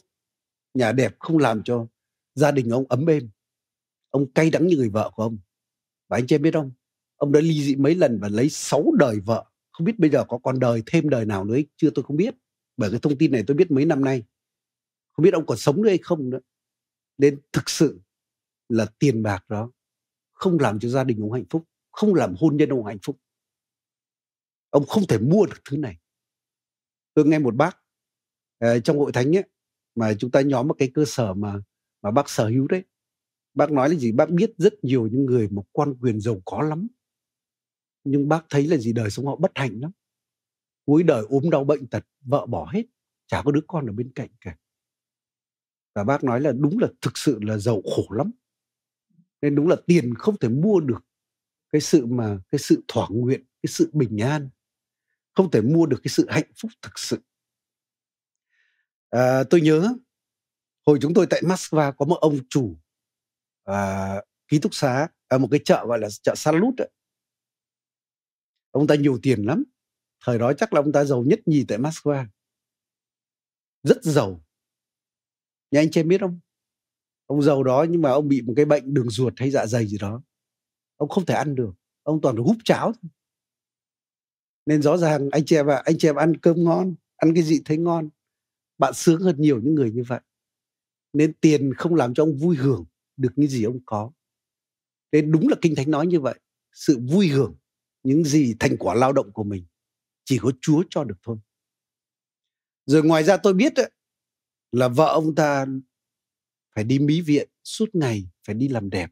Nhà 0.75 0.93
đẹp 0.93 1.17
không 1.19 1.39
làm 1.39 1.63
cho 1.63 1.87
gia 2.35 2.51
đình 2.51 2.71
ông 2.71 2.85
ấm 2.89 3.07
êm. 3.07 3.29
Ông 4.11 4.33
cay 4.33 4.51
đắng 4.51 4.67
như 4.67 4.77
người 4.77 4.89
vợ 4.89 5.11
của 5.15 5.23
ông. 5.23 5.39
Và 6.09 6.17
anh 6.17 6.27
chị 6.27 6.35
em 6.35 6.43
biết 6.43 6.55
không? 6.55 6.73
Ông 7.17 7.33
đã 7.33 7.41
ly 7.41 7.63
dị 7.63 7.77
mấy 7.77 7.95
lần 7.95 8.19
và 8.21 8.29
lấy 8.29 8.49
6 8.49 8.93
đời 8.99 9.21
vợ. 9.21 9.45
Không 9.73 9.85
biết 9.85 9.99
bây 9.99 10.11
giờ 10.11 10.25
có 10.29 10.39
còn 10.39 10.59
đời 10.59 10.83
thêm 10.87 11.09
đời 11.09 11.25
nào 11.25 11.45
nữa 11.45 11.59
chưa 11.77 11.91
tôi 11.91 12.05
không 12.05 12.17
biết. 12.17 12.35
Bởi 12.77 12.91
cái 12.91 13.01
thông 13.01 13.19
tin 13.19 13.33
này 13.33 13.45
tôi 13.47 13.57
biết 13.57 13.71
mấy 13.71 13.85
năm 13.85 14.05
nay. 14.05 14.25
Không 15.13 15.25
biết 15.25 15.35
ông 15.35 15.47
còn 15.47 15.59
sống 15.59 15.83
nữa 15.83 15.89
hay 15.89 15.99
không 15.99 16.31
nữa. 16.31 16.41
Nên 17.19 17.41
thực 17.53 17.71
sự 17.71 18.01
là 18.69 18.87
tiền 18.99 19.23
bạc 19.23 19.45
đó. 19.49 19.73
Không 20.33 20.59
làm 20.61 20.79
cho 20.79 20.89
gia 20.89 21.05
đình 21.05 21.21
ông 21.21 21.33
hạnh 21.33 21.45
phúc, 21.51 21.65
không 21.93 22.15
làm 22.15 22.35
hôn 22.39 22.57
nhân 22.57 22.69
ông 22.69 22.85
hạnh 22.85 22.99
phúc. 23.03 23.19
Ông 24.71 24.87
không 24.87 25.07
thể 25.07 25.19
mua 25.19 25.47
được 25.47 25.59
thứ 25.65 25.77
này. 25.77 25.99
Tôi 27.15 27.27
nghe 27.27 27.39
một 27.39 27.55
bác 27.55 27.79
ờ, 28.59 28.81
trong 28.81 28.99
hội 28.99 29.13
thánh 29.13 29.37
ấy, 29.37 29.45
mà 29.95 30.15
chúng 30.19 30.31
ta 30.31 30.41
nhóm 30.41 30.69
một 30.69 30.75
cái 30.79 30.91
cơ 30.95 31.05
sở 31.07 31.35
mà 31.35 31.61
mà 32.03 32.11
bác 32.11 32.29
sở 32.31 32.49
hữu 32.49 32.67
đấy. 32.69 32.85
Bác 33.55 33.71
nói 33.71 33.89
là 33.89 33.95
gì? 33.95 34.13
Bác 34.13 34.31
biết 34.31 34.51
rất 34.59 34.85
nhiều 34.85 35.07
những 35.07 35.27
người 35.27 35.49
một 35.49 35.65
quan 35.73 35.95
quyền 36.01 36.21
giàu 36.21 36.43
có 36.45 36.63
lắm. 36.63 36.89
Nhưng 38.05 38.29
bác 38.29 38.47
thấy 38.51 38.67
là 38.67 38.77
gì? 38.77 38.93
Đời 38.93 39.11
sống 39.11 39.27
họ 39.27 39.37
bất 39.37 39.53
hạnh 39.55 39.81
lắm. 39.81 39.91
Cuối 40.85 41.03
đời 41.03 41.25
ốm 41.29 41.51
đau 41.51 41.65
bệnh 41.65 41.87
tật, 41.87 42.05
vợ 42.21 42.47
bỏ 42.47 42.71
hết, 42.73 42.83
chả 43.27 43.43
có 43.45 43.53
đứa 43.53 43.61
con 43.67 43.87
ở 43.87 43.93
bên 43.93 44.13
cạnh 44.15 44.29
cả. 44.41 44.57
Và 45.95 46.05
bác 46.05 46.25
nói 46.25 46.41
là 46.41 46.53
đúng 46.53 46.79
là 46.79 46.89
thực 47.01 47.19
sự 47.19 47.39
là 47.43 47.59
giàu 47.59 47.83
khổ 47.97 48.07
lắm 48.11 48.31
nên 49.43 49.55
đúng 49.55 49.69
là 49.69 49.77
tiền 49.87 50.15
không 50.15 50.39
thể 50.39 50.49
mua 50.49 50.81
được 50.81 51.05
cái 51.73 51.81
sự 51.81 52.07
mà 52.07 52.39
cái 52.51 52.59
sự 52.59 52.85
thỏa 52.89 53.09
nguyện 53.11 53.41
cái 53.63 53.69
sự 53.69 53.91
bình 53.93 54.19
an. 54.19 54.49
Không 55.35 55.51
thể 55.51 55.61
mua 55.61 55.87
được 55.87 56.01
cái 56.03 56.09
sự 56.09 56.27
hạnh 56.29 56.53
phúc 56.61 56.71
thực 56.83 56.99
sự. 56.99 57.19
À, 59.11 59.45
tôi 59.51 59.61
nhớ 59.61 59.95
hồi 60.87 60.99
chúng 61.03 61.15
tôi 61.15 61.27
tại 61.31 61.43
Moscow 61.43 61.93
có 61.93 62.07
một 62.07 62.19
ông 62.21 62.39
chủ 62.49 62.77
à, 63.65 64.15
ký 64.49 64.59
túc 64.59 64.75
xá 64.75 65.09
ở 65.29 65.39
một 65.39 65.49
cái 65.51 65.61
chợ 65.65 65.85
gọi 65.89 65.99
là 65.99 66.09
chợ 66.23 66.35
Salut 66.37 66.79
ấy. 66.79 66.91
ông 68.71 68.87
ta 68.87 68.95
nhiều 68.95 69.19
tiền 69.23 69.43
lắm. 69.43 69.65
Thời 70.25 70.39
đó 70.39 70.53
chắc 70.53 70.73
là 70.73 70.81
ông 70.81 70.93
ta 70.93 71.05
giàu 71.05 71.25
nhất 71.27 71.41
nhì 71.47 71.65
tại 71.69 71.79
Moscow 71.79 72.27
rất 73.83 74.03
giàu. 74.03 74.45
Nhà 75.71 75.81
anh 75.81 75.91
chị 75.91 76.03
biết 76.03 76.21
không? 76.21 76.41
Ông 77.27 77.43
giàu 77.43 77.63
đó 77.63 77.87
nhưng 77.91 78.03
mà 78.03 78.11
ông 78.11 78.29
bị 78.29 78.43
một 78.43 78.53
cái 78.57 78.65
bệnh 78.65 78.95
đường 78.95 79.11
ruột 79.11 79.33
hay 79.37 79.51
dạ 79.51 79.67
dày 79.67 79.87
gì 79.87 79.99
đó. 79.99 80.23
Ông 80.97 81.09
không 81.09 81.27
thể 81.27 81.35
ăn 81.35 81.55
được 81.55 81.75
ông 82.03 82.21
toàn 82.21 82.37
được 82.37 82.43
húp 82.47 82.57
cháo 82.65 82.93
thôi. 82.93 83.11
Nên 84.67 84.83
rõ 84.83 84.97
ràng 84.97 85.29
anh 85.31 85.45
chị 85.47 85.57
em 85.57 85.71
à, 85.71 85.83
anh 85.85 85.99
chị 85.99 86.09
em 86.09 86.17
ăn 86.17 86.37
cơm 86.37 86.65
ngon 86.65 86.95
ăn 87.17 87.35
cái 87.35 87.43
gì 87.43 87.61
thấy 87.65 87.77
ngon 87.77 88.09
bạn 88.79 88.95
sướng 88.95 89.21
hơn 89.21 89.37
nhiều 89.39 89.61
những 89.61 89.75
người 89.75 89.93
như 89.93 90.03
vậy. 90.07 90.21
Nên 91.13 91.33
tiền 91.33 91.75
không 91.75 91.95
làm 91.95 92.15
cho 92.15 92.23
ông 92.23 92.37
vui 92.37 92.57
hưởng 92.57 92.85
được 93.17 93.33
những 93.37 93.51
gì 93.51 93.65
ông 93.65 93.81
có. 93.87 94.11
Nên 95.13 95.33
đúng 95.33 95.49
là 95.49 95.57
kinh 95.63 95.75
thánh 95.75 95.91
nói 95.91 96.07
như 96.07 96.21
vậy 96.21 96.41
sự 96.73 96.99
vui 96.99 97.29
hưởng 97.29 97.57
những 98.03 98.25
gì 98.25 98.55
thành 98.61 98.77
quả 98.79 98.95
lao 98.95 99.13
động 99.13 99.33
của 99.33 99.45
mình 99.45 99.67
chỉ 100.25 100.39
có 100.39 100.53
chúa 100.61 100.83
cho 100.91 101.05
được 101.05 101.19
thôi. 101.23 101.37
Rồi 102.87 103.03
ngoài 103.03 103.25
ra 103.25 103.37
tôi 103.37 103.55
biết 103.55 103.77
ấy, 103.77 103.91
là 104.73 104.89
vợ 104.89 105.07
ông 105.07 105.35
ta 105.35 105.67
phải 106.77 106.85
đi 106.85 106.99
mỹ 106.99 107.21
viện 107.21 107.49
suốt 107.65 107.95
ngày, 107.95 108.29
phải 108.47 108.55
đi 108.55 108.69
làm 108.69 108.91
đẹp. 108.91 109.11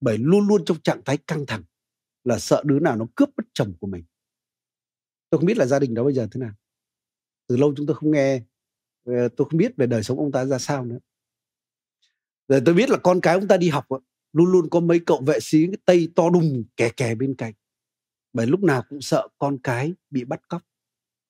Bởi 0.00 0.18
luôn 0.18 0.48
luôn 0.48 0.64
trong 0.64 0.80
trạng 0.80 1.02
thái 1.04 1.16
căng 1.16 1.46
thẳng 1.46 1.62
là 2.24 2.38
sợ 2.38 2.62
đứa 2.66 2.80
nào 2.80 2.96
nó 2.96 3.06
cướp 3.14 3.28
mất 3.36 3.44
chồng 3.52 3.74
của 3.80 3.86
mình. 3.86 4.04
Tôi 5.30 5.38
không 5.38 5.46
biết 5.46 5.56
là 5.56 5.66
gia 5.66 5.78
đình 5.78 5.94
đó 5.94 6.04
bây 6.04 6.14
giờ 6.14 6.28
thế 6.30 6.40
nào. 6.40 6.52
Từ 7.46 7.56
lâu 7.56 7.74
chúng 7.76 7.86
tôi 7.86 7.96
không 7.96 8.10
nghe 8.10 8.42
ờ, 9.04 9.28
tôi 9.36 9.48
không 9.50 9.58
biết 9.58 9.76
về 9.76 9.86
đời 9.86 10.02
sống 10.02 10.18
ông 10.18 10.32
ta 10.32 10.44
ra 10.44 10.58
sao 10.58 10.84
nữa. 10.84 10.98
Rồi 12.48 12.62
tôi 12.64 12.74
biết 12.74 12.90
là 12.90 12.98
con 13.02 13.20
cái 13.20 13.34
ông 13.34 13.48
ta 13.48 13.56
đi 13.56 13.68
học 13.68 13.86
luôn 14.32 14.52
luôn 14.52 14.70
có 14.70 14.80
mấy 14.80 15.00
cậu 15.06 15.22
vệ 15.26 15.40
sĩ 15.40 15.66
tây 15.84 16.12
to 16.16 16.30
đùng 16.30 16.64
kè 16.76 16.90
kè 16.96 17.14
bên 17.14 17.34
cạnh. 17.34 17.52
Bởi 18.32 18.46
lúc 18.46 18.60
nào 18.62 18.82
cũng 18.88 19.00
sợ 19.00 19.28
con 19.38 19.58
cái 19.62 19.94
bị 20.10 20.24
bắt 20.24 20.48
cóc, 20.48 20.62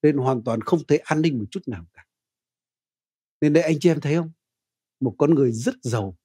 nên 0.03 0.17
hoàn 0.17 0.45
toàn 0.45 0.61
không 0.61 0.81
thấy 0.89 0.99
an 0.99 1.23
ninh 1.23 1.39
một 1.39 1.45
chút 1.51 1.69
nào 1.69 1.87
cả. 1.93 2.07
Nên 3.41 3.53
đây 3.53 3.63
anh 3.63 3.81
chị 3.81 3.91
em 3.91 4.01
thấy 4.01 4.15
không? 4.15 4.33
Một 5.03 5.15
con 5.19 5.35
người 5.35 5.53
rất 5.53 5.75
giàu, 5.83 6.19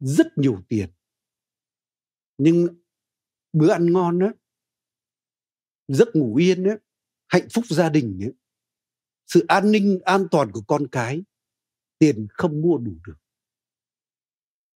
rất 0.00 0.26
nhiều 0.38 0.62
tiền. 0.68 0.90
Nhưng 2.38 2.82
bữa 3.52 3.70
ăn 3.70 3.92
ngon 3.92 4.18
đó 4.18 4.32
giấc 5.88 6.08
ngủ 6.16 6.36
yên 6.36 6.64
đó 6.64 6.72
hạnh 7.28 7.48
phúc 7.54 7.64
gia 7.68 7.88
đình 7.88 8.18
đó 8.20 8.28
sự 9.26 9.44
an 9.48 9.72
ninh, 9.72 10.00
an 10.04 10.26
toàn 10.30 10.52
của 10.52 10.62
con 10.66 10.86
cái, 10.92 11.22
tiền 11.98 12.26
không 12.30 12.60
mua 12.60 12.78
đủ 12.78 12.92
được. 13.06 13.16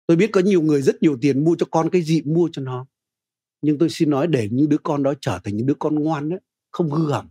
Tôi 0.05 0.17
biết 0.17 0.29
có 0.33 0.41
nhiều 0.41 0.61
người 0.61 0.81
rất 0.81 0.95
nhiều 1.01 1.17
tiền 1.21 1.43
mua 1.43 1.55
cho 1.59 1.65
con 1.71 1.89
cái 1.89 2.01
gì, 2.01 2.21
mua 2.21 2.49
cho 2.51 2.61
nó. 2.61 2.85
Nhưng 3.61 3.77
tôi 3.77 3.89
xin 3.89 4.09
nói 4.09 4.27
để 4.27 4.49
những 4.51 4.69
đứa 4.69 4.77
con 4.83 5.03
đó 5.03 5.13
trở 5.21 5.39
thành 5.43 5.57
những 5.57 5.67
đứa 5.67 5.75
con 5.79 5.95
ngoan 5.95 6.29
đó 6.29 6.37
không 6.71 6.91
hư 6.91 7.11
hỏng, 7.11 7.29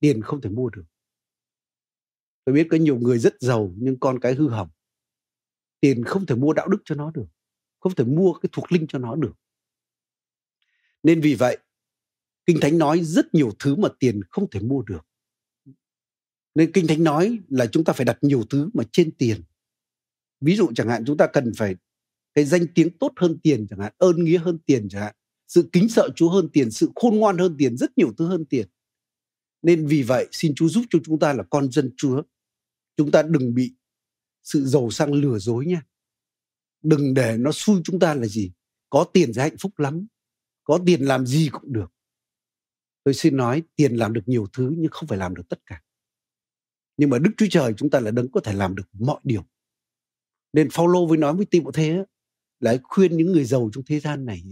tiền 0.00 0.22
không 0.22 0.40
thể 0.40 0.50
mua 0.50 0.70
được. 0.70 0.84
Tôi 2.44 2.54
biết 2.54 2.66
có 2.70 2.76
nhiều 2.76 2.98
người 2.98 3.18
rất 3.18 3.34
giàu 3.40 3.74
nhưng 3.76 3.98
con 4.00 4.20
cái 4.20 4.34
hư 4.34 4.48
hỏng 4.48 4.68
tiền 5.80 6.04
không 6.04 6.26
thể 6.26 6.34
mua 6.34 6.52
đạo 6.52 6.68
đức 6.68 6.78
cho 6.84 6.94
nó 6.94 7.10
được, 7.10 7.26
không 7.80 7.94
thể 7.94 8.04
mua 8.04 8.32
cái 8.32 8.50
thuộc 8.52 8.72
linh 8.72 8.86
cho 8.86 8.98
nó 8.98 9.14
được. 9.14 9.32
Nên 11.02 11.20
vì 11.20 11.34
vậy, 11.34 11.58
kinh 12.46 12.60
thánh 12.60 12.78
nói 12.78 13.04
rất 13.04 13.34
nhiều 13.34 13.52
thứ 13.58 13.76
mà 13.76 13.88
tiền 13.98 14.20
không 14.30 14.50
thể 14.50 14.60
mua 14.60 14.82
được. 14.82 15.06
Nên 16.54 16.72
kinh 16.72 16.86
thánh 16.86 17.04
nói 17.04 17.38
là 17.48 17.66
chúng 17.66 17.84
ta 17.84 17.92
phải 17.92 18.04
đặt 18.04 18.18
nhiều 18.20 18.44
thứ 18.50 18.70
mà 18.74 18.84
trên 18.92 19.10
tiền. 19.10 19.42
Ví 20.40 20.56
dụ 20.56 20.68
chẳng 20.74 20.88
hạn 20.88 21.04
chúng 21.06 21.16
ta 21.16 21.26
cần 21.26 21.52
phải 21.56 21.76
cái 22.34 22.44
danh 22.44 22.66
tiếng 22.74 22.98
tốt 22.98 23.12
hơn 23.16 23.38
tiền 23.42 23.66
chẳng 23.70 23.78
hạn, 23.78 23.92
ơn 23.98 24.24
nghĩa 24.24 24.38
hơn 24.38 24.58
tiền 24.66 24.88
chẳng 24.88 25.02
hạn, 25.02 25.14
sự 25.48 25.68
kính 25.72 25.88
sợ 25.88 26.08
chúa 26.16 26.30
hơn 26.30 26.48
tiền, 26.52 26.70
sự 26.70 26.90
khôn 26.94 27.16
ngoan 27.16 27.38
hơn 27.38 27.56
tiền, 27.58 27.76
rất 27.76 27.98
nhiều 27.98 28.14
thứ 28.18 28.26
hơn 28.26 28.44
tiền. 28.44 28.68
Nên 29.62 29.86
vì 29.86 30.02
vậy, 30.02 30.28
xin 30.32 30.54
chúa 30.54 30.68
giúp 30.68 30.84
cho 30.90 30.98
chúng 31.04 31.18
ta 31.18 31.32
là 31.32 31.44
con 31.50 31.72
dân 31.72 31.90
chúa. 31.96 32.22
Chúng 32.96 33.10
ta 33.10 33.22
đừng 33.22 33.54
bị 33.54 33.74
sự 34.46 34.66
giàu 34.66 34.90
sang 34.90 35.12
lừa 35.12 35.38
dối 35.38 35.66
nha. 35.66 35.82
Đừng 36.82 37.14
để 37.14 37.36
nó 37.38 37.52
xui 37.52 37.80
chúng 37.84 37.98
ta 37.98 38.14
là 38.14 38.26
gì? 38.26 38.52
Có 38.90 39.06
tiền 39.12 39.32
thì 39.34 39.40
hạnh 39.40 39.56
phúc 39.60 39.78
lắm, 39.78 40.06
có 40.64 40.80
tiền 40.86 41.02
làm 41.02 41.26
gì 41.26 41.48
cũng 41.52 41.72
được. 41.72 41.92
Tôi 43.04 43.14
xin 43.14 43.36
nói, 43.36 43.62
tiền 43.76 43.94
làm 43.94 44.12
được 44.12 44.20
nhiều 44.26 44.46
thứ 44.52 44.72
nhưng 44.78 44.90
không 44.90 45.08
phải 45.08 45.18
làm 45.18 45.34
được 45.34 45.48
tất 45.48 45.60
cả. 45.66 45.82
Nhưng 46.96 47.10
mà 47.10 47.18
đức 47.18 47.30
chúa 47.36 47.46
trời 47.50 47.74
chúng 47.76 47.90
ta 47.90 48.00
là 48.00 48.10
đấng 48.10 48.30
có 48.30 48.40
thể 48.40 48.52
làm 48.52 48.74
được 48.74 48.88
mọi 48.92 49.20
điều. 49.24 49.46
Nên 50.52 50.70
Phaolô 50.70 51.06
với 51.06 51.18
nói 51.18 51.34
với 51.34 51.46
Tim 51.46 51.64
thế 51.74 52.04
là 52.60 52.76
khuyên 52.82 53.16
những 53.16 53.32
người 53.32 53.44
giàu 53.44 53.70
trong 53.72 53.84
thế 53.84 54.00
gian 54.00 54.24
này 54.24 54.42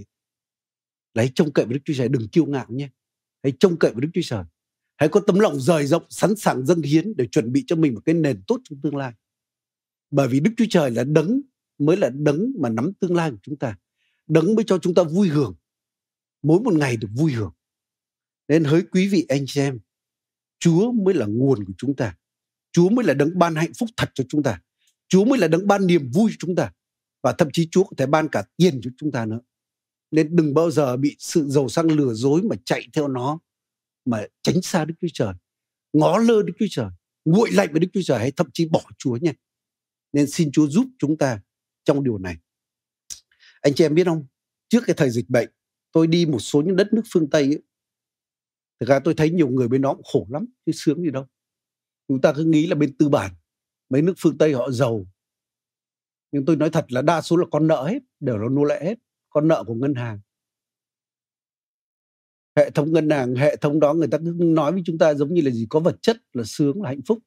là 1.15 1.23
hãy 1.23 1.33
trông 1.35 1.53
cậy 1.53 1.65
vào 1.65 1.73
Đức 1.73 1.81
Chúa 1.85 1.95
Trời, 1.95 2.09
đừng 2.09 2.29
kiêu 2.29 2.47
ngạo 2.47 2.67
nhé. 2.69 2.89
Hãy 3.43 3.53
trông 3.61 3.79
cậy 3.79 3.91
vào 3.91 4.01
Đức 4.01 4.09
Chúa 4.15 4.21
Trời. 4.25 4.45
Hãy 4.97 5.09
có 5.09 5.21
tấm 5.27 5.39
lòng 5.39 5.61
rời 5.61 5.87
rộng, 5.87 6.07
sẵn 6.09 6.37
sàng 6.37 6.67
dâng 6.67 6.83
hiến 6.83 7.17
để 7.17 7.27
chuẩn 7.27 7.53
bị 7.53 7.65
cho 7.67 7.77
mình 7.77 7.95
một 7.95 8.01
cái 8.05 8.15
nền 8.15 8.43
tốt 8.47 8.61
trong 8.65 8.81
tương 8.83 8.97
lai 8.97 9.13
bởi 10.15 10.29
vì 10.29 10.41
đức 10.41 10.51
chúa 10.57 10.65
trời 10.71 10.91
là 10.91 11.05
đấng 11.05 11.41
mới 11.79 11.97
là 11.97 12.11
đấng 12.11 12.53
mà 12.61 12.69
nắm 12.69 12.93
tương 13.01 13.17
lai 13.17 13.31
của 13.31 13.37
chúng 13.43 13.57
ta. 13.57 13.77
Đấng 14.27 14.55
mới 14.55 14.65
cho 14.65 14.79
chúng 14.79 14.95
ta 14.95 15.03
vui 15.03 15.29
hưởng. 15.29 15.55
Mỗi 16.43 16.61
một 16.61 16.75
ngày 16.75 16.97
được 16.97 17.09
vui 17.15 17.33
hưởng. 17.33 17.53
Nên 18.49 18.65
hỡi 18.65 18.83
quý 18.83 19.09
vị 19.09 19.27
anh 19.29 19.45
chị 19.47 19.61
em 19.61 19.79
chúa 20.59 20.93
mới 20.93 21.15
là 21.15 21.27
nguồn 21.27 21.65
của 21.65 21.73
chúng 21.79 21.97
ta. 21.97 22.17
Chúa 22.73 22.89
mới 22.89 23.05
là 23.05 23.15
đấng 23.15 23.39
ban 23.39 23.55
hạnh 23.55 23.73
phúc 23.79 23.89
thật 23.97 24.11
cho 24.15 24.25
chúng 24.29 24.43
ta. 24.43 24.61
Chúa 25.09 25.25
mới 25.25 25.39
là 25.39 25.49
đấng 25.49 25.67
ban 25.67 25.87
niềm 25.87 26.11
vui 26.11 26.31
cho 26.31 26.37
chúng 26.39 26.57
ta. 26.57 26.73
Và 27.23 27.33
thậm 27.33 27.49
chí 27.53 27.69
chúa 27.71 27.85
có 27.85 27.95
thể 27.97 28.07
ban 28.07 28.29
cả 28.29 28.45
tiền 28.57 28.81
cho 28.83 28.91
chúng 28.97 29.13
ta 29.13 29.27
nữa. 29.27 29.41
Nên 30.11 30.37
đừng 30.37 30.55
bao 30.55 30.71
giờ 30.71 30.97
bị 30.97 31.17
sự 31.19 31.49
giàu 31.49 31.69
sang 31.69 31.87
lừa 31.87 32.15
dối 32.15 32.43
mà 32.43 32.57
chạy 32.65 32.89
theo 32.93 33.09
nó 33.09 33.39
mà 34.05 34.27
tránh 34.43 34.63
xa 34.63 34.85
Đức 34.85 34.95
Chúa 35.01 35.09
Trời, 35.15 35.35
ngó 35.93 36.19
lơ 36.19 36.43
Đức 36.43 36.53
Chúa 36.59 36.67
Trời, 36.71 36.91
nguội 37.25 37.51
lạnh 37.51 37.69
với 37.71 37.81
Đức 37.81 37.89
Chúa 37.93 38.03
Trời 38.05 38.19
hay 38.19 38.31
thậm 38.31 38.47
chí 38.53 38.69
bỏ 38.69 38.83
Chúa 38.99 39.17
nha. 39.17 39.33
Nên 40.15 40.31
xin 40.31 40.53
Chúa 40.53 40.69
giúp 40.69 40.87
chúng 40.99 41.19
ta 41.19 41.41
trong 41.85 42.05
điều 42.05 42.19
này. 42.19 42.37
Anh 43.61 43.75
chị 43.75 43.85
em 43.85 43.95
biết 43.95 44.05
không, 44.05 44.27
trước 44.69 44.81
cái 44.87 44.95
thời 44.99 45.11
dịch 45.11 45.29
bệnh, 45.29 45.51
tôi 45.93 46.07
đi 46.07 46.27
một 46.27 46.39
số 46.39 46.63
những 46.63 46.77
đất 46.77 46.93
nước 46.93 47.03
phương 47.13 47.31
Tây 47.31 47.43
ấy, 47.43 47.63
thực 48.81 48.89
ra 48.89 48.99
tôi 48.99 49.15
thấy 49.15 49.31
nhiều 49.31 49.49
người 49.49 49.69
bên 49.69 49.83
đó 49.83 49.95
cũng 49.95 50.05
khổ 50.13 50.27
lắm, 50.31 50.47
chứ 50.67 50.73
sướng 50.75 51.03
gì 51.03 51.11
đâu. 51.11 51.27
Chúng 52.09 52.21
ta 52.21 52.33
cứ 52.37 52.45
nghĩ 52.45 52.67
là 52.67 52.75
bên 52.75 52.97
tư 52.97 53.09
bản, 53.09 53.35
mấy 53.89 54.03
nước 54.03 54.15
phương 54.19 54.39
Tây 54.39 54.53
họ 54.53 54.71
giàu. 54.71 55.07
Nhưng 56.33 56.45
tôi 56.45 56.57
nói 56.57 56.71
thật 56.71 56.93
là 56.93 57.03
đa 57.03 57.21
số 57.21 57.37
là 57.37 57.47
con 57.51 57.67
nợ 57.67 57.87
hết, 57.89 58.03
đều 58.21 58.39
là 58.39 58.49
nô 58.51 58.65
lệ 58.65 58.85
hết, 58.85 58.99
con 59.31 59.49
nợ 59.49 59.65
của 59.67 59.75
ngân 59.75 59.95
hàng 59.95 60.21
hệ 62.57 62.71
thống 62.71 62.93
ngân 62.93 63.11
hàng 63.11 63.35
hệ 63.35 63.57
thống 63.57 63.81
đó 63.81 63.95
người 63.95 64.09
ta 64.09 64.19
cứ 64.19 64.35
nói 64.39 64.73
với 64.73 64.83
chúng 64.87 64.99
ta 64.99 65.15
giống 65.15 65.35
như 65.35 65.43
là 65.43 65.51
gì 65.51 65.67
có 65.71 65.81
vật 65.81 65.97
chất 66.03 66.17
là 66.33 66.45
sướng 66.47 66.83
là 66.83 66.89
hạnh 66.89 67.01
phúc 67.07 67.19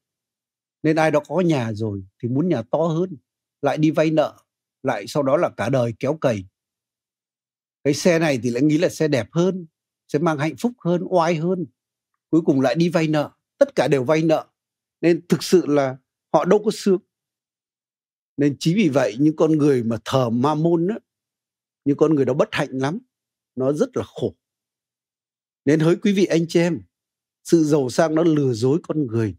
nên 0.83 0.95
ai 0.95 1.11
đó 1.11 1.19
có 1.27 1.41
nhà 1.41 1.73
rồi 1.73 2.03
thì 2.23 2.29
muốn 2.29 2.49
nhà 2.49 2.61
to 2.71 2.77
hơn 2.79 3.17
lại 3.61 3.77
đi 3.77 3.91
vay 3.91 4.11
nợ 4.11 4.37
lại 4.83 5.05
sau 5.07 5.23
đó 5.23 5.37
là 5.37 5.49
cả 5.49 5.69
đời 5.69 5.93
kéo 5.99 6.17
cày. 6.17 6.45
Cái 7.83 7.93
xe 7.93 8.19
này 8.19 8.39
thì 8.43 8.49
lại 8.49 8.63
nghĩ 8.63 8.77
là 8.77 8.89
xe 8.89 9.07
đẹp 9.07 9.27
hơn 9.31 9.67
sẽ 10.07 10.19
mang 10.19 10.37
hạnh 10.37 10.55
phúc 10.57 10.71
hơn 10.79 11.01
oai 11.09 11.35
hơn 11.35 11.65
cuối 12.29 12.41
cùng 12.45 12.61
lại 12.61 12.75
đi 12.75 12.89
vay 12.89 13.07
nợ 13.07 13.31
tất 13.57 13.75
cả 13.75 13.87
đều 13.87 14.03
vay 14.03 14.21
nợ. 14.21 14.47
Nên 15.01 15.27
thực 15.27 15.43
sự 15.43 15.65
là 15.65 15.97
họ 16.33 16.45
đâu 16.45 16.61
có 16.65 16.71
sướng 16.73 16.99
nên 18.37 18.55
chính 18.59 18.75
vì 18.75 18.89
vậy 18.89 19.15
những 19.19 19.35
con 19.35 19.51
người 19.51 19.83
mà 19.83 19.97
thờ 20.05 20.29
ma 20.29 20.55
môn 20.55 20.87
á 20.87 20.99
những 21.85 21.97
con 21.97 22.15
người 22.15 22.25
đó 22.25 22.33
bất 22.33 22.49
hạnh 22.51 22.69
lắm 22.71 22.99
nó 23.55 23.73
rất 23.73 23.97
là 23.97 24.03
khổ. 24.03 24.35
Nên 25.65 25.79
hỡi 25.79 25.95
quý 25.95 26.13
vị 26.13 26.25
anh 26.25 26.45
chị 26.49 26.59
em, 26.59 26.81
sự 27.43 27.63
giàu 27.63 27.89
sang 27.89 28.15
nó 28.15 28.23
lừa 28.23 28.53
dối 28.53 28.79
con 28.83 29.07
người 29.07 29.35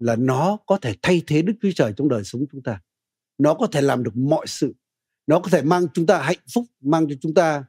là 0.00 0.16
nó 0.16 0.58
có 0.66 0.78
thể 0.78 0.94
thay 1.02 1.22
thế 1.26 1.42
Đức 1.42 1.52
Chúa 1.62 1.70
Trời 1.76 1.92
trong 1.96 2.08
đời 2.08 2.24
sống 2.24 2.44
chúng 2.52 2.62
ta. 2.62 2.80
Nó 3.38 3.54
có 3.54 3.66
thể 3.66 3.80
làm 3.80 4.02
được 4.02 4.16
mọi 4.16 4.46
sự. 4.46 4.74
Nó 5.26 5.40
có 5.40 5.50
thể 5.50 5.62
mang 5.62 5.86
chúng 5.94 6.06
ta 6.06 6.22
hạnh 6.22 6.38
phúc, 6.54 6.64
mang 6.80 7.06
cho 7.08 7.14
chúng 7.20 7.34
ta 7.34 7.64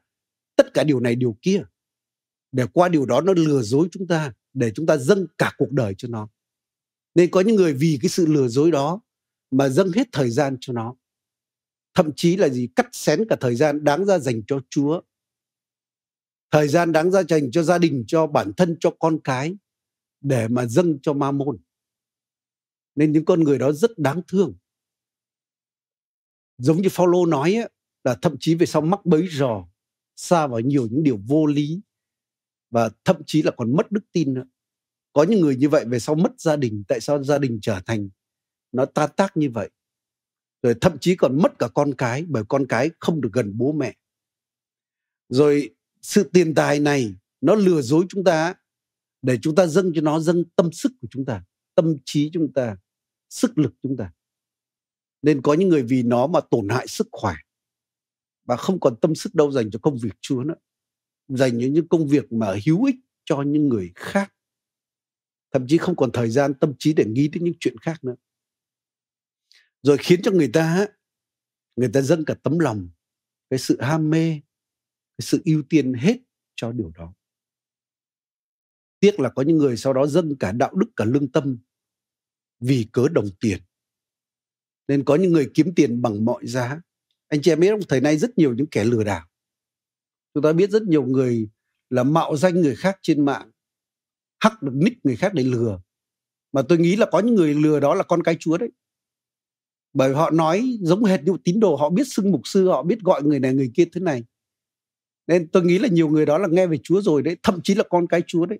tất 0.55 0.73
cả 0.73 0.83
điều 0.83 0.99
này 0.99 1.15
điều 1.15 1.37
kia. 1.41 1.63
Để 2.51 2.65
qua 2.73 2.89
điều 2.89 3.05
đó 3.05 3.21
nó 3.21 3.33
lừa 3.33 3.61
dối 3.61 3.87
chúng 3.91 4.07
ta, 4.07 4.33
để 4.53 4.71
chúng 4.75 4.85
ta 4.85 4.97
dâng 4.97 5.25
cả 5.37 5.53
cuộc 5.57 5.71
đời 5.71 5.93
cho 5.97 6.07
nó. 6.07 6.29
Nên 7.15 7.31
có 7.31 7.41
những 7.41 7.55
người 7.55 7.73
vì 7.73 7.99
cái 8.01 8.09
sự 8.09 8.25
lừa 8.25 8.47
dối 8.47 8.71
đó 8.71 9.01
mà 9.51 9.69
dâng 9.69 9.91
hết 9.91 10.07
thời 10.11 10.29
gian 10.29 10.57
cho 10.59 10.73
nó. 10.73 10.95
Thậm 11.93 12.11
chí 12.15 12.37
là 12.37 12.49
gì 12.49 12.69
cắt 12.75 12.89
xén 12.91 13.25
cả 13.29 13.35
thời 13.39 13.55
gian 13.55 13.83
đáng 13.83 14.05
ra 14.05 14.19
dành 14.19 14.41
cho 14.47 14.59
Chúa 14.69 15.01
thời 16.51 16.67
gian 16.67 16.91
đáng 16.91 17.11
ra 17.11 17.23
dành 17.23 17.51
cho 17.51 17.63
gia 17.63 17.77
đình 17.77 18.03
cho 18.07 18.27
bản 18.27 18.51
thân 18.57 18.77
cho 18.79 18.91
con 18.99 19.19
cái 19.23 19.57
để 20.21 20.47
mà 20.47 20.65
dâng 20.65 20.99
cho 21.01 21.13
ma 21.13 21.31
môn 21.31 21.57
nên 22.95 23.11
những 23.11 23.25
con 23.25 23.43
người 23.43 23.57
đó 23.57 23.71
rất 23.71 23.97
đáng 23.97 24.21
thương. 24.27 24.55
Giống 26.57 26.81
như 26.81 26.89
Phaolô 26.89 27.25
nói 27.25 27.55
ấy, 27.55 27.69
là 28.03 28.17
thậm 28.21 28.35
chí 28.39 28.55
về 28.55 28.65
sau 28.65 28.81
mắc 28.81 29.05
bấy 29.05 29.27
rò 29.31 29.67
xa 30.15 30.47
vào 30.47 30.59
nhiều 30.59 30.87
những 30.91 31.03
điều 31.03 31.19
vô 31.27 31.45
lý 31.45 31.81
và 32.69 32.89
thậm 33.05 33.21
chí 33.25 33.41
là 33.41 33.51
còn 33.57 33.75
mất 33.75 33.91
đức 33.91 34.01
tin 34.11 34.33
nữa. 34.33 34.45
Có 35.13 35.23
những 35.23 35.41
người 35.41 35.55
như 35.55 35.69
vậy 35.69 35.85
về 35.85 35.99
sau 35.99 36.15
mất 36.15 36.31
gia 36.37 36.55
đình 36.55 36.83
tại 36.87 36.99
sao 36.99 37.23
gia 37.23 37.37
đình 37.37 37.59
trở 37.61 37.79
thành 37.85 38.09
nó 38.71 38.85
ta 38.85 39.07
tác 39.07 39.37
như 39.37 39.49
vậy? 39.49 39.69
Rồi 40.63 40.75
thậm 40.81 40.97
chí 40.99 41.15
còn 41.15 41.41
mất 41.41 41.59
cả 41.59 41.67
con 41.73 41.93
cái 41.97 42.25
bởi 42.27 42.43
con 42.49 42.65
cái 42.69 42.89
không 42.99 43.21
được 43.21 43.29
gần 43.33 43.57
bố 43.57 43.71
mẹ. 43.71 43.95
Rồi 45.29 45.75
sự 46.01 46.29
tiền 46.33 46.55
tài 46.55 46.79
này 46.79 47.15
nó 47.41 47.55
lừa 47.55 47.81
dối 47.81 48.05
chúng 48.09 48.23
ta 48.23 48.53
để 49.21 49.37
chúng 49.41 49.55
ta 49.55 49.65
dâng 49.67 49.91
cho 49.95 50.01
nó 50.01 50.19
dâng 50.19 50.43
tâm 50.55 50.71
sức 50.71 50.91
của 51.01 51.07
chúng 51.11 51.25
ta 51.25 51.43
tâm 51.75 51.97
trí 52.05 52.29
chúng 52.33 52.53
ta, 52.53 52.77
sức 53.29 53.57
lực 53.57 53.73
chúng 53.83 53.97
ta. 53.97 54.13
Nên 55.21 55.41
có 55.41 55.53
những 55.53 55.69
người 55.69 55.83
vì 55.83 56.03
nó 56.03 56.27
mà 56.27 56.39
tổn 56.51 56.69
hại 56.69 56.87
sức 56.87 57.07
khỏe 57.11 57.33
và 58.45 58.57
không 58.57 58.79
còn 58.79 58.95
tâm 59.01 59.15
sức 59.15 59.35
đâu 59.35 59.51
dành 59.51 59.71
cho 59.71 59.79
công 59.81 59.97
việc 59.97 60.13
Chúa 60.21 60.43
nữa, 60.43 60.55
dành 61.27 61.51
cho 61.51 61.67
những 61.71 61.87
công 61.87 62.07
việc 62.07 62.31
mà 62.31 62.55
hữu 62.65 62.85
ích 62.85 62.95
cho 63.25 63.41
những 63.41 63.67
người 63.67 63.91
khác. 63.95 64.33
Thậm 65.51 65.65
chí 65.67 65.77
không 65.77 65.95
còn 65.95 66.11
thời 66.11 66.29
gian, 66.29 66.53
tâm 66.53 66.73
trí 66.79 66.93
để 66.93 67.05
nghĩ 67.07 67.27
đến 67.27 67.43
những 67.43 67.53
chuyện 67.59 67.77
khác 67.77 68.03
nữa. 68.03 68.15
Rồi 69.81 69.97
khiến 69.97 70.21
cho 70.23 70.31
người 70.31 70.49
ta 70.53 70.87
người 71.75 71.89
ta 71.93 72.01
dâng 72.01 72.25
cả 72.25 72.35
tấm 72.43 72.59
lòng, 72.59 72.89
cái 73.49 73.59
sự 73.59 73.81
ham 73.81 74.09
mê, 74.09 74.41
cái 75.17 75.25
sự 75.25 75.41
ưu 75.45 75.63
tiên 75.69 75.93
hết 75.93 76.17
cho 76.55 76.71
điều 76.71 76.91
đó 76.95 77.13
tiếc 79.01 79.19
là 79.19 79.29
có 79.29 79.41
những 79.41 79.57
người 79.57 79.77
sau 79.77 79.93
đó 79.93 80.07
dâng 80.07 80.37
cả 80.37 80.51
đạo 80.51 80.73
đức 80.75 80.87
cả 80.95 81.05
lương 81.05 81.31
tâm 81.31 81.57
vì 82.59 82.87
cớ 82.91 83.07
đồng 83.11 83.29
tiền. 83.39 83.59
Nên 84.87 85.03
có 85.03 85.15
những 85.15 85.31
người 85.31 85.51
kiếm 85.53 85.75
tiền 85.75 86.01
bằng 86.01 86.25
mọi 86.25 86.47
giá. 86.47 86.81
Anh 87.27 87.41
chị 87.41 87.51
em 87.51 87.59
biết 87.59 87.69
không? 87.69 87.81
Thời 87.89 88.01
nay 88.01 88.17
rất 88.17 88.37
nhiều 88.37 88.53
những 88.53 88.67
kẻ 88.67 88.83
lừa 88.83 89.03
đảo. 89.03 89.27
Chúng 90.33 90.43
ta 90.43 90.53
biết 90.53 90.69
rất 90.69 90.83
nhiều 90.83 91.05
người 91.05 91.49
là 91.89 92.03
mạo 92.03 92.37
danh 92.37 92.61
người 92.61 92.75
khác 92.75 92.99
trên 93.01 93.25
mạng 93.25 93.51
hắc 94.39 94.61
được 94.61 94.73
nick 94.75 95.05
người 95.05 95.15
khác 95.15 95.33
để 95.33 95.43
lừa. 95.43 95.81
Mà 96.51 96.61
tôi 96.69 96.77
nghĩ 96.77 96.95
là 96.95 97.05
có 97.11 97.19
những 97.19 97.35
người 97.35 97.53
lừa 97.53 97.79
đó 97.79 97.95
là 97.95 98.03
con 98.03 98.23
cái 98.23 98.37
chúa 98.39 98.57
đấy. 98.57 98.69
Bởi 99.93 100.13
họ 100.13 100.29
nói 100.29 100.77
giống 100.81 101.03
hệt 101.03 101.23
như 101.23 101.33
tín 101.43 101.59
đồ 101.59 101.75
họ 101.75 101.89
biết 101.89 102.07
xưng 102.07 102.31
mục 102.31 102.41
sư 102.43 102.67
họ 102.67 102.83
biết 102.83 102.99
gọi 102.99 103.23
người 103.23 103.39
này 103.39 103.53
người 103.53 103.71
kia 103.75 103.85
thế 103.93 104.01
này. 104.01 104.23
Nên 105.27 105.47
tôi 105.47 105.63
nghĩ 105.63 105.79
là 105.79 105.87
nhiều 105.87 106.09
người 106.09 106.25
đó 106.25 106.37
là 106.37 106.47
nghe 106.51 106.67
về 106.67 106.77
Chúa 106.83 107.01
rồi 107.01 107.21
đấy, 107.21 107.37
thậm 107.43 107.61
chí 107.63 107.75
là 107.75 107.83
con 107.89 108.07
cái 108.07 108.21
Chúa 108.27 108.45
đấy. 108.45 108.59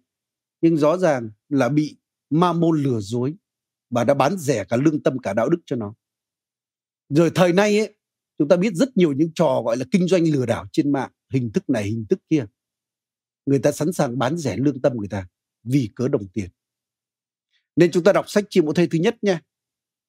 Nhưng 0.62 0.78
rõ 0.78 0.98
ràng 0.98 1.30
là 1.50 1.70
bị 1.70 1.98
ma 2.30 2.54
môn 2.54 2.84
lừa 2.84 3.00
dối 3.00 3.36
và 3.90 4.04
đã 4.04 4.14
bán 4.14 4.38
rẻ 4.38 4.66
cả 4.70 4.78
lương 4.78 5.04
tâm 5.04 5.20
cả 5.20 5.34
đạo 5.34 5.50
đức 5.50 5.60
cho 5.66 5.76
nó. 5.76 5.94
Rồi 7.10 7.32
thời 7.36 7.54
nay 7.54 7.80
ấy, 7.80 7.96
chúng 8.38 8.48
ta 8.48 8.56
biết 8.56 8.74
rất 8.74 8.98
nhiều 8.98 9.14
những 9.14 9.32
trò 9.36 9.62
gọi 9.66 9.78
là 9.78 9.86
kinh 9.92 10.08
doanh 10.08 10.24
lừa 10.24 10.46
đảo 10.46 10.66
trên 10.72 10.92
mạng, 10.92 11.12
hình 11.30 11.52
thức 11.52 11.70
này 11.70 11.84
hình 11.84 12.06
thức 12.10 12.20
kia. 12.30 12.46
Người 13.46 13.60
ta 13.60 13.72
sẵn 13.72 13.94
sàng 13.94 14.20
bán 14.20 14.38
rẻ 14.38 14.58
lương 14.58 14.82
tâm 14.82 14.98
người 14.98 15.08
ta 15.08 15.28
vì 15.64 15.90
cớ 15.96 16.08
đồng 16.08 16.28
tiền. 16.28 16.50
Nên 17.76 17.92
chúng 17.92 18.04
ta 18.04 18.14
đọc 18.14 18.30
sách 18.30 18.44
chi 18.50 18.62
Mộ 18.62 18.74
Thê 18.74 18.88
thứ 18.88 19.00
nhất 19.00 19.18
nha. 19.22 19.42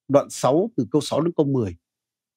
Đoạn 0.08 0.30
6 0.30 0.70
từ 0.76 0.86
câu 0.90 1.00
6 1.00 1.20
đến 1.20 1.32
câu 1.36 1.46
10. 1.46 1.76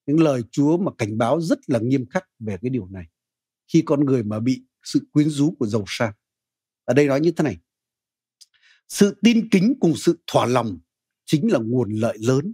Những 0.06 0.20
lời 0.20 0.42
Chúa 0.52 0.78
mà 0.78 0.92
cảnh 0.98 1.18
báo 1.18 1.42
rất 1.42 1.60
là 1.68 1.80
nghiêm 1.80 2.06
khắc 2.10 2.28
về 2.40 2.58
cái 2.62 2.70
điều 2.70 2.88
này 2.88 3.06
khi 3.68 3.82
con 3.86 4.06
người 4.06 4.24
mà 4.24 4.40
bị 4.40 4.64
sự 4.84 5.00
quyến 5.12 5.30
rũ 5.30 5.56
của 5.60 5.66
giàu 5.66 5.84
sang. 5.88 6.14
Ở 6.84 6.94
đây 6.94 7.08
nói 7.08 7.22
như 7.22 7.32
thế 7.32 7.44
này. 7.44 7.58
Sự 8.88 9.16
tin 9.24 9.50
kính 9.50 9.74
cùng 9.80 9.96
sự 9.96 10.20
thỏa 10.28 10.46
lòng 10.46 10.80
chính 11.26 11.52
là 11.52 11.60
nguồn 11.60 11.92
lợi 11.94 12.18
lớn. 12.22 12.54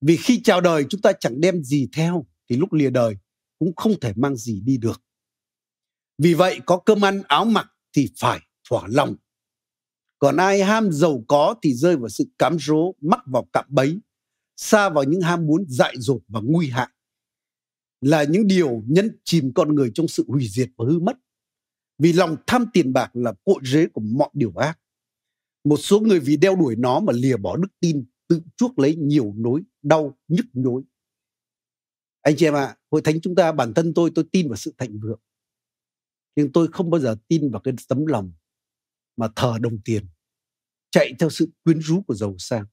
Vì 0.00 0.16
khi 0.16 0.40
chào 0.44 0.60
đời 0.60 0.84
chúng 0.90 1.00
ta 1.00 1.12
chẳng 1.20 1.40
đem 1.40 1.62
gì 1.62 1.88
theo 1.92 2.26
thì 2.48 2.56
lúc 2.56 2.72
lìa 2.72 2.90
đời 2.90 3.16
cũng 3.58 3.72
không 3.76 4.00
thể 4.00 4.12
mang 4.16 4.36
gì 4.36 4.60
đi 4.60 4.76
được. 4.76 5.02
Vì 6.18 6.34
vậy 6.34 6.60
có 6.66 6.78
cơm 6.78 7.04
ăn 7.04 7.22
áo 7.28 7.44
mặc 7.44 7.66
thì 7.92 8.08
phải 8.18 8.40
thỏa 8.70 8.82
lòng. 8.88 9.16
Còn 10.18 10.36
ai 10.36 10.62
ham 10.62 10.92
giàu 10.92 11.24
có 11.28 11.54
thì 11.62 11.74
rơi 11.74 11.96
vào 11.96 12.08
sự 12.08 12.24
cám 12.38 12.56
dỗ, 12.60 12.94
mắc 13.00 13.20
vào 13.26 13.48
cạm 13.52 13.64
bẫy, 13.68 13.98
xa 14.56 14.88
vào 14.88 15.04
những 15.04 15.20
ham 15.20 15.46
muốn 15.46 15.64
dại 15.68 15.94
dột 15.98 16.22
và 16.28 16.40
nguy 16.44 16.70
hại 16.70 16.88
là 18.00 18.24
những 18.24 18.46
điều 18.46 18.82
nhấn 18.86 19.18
chìm 19.24 19.52
con 19.54 19.74
người 19.74 19.90
trong 19.94 20.08
sự 20.08 20.24
hủy 20.28 20.48
diệt 20.48 20.70
và 20.76 20.84
hư 20.88 20.98
mất. 20.98 21.16
Vì 21.98 22.12
lòng 22.12 22.36
tham 22.46 22.66
tiền 22.72 22.92
bạc 22.92 23.10
là 23.16 23.32
cội 23.44 23.60
rễ 23.62 23.86
của 23.86 24.00
mọi 24.00 24.30
điều 24.32 24.52
ác. 24.56 24.78
Một 25.66 25.76
số 25.76 26.00
người 26.00 26.20
vì 26.20 26.36
đeo 26.36 26.56
đuổi 26.56 26.76
nó 26.76 27.00
mà 27.00 27.12
lìa 27.12 27.36
bỏ 27.36 27.56
đức 27.56 27.68
tin, 27.80 28.04
tự 28.28 28.40
chuốc 28.56 28.78
lấy 28.78 28.96
nhiều 28.96 29.32
nỗi 29.36 29.62
đau, 29.82 30.18
nhức 30.28 30.46
nhối. 30.52 30.82
Anh 32.22 32.34
chị 32.36 32.46
em 32.46 32.54
ạ, 32.54 32.64
à, 32.64 32.76
hội 32.90 33.00
thánh 33.04 33.20
chúng 33.20 33.34
ta, 33.34 33.52
bản 33.52 33.74
thân 33.74 33.94
tôi, 33.94 34.10
tôi 34.14 34.24
tin 34.32 34.48
vào 34.48 34.56
sự 34.56 34.74
thịnh 34.78 35.00
vượng. 35.02 35.20
Nhưng 36.36 36.52
tôi 36.52 36.68
không 36.72 36.90
bao 36.90 37.00
giờ 37.00 37.16
tin 37.28 37.50
vào 37.50 37.60
cái 37.60 37.74
tấm 37.88 38.06
lòng 38.06 38.32
mà 39.16 39.28
thờ 39.36 39.58
đồng 39.60 39.78
tiền, 39.84 40.06
chạy 40.90 41.12
theo 41.18 41.30
sự 41.30 41.48
quyến 41.64 41.80
rũ 41.80 42.02
của 42.02 42.14
giàu 42.14 42.34
sang, 42.38 42.64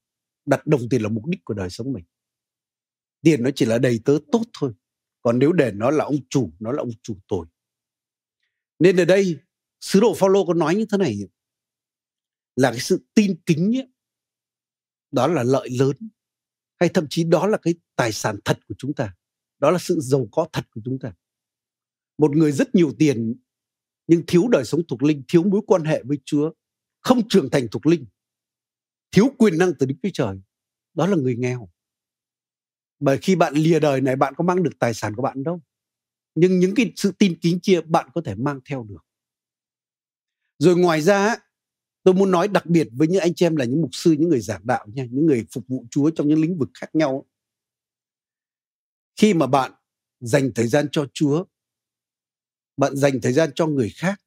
đặt 0.45 0.67
đồng 0.67 0.89
tiền 0.89 1.01
là 1.01 1.09
mục 1.09 1.25
đích 1.25 1.45
của 1.45 1.53
đời 1.53 1.69
sống 1.69 1.93
mình. 1.93 2.05
Tiền 3.21 3.43
nó 3.43 3.49
chỉ 3.55 3.65
là 3.65 3.77
đầy 3.77 3.99
tớ 4.05 4.17
tốt 4.31 4.43
thôi 4.59 4.73
còn 5.21 5.39
nếu 5.39 5.51
để 5.51 5.71
nó 5.71 5.91
là 5.91 6.05
ông 6.05 6.17
chủ 6.29 6.53
nó 6.59 6.71
là 6.71 6.77
ông 6.81 6.91
chủ 7.03 7.17
tội 7.27 7.45
nên 8.79 8.97
ở 8.97 9.05
đây 9.05 9.39
sứ 9.81 9.99
đồ 9.99 10.13
Phaolô 10.13 10.45
có 10.45 10.53
nói 10.53 10.75
như 10.75 10.85
thế 10.91 10.97
này 10.97 11.17
là 12.55 12.71
cái 12.71 12.79
sự 12.79 13.05
tin 13.13 13.41
kính 13.45 13.77
ấy, 13.77 13.87
đó 15.11 15.27
là 15.27 15.43
lợi 15.43 15.69
lớn. 15.79 15.95
Hay 16.79 16.89
thậm 16.89 17.07
chí 17.09 17.23
đó 17.23 17.47
là 17.47 17.57
cái 17.61 17.75
tài 17.95 18.11
sản 18.11 18.37
thật 18.45 18.59
của 18.67 18.75
chúng 18.77 18.93
ta 18.93 19.13
đó 19.63 19.71
là 19.71 19.77
sự 19.79 19.99
giàu 19.99 20.27
có 20.31 20.47
thật 20.53 20.65
của 20.71 20.81
chúng 20.85 20.99
ta. 20.99 21.13
Một 22.17 22.35
người 22.35 22.51
rất 22.51 22.75
nhiều 22.75 22.93
tiền 22.99 23.35
nhưng 24.07 24.23
thiếu 24.27 24.47
đời 24.47 24.65
sống 24.65 24.81
thuộc 24.87 25.03
linh 25.03 25.23
thiếu 25.27 25.43
mối 25.43 25.61
quan 25.67 25.83
hệ 25.83 26.03
với 26.03 26.17
chúa 26.25 26.51
không 27.01 27.27
trưởng 27.29 27.49
thành 27.49 27.67
thuộc 27.71 27.85
linh 27.85 28.05
thiếu 29.11 29.25
quyền 29.37 29.57
năng 29.57 29.73
từ 29.79 29.85
đức 29.85 29.95
chúa 30.03 30.09
trời 30.13 30.41
đó 30.93 31.07
là 31.07 31.15
người 31.15 31.35
nghèo. 31.35 31.69
Bởi 32.99 33.17
khi 33.21 33.35
bạn 33.35 33.53
lìa 33.53 33.79
đời 33.79 34.01
này 34.01 34.15
bạn 34.15 34.33
có 34.37 34.43
mang 34.43 34.63
được 34.63 34.71
tài 34.79 34.93
sản 34.93 35.15
của 35.15 35.21
bạn 35.21 35.43
đâu. 35.43 35.61
Nhưng 36.35 36.59
những 36.59 36.75
cái 36.75 36.93
sự 36.95 37.11
tin 37.11 37.39
kính 37.41 37.59
kia 37.63 37.81
bạn 37.81 38.09
có 38.13 38.21
thể 38.25 38.35
mang 38.35 38.59
theo 38.65 38.83
được. 38.83 39.05
Rồi 40.59 40.77
ngoài 40.77 41.01
ra 41.01 41.35
tôi 42.03 42.13
muốn 42.13 42.31
nói 42.31 42.47
đặc 42.47 42.65
biệt 42.65 42.87
với 42.91 43.07
những 43.07 43.21
anh 43.21 43.33
chị 43.35 43.45
em 43.45 43.55
là 43.55 43.65
những 43.65 43.81
mục 43.81 43.89
sư 43.93 44.11
những 44.11 44.29
người 44.29 44.39
giảng 44.39 44.67
đạo 44.67 44.85
nha 44.93 45.05
những 45.05 45.25
người 45.25 45.45
phục 45.51 45.63
vụ 45.67 45.85
chúa 45.91 46.09
trong 46.09 46.27
những 46.27 46.41
lĩnh 46.41 46.57
vực 46.57 46.69
khác 46.73 46.89
nhau. 46.93 47.25
Khi 49.15 49.33
mà 49.33 49.47
bạn 49.47 49.71
dành 50.19 50.51
thời 50.55 50.67
gian 50.67 50.87
cho 50.91 51.05
chúa 51.13 51.45
bạn 52.77 52.95
dành 52.95 53.21
thời 53.21 53.33
gian 53.33 53.49
cho 53.55 53.67
người 53.67 53.89
khác 53.95 54.21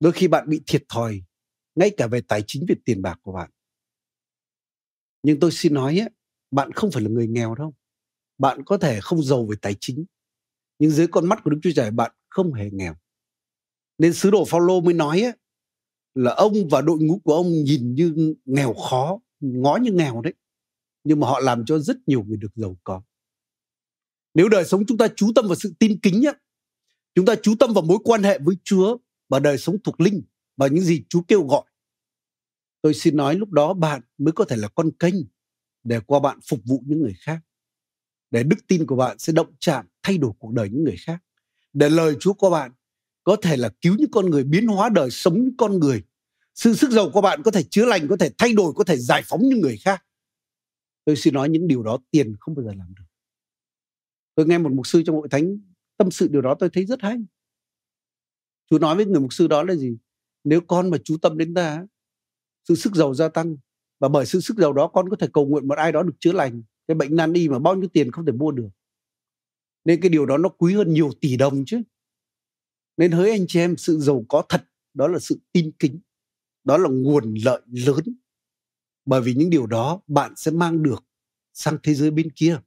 đôi 0.00 0.12
khi 0.12 0.28
bạn 0.28 0.48
bị 0.48 0.60
thiệt 0.66 0.84
thòi 0.88 1.22
ngay 1.74 1.90
cả 1.96 2.06
về 2.06 2.20
tài 2.20 2.44
chính 2.46 2.66
về 2.68 2.74
tiền 2.84 3.02
bạc 3.02 3.18
của 3.22 3.32
bạn. 3.32 3.50
Nhưng 5.22 5.40
tôi 5.40 5.50
xin 5.52 5.74
nói 5.74 5.98
ấy, 6.00 6.10
bạn 6.50 6.72
không 6.72 6.90
phải 6.90 7.02
là 7.02 7.08
người 7.08 7.26
nghèo 7.26 7.54
đâu. 7.54 7.74
Bạn 8.38 8.64
có 8.64 8.78
thể 8.78 9.00
không 9.00 9.22
giàu 9.22 9.46
về 9.46 9.56
tài 9.62 9.76
chính 9.80 10.04
nhưng 10.78 10.90
dưới 10.90 11.06
con 11.06 11.26
mắt 11.26 11.40
của 11.44 11.50
đức 11.50 11.58
chúa 11.62 11.70
trời 11.76 11.90
bạn 11.90 12.12
không 12.28 12.52
hề 12.52 12.70
nghèo. 12.72 12.94
Nên 13.98 14.12
sứ 14.12 14.30
đồ 14.30 14.44
Phaolô 14.44 14.80
mới 14.80 14.94
nói 14.94 15.22
ấy, 15.22 15.32
là 16.16 16.34
ông 16.34 16.68
và 16.70 16.80
đội 16.80 16.98
ngũ 17.00 17.18
của 17.24 17.34
ông 17.34 17.52
nhìn 17.52 17.94
như 17.94 18.34
nghèo 18.44 18.74
khó, 18.74 19.20
ngó 19.40 19.76
như 19.76 19.92
nghèo 19.92 20.20
đấy. 20.20 20.34
Nhưng 21.04 21.20
mà 21.20 21.28
họ 21.28 21.40
làm 21.40 21.64
cho 21.64 21.78
rất 21.78 21.96
nhiều 22.06 22.22
người 22.22 22.36
được 22.36 22.52
giàu 22.54 22.76
có. 22.84 23.02
Nếu 24.34 24.48
đời 24.48 24.64
sống 24.64 24.86
chúng 24.86 24.98
ta 24.98 25.08
chú 25.16 25.32
tâm 25.34 25.46
vào 25.46 25.54
sự 25.54 25.74
tin 25.78 25.98
kính 25.98 26.20
nhé 26.20 26.32
chúng 27.16 27.26
ta 27.26 27.34
chú 27.42 27.54
tâm 27.60 27.72
vào 27.72 27.82
mối 27.82 27.98
quan 28.04 28.22
hệ 28.22 28.38
với 28.38 28.56
Chúa 28.64 28.98
và 29.28 29.38
đời 29.38 29.58
sống 29.58 29.76
thuộc 29.84 30.00
linh 30.00 30.22
và 30.56 30.66
những 30.66 30.84
gì 30.84 31.04
Chúa 31.08 31.22
kêu 31.28 31.46
gọi, 31.46 31.64
tôi 32.82 32.94
xin 32.94 33.16
nói 33.16 33.34
lúc 33.34 33.50
đó 33.50 33.74
bạn 33.74 34.00
mới 34.18 34.32
có 34.32 34.44
thể 34.44 34.56
là 34.56 34.68
con 34.68 34.90
kênh 34.90 35.14
để 35.84 36.00
qua 36.06 36.20
bạn 36.20 36.38
phục 36.48 36.60
vụ 36.64 36.82
những 36.86 37.00
người 37.00 37.14
khác, 37.18 37.40
để 38.30 38.42
đức 38.42 38.56
tin 38.68 38.86
của 38.86 38.96
bạn 38.96 39.18
sẽ 39.18 39.32
động 39.32 39.54
chạm 39.60 39.86
thay 40.02 40.18
đổi 40.18 40.32
cuộc 40.38 40.52
đời 40.52 40.68
những 40.70 40.84
người 40.84 40.96
khác. 40.98 41.22
Để 41.72 41.88
lời 41.88 42.16
Chúa 42.20 42.32
của 42.32 42.50
bạn 42.50 42.72
có 43.26 43.36
thể 43.42 43.56
là 43.56 43.70
cứu 43.80 43.96
những 43.98 44.10
con 44.10 44.30
người, 44.30 44.44
biến 44.44 44.66
hóa 44.66 44.88
đời 44.88 45.10
sống 45.10 45.34
những 45.34 45.56
con 45.56 45.78
người. 45.78 46.02
Sự 46.54 46.74
sức 46.74 46.90
giàu 46.90 47.10
của 47.10 47.20
bạn 47.20 47.42
có 47.42 47.50
thể 47.50 47.62
chữa 47.62 47.84
lành, 47.84 48.08
có 48.08 48.16
thể 48.16 48.30
thay 48.38 48.52
đổi, 48.52 48.72
có 48.76 48.84
thể 48.84 48.96
giải 48.96 49.22
phóng 49.26 49.40
những 49.42 49.60
người 49.60 49.76
khác. 49.84 50.04
Tôi 51.04 51.16
xin 51.16 51.34
nói 51.34 51.48
những 51.48 51.68
điều 51.68 51.82
đó 51.82 51.98
tiền 52.10 52.36
không 52.40 52.54
bao 52.54 52.64
giờ 52.64 52.72
làm 52.78 52.94
được. 52.94 53.04
Tôi 54.34 54.46
nghe 54.46 54.58
một 54.58 54.72
mục 54.72 54.86
sư 54.86 55.02
trong 55.06 55.16
hội 55.16 55.28
thánh 55.30 55.58
tâm 55.96 56.10
sự 56.10 56.28
điều 56.28 56.42
đó, 56.42 56.54
tôi 56.58 56.70
thấy 56.72 56.86
rất 56.86 57.02
hay. 57.02 57.16
Chú 58.70 58.78
nói 58.78 58.96
với 58.96 59.06
người 59.06 59.20
mục 59.20 59.32
sư 59.32 59.46
đó 59.46 59.62
là 59.62 59.74
gì? 59.74 59.96
Nếu 60.44 60.60
con 60.60 60.90
mà 60.90 60.98
chú 61.04 61.16
tâm 61.22 61.38
đến 61.38 61.54
ta, 61.54 61.86
sự 62.68 62.74
sức 62.74 62.94
giàu 62.94 63.14
gia 63.14 63.28
tăng. 63.28 63.56
Và 64.00 64.08
bởi 64.08 64.26
sự 64.26 64.40
sức 64.40 64.56
giàu 64.56 64.72
đó, 64.72 64.88
con 64.88 65.08
có 65.08 65.16
thể 65.16 65.28
cầu 65.32 65.46
nguyện 65.46 65.68
một 65.68 65.78
ai 65.78 65.92
đó 65.92 66.02
được 66.02 66.14
chữa 66.20 66.32
lành. 66.32 66.62
Cái 66.88 66.94
bệnh 66.94 67.16
nan 67.16 67.32
y 67.32 67.48
mà 67.48 67.58
bao 67.58 67.74
nhiêu 67.74 67.88
tiền 67.92 68.10
không 68.10 68.26
thể 68.26 68.32
mua 68.32 68.50
được. 68.50 68.68
Nên 69.84 70.00
cái 70.00 70.08
điều 70.08 70.26
đó 70.26 70.38
nó 70.38 70.48
quý 70.48 70.74
hơn 70.74 70.92
nhiều 70.92 71.10
tỷ 71.20 71.36
đồng 71.36 71.64
chứ 71.66 71.82
nên 72.96 73.12
hỡi 73.12 73.30
anh 73.30 73.46
chị 73.48 73.60
em, 73.60 73.76
sự 73.76 73.98
giàu 74.00 74.24
có 74.28 74.42
thật, 74.48 74.64
đó 74.94 75.08
là 75.08 75.18
sự 75.18 75.40
tin 75.52 75.70
kính, 75.78 76.00
đó 76.64 76.78
là 76.78 76.88
nguồn 76.92 77.34
lợi 77.44 77.62
lớn. 77.68 78.04
Bởi 79.06 79.20
vì 79.20 79.34
những 79.34 79.50
điều 79.50 79.66
đó 79.66 80.00
bạn 80.06 80.32
sẽ 80.36 80.50
mang 80.50 80.82
được 80.82 81.04
sang 81.54 81.78
thế 81.82 81.94
giới 81.94 82.10
bên 82.10 82.30
kia. 82.36 82.58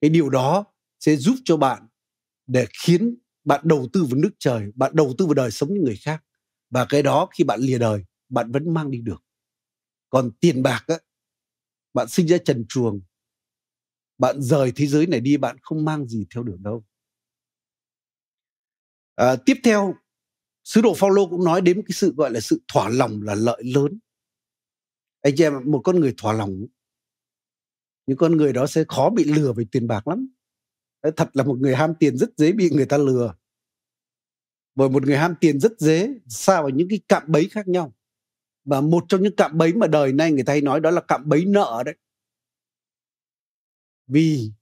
Cái 0.00 0.10
điều 0.10 0.30
đó 0.30 0.64
sẽ 1.00 1.16
giúp 1.16 1.34
cho 1.44 1.56
bạn 1.56 1.86
để 2.46 2.66
khiến 2.84 3.16
bạn 3.44 3.60
đầu 3.64 3.88
tư 3.92 4.04
vào 4.04 4.20
nước 4.20 4.30
trời, 4.38 4.72
bạn 4.74 4.92
đầu 4.96 5.14
tư 5.18 5.26
vào 5.26 5.34
đời 5.34 5.50
sống 5.50 5.74
những 5.74 5.84
người 5.84 5.96
khác. 6.02 6.24
Và 6.70 6.86
cái 6.88 7.02
đó 7.02 7.28
khi 7.38 7.44
bạn 7.44 7.60
lìa 7.60 7.78
đời, 7.78 8.04
bạn 8.28 8.52
vẫn 8.52 8.74
mang 8.74 8.90
đi 8.90 9.00
được. 9.00 9.22
Còn 10.10 10.30
tiền 10.40 10.62
bạc 10.62 10.84
á, 10.88 10.96
bạn 11.94 12.08
sinh 12.08 12.28
ra 12.28 12.38
trần 12.44 12.64
truồng, 12.68 13.00
bạn 14.18 14.42
rời 14.42 14.72
thế 14.76 14.86
giới 14.86 15.06
này 15.06 15.20
đi, 15.20 15.36
bạn 15.36 15.56
không 15.62 15.84
mang 15.84 16.06
gì 16.08 16.26
theo 16.34 16.42
được 16.42 16.56
đâu 16.60 16.84
à, 19.14 19.36
tiếp 19.46 19.56
theo 19.64 19.94
sứ 20.64 20.80
đồ 20.80 20.94
Phaolô 20.94 21.26
cũng 21.26 21.44
nói 21.44 21.60
đến 21.60 21.82
cái 21.82 21.92
sự 21.92 22.14
gọi 22.16 22.30
là 22.30 22.40
sự 22.40 22.62
thỏa 22.72 22.88
lòng 22.88 23.22
là 23.22 23.34
lợi 23.34 23.62
lớn. 23.64 23.98
Anh 25.20 25.34
chị 25.36 25.44
em 25.44 25.60
một 25.64 25.80
con 25.84 26.00
người 26.00 26.14
thỏa 26.16 26.32
lòng 26.32 26.66
những 28.06 28.16
con 28.16 28.36
người 28.36 28.52
đó 28.52 28.66
sẽ 28.66 28.84
khó 28.88 29.10
bị 29.10 29.24
lừa 29.24 29.52
về 29.52 29.64
tiền 29.72 29.86
bạc 29.86 30.08
lắm. 30.08 30.28
Thật 31.16 31.30
là 31.32 31.44
một 31.44 31.58
người 31.58 31.74
ham 31.74 31.94
tiền 32.00 32.16
rất 32.16 32.30
dễ 32.36 32.52
bị 32.52 32.70
người 32.70 32.86
ta 32.86 32.98
lừa. 32.98 33.34
Bởi 34.74 34.88
một 34.88 35.02
người 35.02 35.16
ham 35.16 35.34
tiền 35.40 35.60
rất 35.60 35.72
dễ 35.78 36.14
xa 36.28 36.60
vào 36.60 36.70
những 36.70 36.88
cái 36.88 37.00
cạm 37.08 37.22
bẫy 37.26 37.48
khác 37.48 37.68
nhau. 37.68 37.94
Và 38.64 38.80
một 38.80 39.04
trong 39.08 39.22
những 39.22 39.36
cạm 39.36 39.58
bẫy 39.58 39.72
mà 39.72 39.86
đời 39.86 40.12
nay 40.12 40.32
người 40.32 40.44
ta 40.44 40.52
hay 40.52 40.60
nói 40.60 40.80
đó 40.80 40.90
là 40.90 41.00
cạm 41.00 41.28
bẫy 41.28 41.44
nợ 41.44 41.82
đấy. 41.86 41.94
Vì 44.06 44.52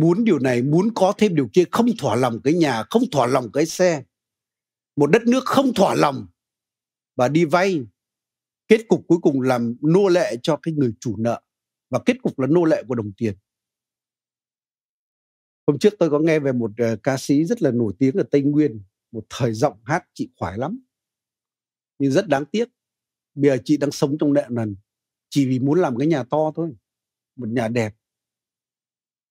muốn 0.00 0.24
điều 0.24 0.38
này 0.38 0.62
muốn 0.62 0.94
có 0.94 1.14
thêm 1.18 1.34
điều 1.34 1.48
kia 1.52 1.64
không 1.70 1.86
thỏa 1.98 2.16
lòng 2.16 2.40
cái 2.44 2.54
nhà 2.54 2.84
không 2.90 3.02
thỏa 3.12 3.26
lòng 3.26 3.52
cái 3.52 3.66
xe. 3.66 4.04
Một 4.96 5.06
đất 5.06 5.22
nước 5.26 5.44
không 5.44 5.74
thỏa 5.74 5.94
lòng 5.94 6.26
và 7.16 7.28
đi 7.28 7.44
vay. 7.44 7.80
Kết 8.68 8.80
cục 8.88 9.04
cuối 9.08 9.18
cùng 9.22 9.40
làm 9.40 9.76
nô 9.80 10.08
lệ 10.08 10.36
cho 10.42 10.56
cái 10.62 10.74
người 10.74 10.94
chủ 11.00 11.16
nợ 11.16 11.42
và 11.90 12.00
kết 12.06 12.16
cục 12.22 12.38
là 12.38 12.46
nô 12.46 12.64
lệ 12.64 12.82
của 12.88 12.94
đồng 12.94 13.12
tiền. 13.16 13.34
Hôm 15.66 15.78
trước 15.78 15.94
tôi 15.98 16.10
có 16.10 16.18
nghe 16.18 16.38
về 16.38 16.52
một 16.52 16.70
uh, 16.70 17.02
ca 17.02 17.16
sĩ 17.16 17.44
rất 17.44 17.62
là 17.62 17.70
nổi 17.70 17.92
tiếng 17.98 18.16
ở 18.16 18.24
tây 18.30 18.42
nguyên 18.42 18.82
một 19.12 19.26
thời 19.30 19.52
giọng 19.52 19.78
hát 19.84 20.04
chị 20.14 20.30
khoái 20.36 20.58
lắm. 20.58 20.80
Nhưng 21.98 22.12
rất 22.12 22.28
đáng 22.28 22.44
tiếc 22.44 22.68
bây 23.34 23.50
giờ 23.50 23.62
chị 23.64 23.76
đang 23.76 23.90
sống 23.90 24.16
trong 24.20 24.32
nợ 24.32 24.46
nần 24.50 24.76
chỉ 25.30 25.48
vì 25.48 25.58
muốn 25.58 25.80
làm 25.80 25.96
cái 25.98 26.06
nhà 26.06 26.24
to 26.24 26.52
thôi 26.56 26.74
một 27.36 27.48
nhà 27.48 27.68
đẹp 27.68 27.94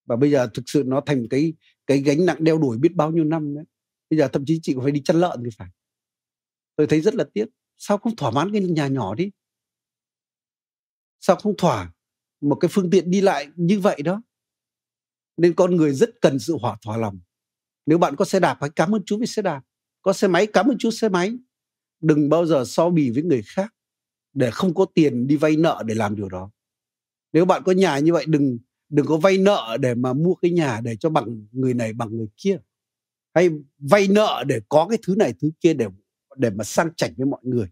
và 0.06 0.16
bây 0.16 0.32
giờ 0.32 0.48
thực 0.54 0.64
sự 0.66 0.84
nó 0.86 1.02
thành 1.06 1.28
cái 1.30 1.54
cái 1.88 1.98
gánh 1.98 2.26
nặng 2.26 2.44
đeo 2.44 2.58
đuổi 2.58 2.78
biết 2.78 2.96
bao 2.96 3.12
nhiêu 3.12 3.24
năm 3.24 3.56
đấy. 3.56 3.66
Bây 4.10 4.20
giờ 4.20 4.28
thậm 4.28 4.46
chí 4.46 4.60
chị 4.64 4.76
phải 4.84 4.92
đi 4.92 5.02
chăn 5.06 5.18
lợn 5.18 5.40
thì 5.44 5.50
phải. 5.58 5.70
Tôi 6.76 6.88
thấy 6.88 7.02
rất 7.02 7.16
là 7.16 7.26
tiếc. 7.34 7.46
Sao 7.78 7.98
không 7.98 8.16
thỏa 8.16 8.32
mãn 8.32 8.52
cái 8.52 8.62
nhà 8.62 8.88
nhỏ 8.88 9.16
đi? 9.16 9.32
Sao 11.20 11.36
không 11.36 11.58
thỏa 11.58 11.94
một 12.42 12.56
cái 12.56 12.70
phương 12.72 12.90
tiện 12.90 13.12
đi 13.12 13.22
lại 13.22 13.48
như 13.56 13.80
vậy 13.80 14.02
đó? 14.02 14.22
Nên 15.38 15.54
con 15.54 15.76
người 15.76 15.94
rất 15.94 16.10
cần 16.22 16.40
sự 16.40 16.58
hỏa, 16.62 16.78
thỏa 16.82 16.98
lòng. 16.98 17.20
Nếu 17.86 17.98
bạn 17.98 18.16
có 18.16 18.26
xe 18.26 18.40
đạp, 18.40 18.58
hãy 18.62 18.70
cảm 18.70 18.96
ơn 18.96 19.02
chú 19.06 19.18
với 19.18 19.28
xe 19.28 19.42
đạp. 19.42 19.62
Có 20.02 20.14
xe 20.14 20.28
máy, 20.28 20.48
cảm 20.48 20.68
ơn 20.68 20.78
chú 20.80 20.92
xe 20.92 21.10
máy. 21.10 21.38
Đừng 22.02 22.30
bao 22.30 22.46
giờ 22.46 22.64
so 22.66 22.90
bì 22.90 23.10
với 23.10 23.24
người 23.24 23.42
khác 23.46 23.74
để 24.34 24.52
không 24.52 24.74
có 24.74 24.86
tiền 24.94 25.28
đi 25.28 25.36
vay 25.36 25.56
nợ 25.56 25.84
để 25.86 25.96
làm 25.96 26.16
điều 26.16 26.30
đó. 26.30 26.52
Nếu 27.34 27.46
bạn 27.46 27.64
có 27.66 27.72
nhà 27.72 28.00
như 28.00 28.14
vậy, 28.14 28.26
đừng 28.28 28.58
đừng 28.94 29.06
có 29.06 29.18
vay 29.18 29.38
nợ 29.38 29.78
để 29.80 29.96
mà 29.96 30.14
mua 30.14 30.36
cái 30.36 30.52
nhà 30.52 30.82
để 30.84 30.96
cho 30.96 31.10
bằng 31.10 31.48
người 31.52 31.74
này 31.74 31.94
bằng 31.94 32.18
người 32.18 32.28
kia. 32.38 32.58
Hay 33.34 33.50
vay 33.78 34.08
nợ 34.08 34.44
để 34.48 34.60
có 34.70 34.88
cái 34.90 34.98
thứ 35.08 35.16
này 35.16 35.34
thứ 35.42 35.52
kia 35.60 35.74
để 35.74 35.86
để 36.38 36.50
mà 36.50 36.64
sang 36.64 36.96
chảnh 36.96 37.14
với 37.18 37.26
mọi 37.26 37.42
người. 37.44 37.70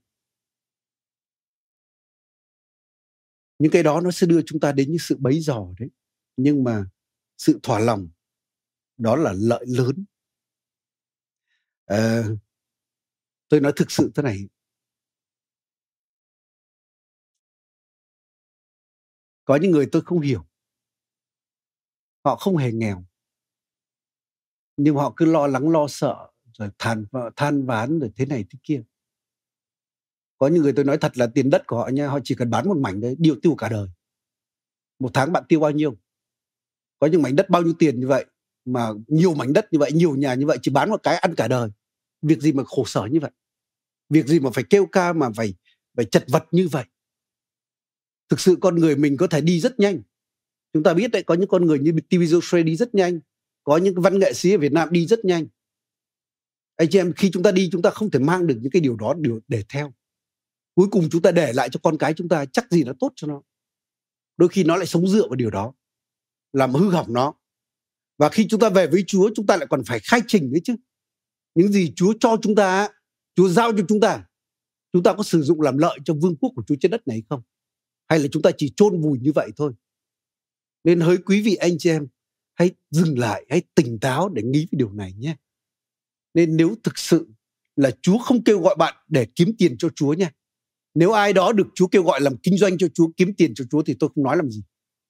Những 3.59 3.71
cái 3.71 3.83
đó 3.83 4.01
nó 4.01 4.11
sẽ 4.11 4.27
đưa 4.27 4.41
chúng 4.45 4.59
ta 4.59 4.71
đến 4.71 4.89
những 4.89 4.99
sự 4.99 5.17
bấy 5.19 5.39
dò 5.39 5.67
đấy. 5.79 5.89
Nhưng 6.37 6.63
mà 6.63 6.85
sự 7.37 7.59
thỏa 7.63 7.79
lòng 7.79 8.09
đó 8.97 9.15
là 9.15 9.33
lợi 9.37 9.65
lớn. 9.67 10.05
À, 11.85 12.23
tôi 13.47 13.59
nói 13.59 13.73
thực 13.75 13.91
sự 13.91 14.11
thế 14.15 14.23
này. 14.23 14.37
Có 19.45 19.55
những 19.55 19.71
người 19.71 19.89
tôi 19.91 20.01
không 20.05 20.19
hiểu 20.19 20.50
họ 22.23 22.35
không 22.35 22.57
hề 22.57 22.71
nghèo. 22.71 23.03
Nhưng 24.77 24.95
họ 24.95 25.13
cứ 25.15 25.25
lo 25.25 25.47
lắng, 25.47 25.69
lo 25.69 25.87
sợ, 25.87 26.29
rồi 26.57 26.69
than 26.79 27.05
than 27.35 27.65
ván 27.65 27.99
rồi 27.99 28.11
thế 28.15 28.25
này 28.25 28.45
thế 28.49 28.59
kia. 28.63 28.83
Có 30.37 30.47
những 30.47 30.63
người 30.63 30.73
tôi 30.73 30.85
nói 30.85 30.97
thật 30.97 31.17
là 31.17 31.27
tiền 31.27 31.49
đất 31.49 31.67
của 31.67 31.77
họ 31.77 31.87
nha, 31.87 32.07
họ 32.07 32.19
chỉ 32.23 32.35
cần 32.35 32.49
bán 32.49 32.67
một 32.67 32.77
mảnh 32.77 33.01
đấy 33.01 33.15
điều 33.19 33.35
tiêu 33.41 33.55
cả 33.55 33.69
đời. 33.69 33.87
Một 34.99 35.11
tháng 35.13 35.31
bạn 35.31 35.43
tiêu 35.49 35.59
bao 35.59 35.71
nhiêu? 35.71 35.97
Có 36.99 37.07
những 37.07 37.21
mảnh 37.21 37.35
đất 37.35 37.49
bao 37.49 37.61
nhiêu 37.61 37.73
tiền 37.79 37.99
như 37.99 38.07
vậy, 38.07 38.25
mà 38.65 38.89
nhiều 39.07 39.33
mảnh 39.33 39.53
đất 39.53 39.73
như 39.73 39.79
vậy, 39.79 39.91
nhiều 39.91 40.15
nhà 40.15 40.33
như 40.33 40.45
vậy, 40.45 40.57
chỉ 40.61 40.71
bán 40.71 40.89
một 40.89 41.03
cái 41.03 41.15
ăn 41.15 41.35
cả 41.35 41.47
đời. 41.47 41.69
Việc 42.21 42.39
gì 42.39 42.51
mà 42.51 42.63
khổ 42.63 42.83
sở 42.85 43.05
như 43.11 43.19
vậy? 43.19 43.31
Việc 44.09 44.27
gì 44.27 44.39
mà 44.39 44.49
phải 44.53 44.63
kêu 44.69 44.85
ca 44.85 45.13
mà 45.13 45.29
phải 45.35 45.53
phải 45.95 46.05
chật 46.05 46.25
vật 46.27 46.45
như 46.51 46.67
vậy? 46.67 46.85
Thực 48.29 48.39
sự 48.39 48.57
con 48.61 48.75
người 48.75 48.95
mình 48.95 49.17
có 49.17 49.27
thể 49.27 49.41
đi 49.41 49.59
rất 49.59 49.79
nhanh 49.79 50.01
chúng 50.73 50.83
ta 50.83 50.93
biết 50.93 51.11
đấy, 51.11 51.23
có 51.23 51.33
những 51.33 51.49
con 51.49 51.65
người 51.65 51.79
như 51.79 51.91
TV 51.91 52.15
Joshua 52.15 52.63
đi 52.63 52.75
rất 52.75 52.95
nhanh, 52.95 53.19
có 53.63 53.77
những 53.77 54.01
văn 54.01 54.19
nghệ 54.19 54.33
sĩ 54.33 54.51
ở 54.51 54.57
Việt 54.57 54.71
Nam 54.71 54.89
đi 54.91 55.05
rất 55.05 55.25
nhanh. 55.25 55.47
Anh 56.75 56.89
chị 56.91 56.99
em, 56.99 57.13
khi 57.13 57.31
chúng 57.31 57.43
ta 57.43 57.51
đi, 57.51 57.69
chúng 57.71 57.81
ta 57.81 57.89
không 57.89 58.11
thể 58.11 58.19
mang 58.19 58.47
được 58.47 58.55
những 58.61 58.71
cái 58.71 58.81
điều 58.81 58.95
đó 58.95 59.13
điều 59.17 59.39
để 59.47 59.63
theo. 59.69 59.93
Cuối 60.75 60.87
cùng 60.91 61.09
chúng 61.11 61.21
ta 61.21 61.31
để 61.31 61.53
lại 61.53 61.69
cho 61.69 61.79
con 61.83 61.97
cái 61.97 62.13
chúng 62.13 62.29
ta, 62.29 62.45
chắc 62.45 62.71
gì 62.71 62.83
nó 62.83 62.93
tốt 62.99 63.11
cho 63.15 63.27
nó. 63.27 63.41
Đôi 64.37 64.49
khi 64.49 64.63
nó 64.63 64.77
lại 64.77 64.85
sống 64.85 65.07
dựa 65.07 65.27
vào 65.27 65.35
điều 65.35 65.49
đó, 65.49 65.73
làm 66.53 66.73
hư 66.73 66.89
hỏng 66.89 67.13
nó. 67.13 67.33
Và 68.17 68.29
khi 68.29 68.47
chúng 68.47 68.59
ta 68.59 68.69
về 68.69 68.87
với 68.87 69.03
Chúa, 69.07 69.29
chúng 69.35 69.45
ta 69.45 69.57
lại 69.57 69.67
còn 69.69 69.83
phải 69.85 69.99
khai 70.03 70.21
trình 70.27 70.51
đấy 70.51 70.61
chứ. 70.63 70.75
Những 71.55 71.71
gì 71.71 71.93
Chúa 71.95 72.13
cho 72.19 72.37
chúng 72.41 72.55
ta, 72.55 72.89
Chúa 73.35 73.49
giao 73.49 73.71
cho 73.73 73.83
chúng 73.87 73.99
ta 73.99 74.25
chúng 74.93 75.03
ta 75.03 75.13
có 75.13 75.23
sử 75.23 75.41
dụng 75.41 75.61
làm 75.61 75.77
lợi 75.77 75.99
cho 76.05 76.13
vương 76.13 76.35
quốc 76.35 76.51
của 76.55 76.63
Chúa 76.67 76.75
trên 76.79 76.91
đất 76.91 77.07
này 77.07 77.23
không? 77.29 77.41
Hay 78.07 78.19
là 78.19 78.27
chúng 78.31 78.41
ta 78.41 78.51
chỉ 78.57 78.73
chôn 78.75 79.01
vùi 79.01 79.19
như 79.19 79.31
vậy 79.35 79.51
thôi? 79.57 79.73
Nên 80.83 80.99
hỡi 80.99 81.17
quý 81.17 81.41
vị 81.41 81.55
anh 81.55 81.77
chị 81.79 81.89
em, 81.89 82.07
hãy 82.53 82.71
dừng 82.91 83.19
lại, 83.19 83.45
hãy 83.49 83.61
tỉnh 83.75 83.99
táo 83.99 84.29
để 84.29 84.41
nghĩ 84.43 84.59
về 84.59 84.77
điều 84.77 84.91
này 84.91 85.13
nhé. 85.13 85.35
Nên 86.33 86.57
nếu 86.57 86.75
thực 86.83 86.97
sự 86.97 87.29
là 87.75 87.91
Chúa 88.01 88.17
không 88.17 88.43
kêu 88.43 88.59
gọi 88.61 88.75
bạn 88.75 88.95
để 89.07 89.27
kiếm 89.35 89.55
tiền 89.57 89.75
cho 89.77 89.89
Chúa 89.95 90.13
nha 90.13 90.31
nếu 90.93 91.11
ai 91.11 91.33
đó 91.33 91.51
được 91.51 91.67
Chúa 91.75 91.87
kêu 91.87 92.03
gọi 92.03 92.21
làm 92.21 92.37
kinh 92.37 92.57
doanh 92.57 92.77
cho 92.77 92.87
Chúa, 92.93 93.09
kiếm 93.17 93.33
tiền 93.33 93.53
cho 93.55 93.65
Chúa 93.71 93.81
thì 93.81 93.95
tôi 93.99 94.09
không 94.15 94.23
nói 94.23 94.37
làm 94.37 94.49
gì. 94.49 94.63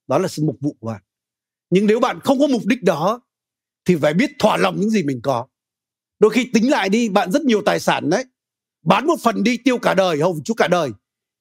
Đó 0.06 0.18
là 0.18 0.28
sự 0.28 0.44
mục 0.44 0.56
vụ 0.60 0.76
của 0.80 0.86
bạn. 0.86 1.02
Nhưng 1.70 1.86
nếu 1.86 2.00
bạn 2.00 2.20
không 2.20 2.38
có 2.38 2.46
mục 2.46 2.62
đích 2.66 2.82
đó, 2.82 3.20
thì 3.84 3.96
phải 3.96 4.14
biết 4.14 4.30
thỏa 4.38 4.56
lòng 4.56 4.80
những 4.80 4.90
gì 4.90 5.02
mình 5.02 5.20
có. 5.22 5.46
Đôi 6.18 6.30
khi 6.30 6.50
tính 6.52 6.70
lại 6.70 6.88
đi, 6.88 7.08
bạn 7.08 7.32
rất 7.32 7.42
nhiều 7.42 7.62
tài 7.66 7.80
sản 7.80 8.10
đấy. 8.10 8.24
Bán 8.82 9.06
một 9.06 9.20
phần 9.22 9.42
đi, 9.42 9.56
tiêu 9.56 9.78
cả 9.78 9.94
đời, 9.94 10.20
hầu 10.20 10.40
Chúa 10.44 10.54
cả 10.54 10.68
đời. 10.68 10.90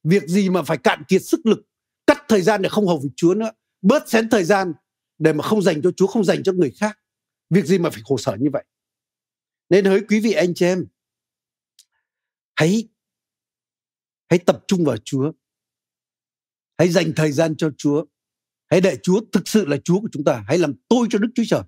Việc 0.03 0.23
gì 0.23 0.49
mà 0.49 0.61
phải 0.63 0.77
cạn 0.77 1.03
kiệt 1.07 1.21
sức 1.23 1.45
lực, 1.45 1.59
cắt 2.07 2.25
thời 2.27 2.41
gian 2.41 2.61
để 2.61 2.69
không 2.69 2.88
hầu 2.88 3.03
Chúa 3.15 3.34
nữa? 3.34 3.51
Bớt 3.82 4.09
xén 4.09 4.29
thời 4.29 4.43
gian 4.43 4.73
để 5.17 5.34
mà 5.34 5.43
không 5.43 5.61
dành 5.61 5.82
cho 5.82 5.91
Chúa, 5.91 6.07
không 6.07 6.23
dành 6.23 6.43
cho 6.43 6.53
người 6.53 6.71
khác. 6.71 6.99
Việc 7.49 7.65
gì 7.65 7.77
mà 7.77 7.89
phải 7.89 8.01
khổ 8.05 8.17
sở 8.17 8.36
như 8.39 8.49
vậy? 8.53 8.65
Nên 9.69 9.86
hỡi 9.86 10.01
quý 10.09 10.19
vị, 10.19 10.32
anh 10.32 10.53
chị 10.53 10.65
em, 10.65 10.88
hãy 12.55 12.89
hãy 14.29 14.39
tập 14.39 14.63
trung 14.67 14.86
vào 14.86 14.97
Chúa. 14.97 15.32
Hãy 16.77 16.89
dành 16.89 17.13
thời 17.15 17.32
gian 17.32 17.55
cho 17.57 17.71
Chúa. 17.77 18.05
Hãy 18.69 18.82
để 18.82 18.97
Chúa 19.03 19.21
thực 19.32 19.47
sự 19.47 19.65
là 19.65 19.77
Chúa 19.84 20.01
của 20.01 20.09
chúng 20.11 20.23
ta. 20.23 20.43
Hãy 20.47 20.57
làm 20.57 20.73
tôi 20.88 21.07
cho 21.09 21.19
Đức 21.19 21.29
Chúa 21.36 21.43
Trời. 21.47 21.61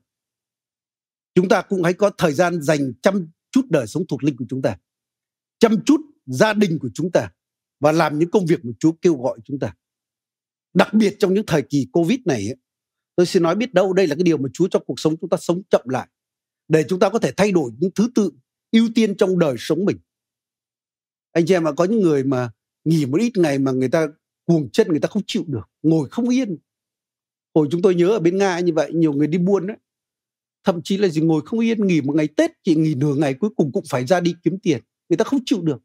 Chúng 1.36 1.50
ta 1.50 1.62
cũng 1.62 1.84
hãy 1.84 1.94
có 1.94 2.10
thời 2.18 2.34
gian 2.34 2.62
dành 2.62 2.94
chăm 3.02 3.32
chút 3.52 3.66
đời 3.70 3.88
sống 3.88 4.04
thuộc 4.10 4.24
linh 4.24 4.38
của 4.38 4.46
chúng 4.50 4.62
ta. 4.62 4.78
Chăm 5.60 5.84
chút 5.86 6.02
gia 6.26 6.54
đình 6.54 6.80
của 6.80 6.90
chúng 6.94 7.12
ta 7.12 7.32
và 7.80 7.92
làm 7.92 8.20
những 8.20 8.32
công 8.32 8.46
việc 8.46 8.66
mà 8.66 8.72
Chúa 8.80 8.92
kêu 8.92 9.16
gọi 9.16 9.40
chúng 9.46 9.60
ta 9.60 9.76
đặc 10.74 10.94
biệt 10.94 11.16
trong 11.20 11.34
những 11.34 11.46
thời 11.46 11.62
kỳ 11.62 11.88
Covid 11.92 12.20
này 12.26 12.48
tôi 13.16 13.26
xin 13.26 13.44
nói 13.44 13.56
biết 13.56 13.74
đâu 13.74 13.94
đây 13.94 14.08
là 14.08 14.16
cái 14.16 14.24
điều 14.24 14.38
mà 14.38 14.50
Chúa 14.54 14.68
cho 14.68 14.80
cuộc 14.80 15.00
sống 15.00 15.16
chúng 15.22 15.30
ta 15.30 15.38
sống 15.38 15.62
chậm 15.70 15.82
lại, 15.86 16.08
để 16.68 16.84
chúng 16.90 17.00
ta 17.00 17.10
có 17.10 17.20
thể 17.20 17.32
thay 17.38 17.52
đổi 17.52 17.72
những 17.80 17.92
thứ 17.96 18.10
tự 18.16 18.32
ưu 18.72 18.90
tiên 18.96 19.18
trong 19.18 19.40
đời 19.40 19.56
sống 19.60 19.86
mình. 19.86 19.98
Anh 21.32 21.46
chị 21.46 21.54
em 21.54 21.64
mà 21.64 21.72
có 21.72 21.86
những 21.86 22.02
người 22.02 22.24
mà 22.24 22.52
nghỉ 22.84 23.06
một 23.06 23.18
ít 23.18 23.32
ngày 23.38 23.60
mà 23.60 23.72
người 23.72 23.90
ta 23.90 24.08
cuồng 24.46 24.70
chân, 24.70 24.88
người 24.88 25.00
ta 25.00 25.08
không 25.08 25.24
chịu 25.28 25.44
được, 25.48 25.70
ngồi 25.82 26.10
không 26.10 26.30
yên. 26.30 26.58
Hồi 27.56 27.68
chúng 27.72 27.82
tôi 27.82 27.96
nhớ 27.96 28.08
ở 28.08 28.20
bên 28.20 28.38
nga 28.38 28.60
như 28.60 28.74
vậy, 28.74 28.92
nhiều 28.94 29.14
người 29.14 29.28
đi 29.28 29.38
buôn 29.38 29.68
đấy 29.68 29.78
thậm 30.64 30.82
chí 30.84 30.98
là 30.98 31.08
gì 31.08 31.22
ngồi 31.22 31.42
không 31.46 31.60
yên, 31.60 31.88
nghỉ 31.88 32.02
một 32.02 32.16
ngày 32.16 32.28
tết, 32.28 32.52
chỉ 32.64 32.76
nghỉ 32.76 32.96
nửa 32.96 33.16
ngày 33.16 33.34
cuối 33.34 33.50
cùng 33.56 33.72
cũng 33.72 33.84
phải 33.90 34.06
ra 34.06 34.20
đi 34.20 34.36
kiếm 34.44 34.60
tiền, 34.64 34.84
người 35.10 35.18
ta 35.18 35.24
không 35.24 35.40
chịu 35.46 35.62
được. 35.62 35.82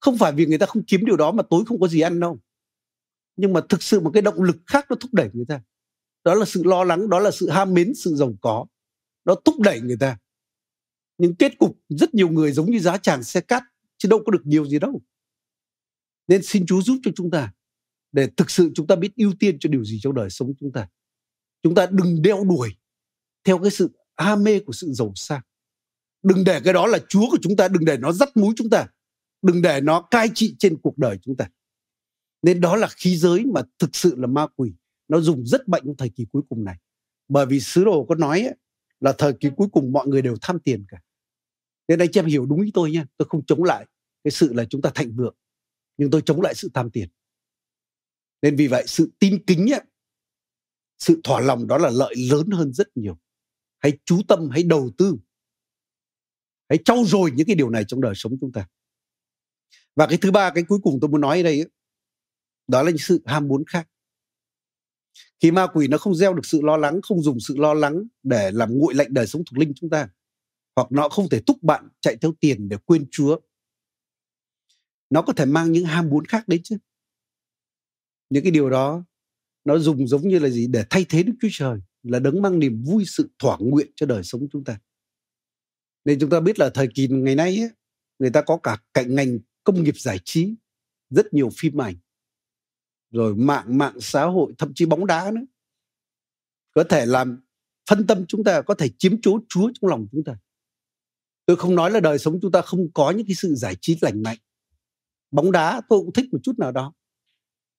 Không 0.00 0.18
phải 0.18 0.32
vì 0.32 0.46
người 0.46 0.58
ta 0.58 0.66
không 0.66 0.82
kiếm 0.84 1.04
điều 1.04 1.16
đó 1.16 1.32
mà 1.32 1.42
tối 1.50 1.64
không 1.66 1.80
có 1.80 1.88
gì 1.88 2.00
ăn 2.00 2.20
đâu 2.20 2.38
nhưng 3.36 3.52
mà 3.52 3.60
thực 3.68 3.82
sự 3.82 4.00
một 4.00 4.10
cái 4.14 4.22
động 4.22 4.42
lực 4.42 4.56
khác 4.66 4.86
nó 4.90 4.96
thúc 4.96 5.14
đẩy 5.14 5.30
người 5.32 5.44
ta. 5.48 5.62
Đó 6.24 6.34
là 6.34 6.44
sự 6.44 6.62
lo 6.64 6.84
lắng, 6.84 7.10
đó 7.10 7.18
là 7.18 7.30
sự 7.30 7.50
ham 7.50 7.74
mến, 7.74 7.94
sự 7.94 8.14
giàu 8.14 8.34
có. 8.40 8.66
Nó 9.24 9.34
thúc 9.44 9.60
đẩy 9.60 9.80
người 9.80 9.96
ta. 10.00 10.18
Nhưng 11.18 11.34
kết 11.34 11.58
cục 11.58 11.78
rất 11.88 12.14
nhiều 12.14 12.28
người 12.28 12.52
giống 12.52 12.70
như 12.70 12.78
giá 12.78 12.98
tràng 12.98 13.22
xe 13.22 13.40
cát, 13.40 13.62
chứ 13.98 14.08
đâu 14.08 14.22
có 14.26 14.32
được 14.32 14.42
nhiều 14.46 14.66
gì 14.66 14.78
đâu. 14.78 15.02
Nên 16.28 16.42
xin 16.42 16.66
Chúa 16.66 16.82
giúp 16.82 16.96
cho 17.04 17.10
chúng 17.16 17.30
ta 17.30 17.52
để 18.12 18.28
thực 18.36 18.50
sự 18.50 18.70
chúng 18.74 18.86
ta 18.86 18.96
biết 18.96 19.16
ưu 19.16 19.32
tiên 19.40 19.56
cho 19.60 19.68
điều 19.68 19.84
gì 19.84 19.98
trong 20.02 20.14
đời 20.14 20.30
sống 20.30 20.52
chúng 20.60 20.72
ta. 20.72 20.88
Chúng 21.62 21.74
ta 21.74 21.86
đừng 21.86 22.22
đeo 22.22 22.44
đuổi 22.44 22.76
theo 23.44 23.58
cái 23.58 23.70
sự 23.70 23.90
ham 24.16 24.44
mê 24.44 24.60
của 24.60 24.72
sự 24.72 24.92
giàu 24.92 25.12
sang. 25.14 25.40
Đừng 26.22 26.44
để 26.44 26.60
cái 26.64 26.72
đó 26.72 26.86
là 26.86 26.98
chúa 27.08 27.30
của 27.30 27.38
chúng 27.42 27.56
ta, 27.56 27.68
đừng 27.68 27.84
để 27.84 27.96
nó 27.96 28.12
dắt 28.12 28.36
múi 28.36 28.54
chúng 28.56 28.70
ta. 28.70 28.86
Đừng 29.42 29.62
để 29.62 29.80
nó 29.80 30.00
cai 30.00 30.28
trị 30.34 30.56
trên 30.58 30.76
cuộc 30.82 30.98
đời 30.98 31.18
chúng 31.22 31.36
ta 31.36 31.48
nên 32.42 32.60
đó 32.60 32.76
là 32.76 32.88
khí 32.96 33.16
giới 33.16 33.44
mà 33.44 33.60
thực 33.78 33.96
sự 33.96 34.14
là 34.16 34.26
ma 34.26 34.46
quỷ. 34.56 34.72
Nó 35.08 35.20
dùng 35.20 35.46
rất 35.46 35.68
mạnh 35.68 35.82
trong 35.84 35.96
thời 35.96 36.08
kỳ 36.08 36.26
cuối 36.32 36.42
cùng 36.48 36.64
này. 36.64 36.76
Bởi 37.28 37.46
vì 37.46 37.60
sứ 37.60 37.84
đồ 37.84 38.06
có 38.08 38.14
nói 38.14 38.40
ấy, 38.40 38.54
là 39.00 39.14
thời 39.18 39.32
kỳ 39.32 39.48
cuối 39.56 39.68
cùng 39.72 39.92
mọi 39.92 40.06
người 40.06 40.22
đều 40.22 40.36
tham 40.42 40.58
tiền 40.58 40.84
cả. 40.88 41.02
Nên 41.88 41.98
anh 41.98 42.08
chị 42.12 42.20
em 42.20 42.26
hiểu 42.26 42.46
đúng 42.46 42.60
ý 42.60 42.70
tôi 42.74 42.90
nha 42.90 43.06
tôi 43.16 43.28
không 43.28 43.46
chống 43.46 43.64
lại 43.64 43.86
cái 44.24 44.30
sự 44.30 44.52
là 44.52 44.64
chúng 44.64 44.82
ta 44.82 44.90
thịnh 44.94 45.16
vượng 45.16 45.36
nhưng 45.96 46.10
tôi 46.10 46.22
chống 46.26 46.40
lại 46.40 46.54
sự 46.54 46.70
tham 46.74 46.90
tiền. 46.90 47.08
Nên 48.42 48.56
vì 48.56 48.66
vậy 48.66 48.84
sự 48.86 49.10
tin 49.18 49.44
kính 49.46 49.72
ấy, 49.72 49.80
sự 50.98 51.20
thỏa 51.24 51.40
lòng 51.40 51.66
đó 51.66 51.78
là 51.78 51.90
lợi 51.90 52.14
lớn 52.30 52.50
hơn 52.50 52.72
rất 52.72 52.96
nhiều. 52.96 53.18
Hãy 53.78 53.98
chú 54.04 54.20
tâm 54.28 54.48
hãy 54.50 54.62
đầu 54.62 54.90
tư. 54.98 55.16
Hãy 56.68 56.78
trau 56.84 57.04
dồi 57.04 57.30
những 57.30 57.46
cái 57.46 57.56
điều 57.56 57.70
này 57.70 57.84
trong 57.88 58.00
đời 58.00 58.14
sống 58.16 58.32
chúng 58.40 58.52
ta. 58.52 58.68
Và 59.96 60.06
cái 60.06 60.18
thứ 60.20 60.30
ba 60.30 60.50
cái 60.54 60.64
cuối 60.64 60.78
cùng 60.82 60.98
tôi 61.00 61.10
muốn 61.10 61.20
nói 61.20 61.36
ở 61.36 61.42
đây 61.42 61.60
ấy, 61.60 61.70
đó 62.68 62.82
là 62.82 62.90
những 62.90 62.98
sự 62.98 63.22
ham 63.26 63.48
muốn 63.48 63.64
khác. 63.66 63.88
Khi 65.40 65.50
ma 65.50 65.66
quỷ 65.74 65.88
nó 65.88 65.98
không 65.98 66.14
gieo 66.14 66.34
được 66.34 66.46
sự 66.46 66.60
lo 66.62 66.76
lắng 66.76 67.00
không 67.02 67.22
dùng 67.22 67.40
sự 67.40 67.56
lo 67.56 67.74
lắng 67.74 68.02
để 68.22 68.50
làm 68.50 68.78
nguội 68.78 68.94
lạnh 68.94 69.08
đời 69.10 69.26
sống 69.26 69.42
thuộc 69.44 69.58
linh 69.58 69.72
chúng 69.76 69.90
ta 69.90 70.08
hoặc 70.76 70.92
nó 70.92 71.08
không 71.08 71.28
thể 71.28 71.40
thúc 71.46 71.62
bạn 71.62 71.88
chạy 72.00 72.16
theo 72.20 72.32
tiền 72.40 72.68
để 72.68 72.76
quên 72.84 73.06
chúa. 73.10 73.38
Nó 75.10 75.22
có 75.22 75.32
thể 75.32 75.44
mang 75.44 75.72
những 75.72 75.84
ham 75.84 76.08
muốn 76.08 76.24
khác 76.24 76.48
đấy 76.48 76.60
chứ. 76.64 76.76
Những 78.30 78.42
cái 78.42 78.52
điều 78.52 78.70
đó 78.70 79.04
nó 79.64 79.78
dùng 79.78 80.06
giống 80.08 80.28
như 80.28 80.38
là 80.38 80.48
gì? 80.48 80.66
Để 80.66 80.84
thay 80.90 81.06
thế 81.08 81.22
đức 81.22 81.32
chúa 81.40 81.48
trời 81.52 81.80
là 82.02 82.18
đấng 82.18 82.42
mang 82.42 82.58
niềm 82.58 82.82
vui 82.82 83.04
sự 83.06 83.30
thỏa 83.38 83.56
nguyện 83.60 83.90
cho 83.96 84.06
đời 84.06 84.22
sống 84.22 84.48
chúng 84.52 84.64
ta. 84.64 84.80
Nên 86.04 86.18
chúng 86.20 86.30
ta 86.30 86.40
biết 86.40 86.58
là 86.58 86.70
thời 86.74 86.88
kỳ 86.94 87.08
ngày 87.08 87.34
nay 87.34 87.60
ấy, 87.60 87.70
người 88.18 88.30
ta 88.30 88.42
có 88.42 88.58
cả 88.62 88.76
cạnh 88.94 89.14
ngành 89.14 89.38
công 89.64 89.82
nghiệp 89.82 89.98
giải 89.98 90.18
trí 90.24 90.54
rất 91.10 91.34
nhiều 91.34 91.50
phim 91.58 91.80
ảnh 91.80 91.94
rồi 93.12 93.34
mạng 93.34 93.78
mạng 93.78 94.00
xã 94.00 94.24
hội, 94.24 94.52
thậm 94.58 94.72
chí 94.74 94.86
bóng 94.86 95.06
đá 95.06 95.30
nữa. 95.30 95.44
Có 96.74 96.84
thể 96.84 97.06
làm 97.06 97.40
phân 97.90 98.06
tâm 98.06 98.26
chúng 98.26 98.44
ta, 98.44 98.62
có 98.62 98.74
thể 98.74 98.88
chiếm 98.98 99.20
chỗ 99.22 99.38
chúa 99.48 99.70
trong 99.74 99.90
lòng 99.90 100.06
chúng 100.12 100.24
ta. 100.24 100.36
Tôi 101.46 101.56
không 101.56 101.74
nói 101.74 101.90
là 101.90 102.00
đời 102.00 102.18
sống 102.18 102.38
chúng 102.42 102.52
ta 102.52 102.62
không 102.62 102.92
có 102.94 103.10
những 103.10 103.26
cái 103.26 103.34
sự 103.34 103.54
giải 103.54 103.76
trí 103.80 103.98
lành 104.00 104.22
mạnh. 104.22 104.38
Bóng 105.30 105.52
đá 105.52 105.80
tôi 105.88 106.00
cũng 106.00 106.12
thích 106.12 106.28
một 106.32 106.38
chút 106.42 106.58
nào 106.58 106.72
đó. 106.72 106.92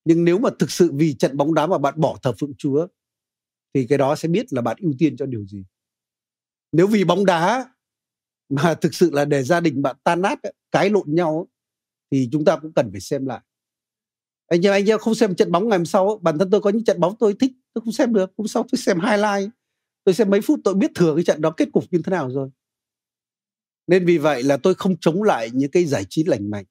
Nhưng 0.06 0.26
nếu 0.26 0.40
mà 0.40 0.50
thực 0.60 0.72
sự 0.72 0.92
vì 0.94 1.14
trận 1.14 1.38
bóng 1.38 1.54
đá 1.54 1.68
mà 1.68 1.78
bạn 1.78 1.94
bỏ 1.98 2.18
thờ 2.22 2.34
phượng 2.40 2.54
chúa, 2.58 2.88
thì 3.74 3.88
cái 3.88 3.98
đó 3.98 4.16
sẽ 4.16 4.28
biết 4.28 4.54
là 4.54 4.62
bạn 4.62 4.78
ưu 4.80 4.94
tiên 5.00 5.18
cho 5.18 5.26
điều 5.26 5.46
gì. 5.46 5.66
Nếu 6.72 6.88
vì 6.88 7.04
bóng 7.04 7.26
đá 7.26 7.74
mà 8.50 8.74
thực 8.74 8.94
sự 8.94 9.12
là 9.12 9.26
để 9.26 9.44
gia 9.44 9.60
đình 9.60 9.82
bạn 9.82 9.96
tan 10.04 10.22
nát, 10.22 10.40
cái 10.72 10.90
lộn 10.90 11.06
nhau, 11.08 11.48
thì 12.12 12.30
chúng 12.32 12.46
ta 12.46 12.60
cũng 12.62 12.74
cần 12.74 12.90
phải 12.92 13.02
xem 13.02 13.26
lại 13.26 13.42
anh 14.54 14.66
em 14.66 14.74
anh 14.74 14.90
em 14.90 15.00
không 15.00 15.16
xem 15.16 15.36
trận 15.36 15.52
bóng 15.52 15.70
ngày 15.70 15.78
hôm 15.78 15.86
sau 15.86 16.20
bản 16.22 16.38
thân 16.38 16.50
tôi 16.50 16.62
có 16.62 16.70
những 16.70 16.84
trận 16.84 17.00
bóng 17.00 17.16
tôi 17.20 17.36
thích 17.40 17.52
tôi 17.74 17.82
không 17.82 17.94
xem 17.94 18.14
được 18.14 18.34
hôm 18.38 18.48
sau 18.48 18.66
tôi 18.72 18.80
xem 18.80 19.00
highlight 19.00 19.50
tôi 20.04 20.16
xem 20.16 20.30
mấy 20.30 20.42
phút 20.42 20.60
tôi 20.64 20.74
biết 20.74 20.92
thừa 20.96 21.16
cái 21.16 21.24
trận 21.24 21.42
đó 21.42 21.54
kết 21.58 21.70
cục 21.74 21.84
như 21.92 22.02
thế 22.06 22.12
nào 22.12 22.32
rồi 22.32 22.50
nên 23.88 24.06
vì 24.06 24.18
vậy 24.18 24.44
là 24.44 24.58
tôi 24.58 24.76
không 24.76 24.96
chống 24.98 25.24
lại 25.24 25.50
những 25.54 25.72
cái 25.72 25.86
giải 25.86 26.06
trí 26.10 26.24
lành 26.24 26.50
mạnh 26.50 26.66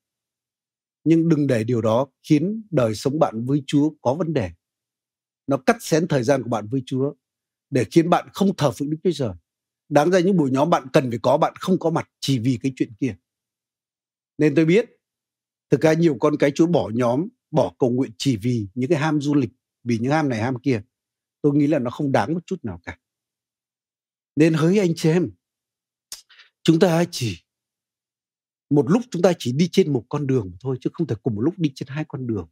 nhưng 1.05 1.29
đừng 1.29 1.47
để 1.47 1.65
điều 1.65 1.81
đó 1.81 2.07
khiến 2.23 2.63
đời 2.71 2.95
sống 2.95 3.19
bạn 3.19 3.45
với 3.45 3.63
Chúa 3.67 3.91
có 4.01 4.15
vấn 4.15 4.33
đề. 4.33 4.51
Nó 5.47 5.57
cắt 5.57 5.77
xén 5.81 6.09
thời 6.09 6.23
gian 6.23 6.43
của 6.43 6.49
bạn 6.49 6.69
với 6.71 6.83
Chúa 6.87 7.15
để 7.71 7.85
khiến 7.91 8.11
bạn 8.11 8.29
không 8.33 8.57
thờ 8.57 8.71
phượng 8.71 8.91
Đức 8.91 8.97
Chúa 9.05 9.13
Trời. 9.15 9.33
Đáng 9.89 10.11
ra 10.11 10.21
những 10.21 10.37
buổi 10.37 10.51
nhóm 10.51 10.71
bạn 10.71 10.87
cần 10.93 11.11
phải 11.11 11.19
có 11.23 11.39
bạn 11.39 11.53
không 11.57 11.79
có 11.79 11.91
mặt 11.91 12.11
chỉ 12.21 12.39
vì 12.39 12.59
cái 12.63 12.73
chuyện 12.77 12.93
kia. 13.01 13.17
Nên 14.39 14.55
tôi 14.55 14.65
biết 14.65 14.91
thực 15.71 15.81
ra 15.81 15.93
nhiều 15.93 16.17
con 16.21 16.37
cái 16.37 16.51
Chúa 16.51 16.67
bỏ 16.67 16.91
nhóm, 16.95 17.29
bỏ 17.53 17.75
cầu 17.79 17.91
nguyện 17.91 18.11
chỉ 18.19 18.37
vì 18.37 18.67
những 18.75 18.91
cái 18.91 18.99
ham 18.99 19.21
du 19.21 19.35
lịch, 19.35 19.51
vì 19.85 19.99
những 19.99 20.13
ham 20.13 20.29
này 20.29 20.43
ham 20.43 20.59
kia. 20.63 20.83
Tôi 21.43 21.55
nghĩ 21.55 21.67
là 21.67 21.79
nó 21.79 21.91
không 21.91 22.13
đáng 22.13 22.35
một 22.35 22.47
chút 22.47 22.65
nào 22.65 22.81
cả. 22.85 22.99
Nên 24.37 24.55
hỡi 24.55 24.79
anh 24.79 24.93
chị 24.97 25.09
em, 25.09 25.31
chúng 26.63 26.79
ta 26.79 27.05
chỉ 27.11 27.39
một 28.71 28.91
lúc 28.91 29.03
chúng 29.11 29.23
ta 29.23 29.33
chỉ 29.39 29.53
đi 29.53 29.69
trên 29.73 29.93
một 29.93 30.05
con 30.09 30.27
đường 30.27 30.57
thôi 30.61 30.77
chứ 30.81 30.91
không 30.93 31.07
thể 31.07 31.17
cùng 31.23 31.35
một 31.35 31.41
lúc 31.41 31.55
đi 31.59 31.73
trên 31.75 31.89
hai 31.89 32.05
con 32.09 32.27
đường 32.27 32.49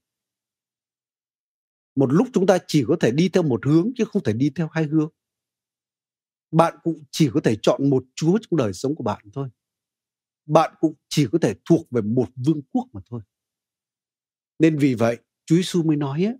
một 1.95 2.13
lúc 2.13 2.29
chúng 2.33 2.47
ta 2.47 2.59
chỉ 2.67 2.85
có 2.89 2.97
thể 3.01 3.11
đi 3.11 3.29
theo 3.29 3.43
một 3.43 3.67
hướng 3.67 3.91
chứ 3.97 4.05
không 4.05 4.23
thể 4.23 4.33
đi 4.33 4.51
theo 4.55 4.69
hai 4.73 4.85
hướng 4.85 5.11
bạn 6.51 6.75
cũng 6.83 7.05
chỉ 7.11 7.31
có 7.35 7.41
thể 7.45 7.57
chọn 7.63 7.91
một 7.91 8.05
chúa 8.15 8.39
trong 8.39 8.57
đời 8.57 8.73
sống 8.73 8.95
của 8.95 9.05
bạn 9.05 9.25
thôi 9.33 9.49
bạn 10.47 10.75
cũng 10.81 10.95
chỉ 11.09 11.27
có 11.33 11.39
thể 11.43 11.55
thuộc 11.69 11.91
về 11.91 12.03
một 12.03 12.29
vương 12.47 12.63
quốc 12.73 12.87
mà 12.93 13.01
thôi 13.11 13.21
nên 14.61 14.79
vì 14.79 14.95
vậy 14.95 15.19
chúa 15.47 15.57
giêsu 15.57 15.83
mới 15.83 15.97
nói 15.97 16.25
á, 16.25 16.33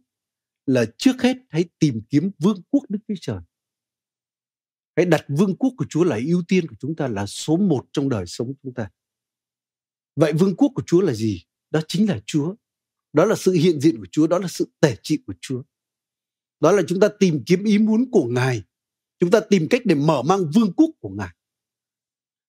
là 0.67 0.85
trước 0.99 1.23
hết 1.23 1.37
hãy 1.49 1.65
tìm 1.79 2.01
kiếm 2.11 2.31
vương 2.39 2.63
quốc 2.71 2.83
đức 2.89 2.99
chúa 3.09 3.15
trời 3.21 3.41
hãy 4.97 5.07
đặt 5.07 5.25
vương 5.29 5.57
quốc 5.57 5.73
của 5.77 5.87
chúa 5.91 6.05
là 6.05 6.19
ưu 6.27 6.43
tiên 6.49 6.69
của 6.69 6.77
chúng 6.81 6.97
ta 6.97 7.09
là 7.09 7.27
số 7.27 7.57
một 7.57 7.87
trong 7.93 8.09
đời 8.09 8.27
sống 8.27 8.53
chúng 8.63 8.75
ta 8.75 8.91
Vậy 10.17 10.33
vương 10.33 10.57
quốc 10.57 10.73
của 10.75 10.83
Chúa 10.87 11.01
là 11.01 11.13
gì? 11.13 11.45
đó 11.71 11.81
chính 11.89 12.09
là 12.09 12.21
Chúa. 12.27 12.55
Đó 13.13 13.25
là 13.25 13.37
sự 13.37 13.53
hiện 13.53 13.81
diện 13.81 13.99
của 13.99 14.07
Chúa, 14.13 14.27
đó 14.27 14.39
là 14.39 14.49
sự 14.49 14.69
tể 14.81 14.97
trị 15.03 15.19
của 15.27 15.35
Chúa. 15.41 15.63
Đó 16.61 16.73
là 16.73 16.83
chúng 16.89 17.01
ta 17.01 17.09
tìm 17.19 17.43
kiếm 17.47 17.65
ý 17.65 17.79
muốn 17.79 18.11
của 18.11 18.25
Ngài. 18.25 18.63
Chúng 19.19 19.31
ta 19.31 19.41
tìm 19.41 19.67
cách 19.71 19.83
để 19.85 19.95
mở 19.95 20.23
mang 20.23 20.41
vương 20.55 20.73
quốc 20.73 20.91
của 21.01 21.09
Ngài. 21.09 21.35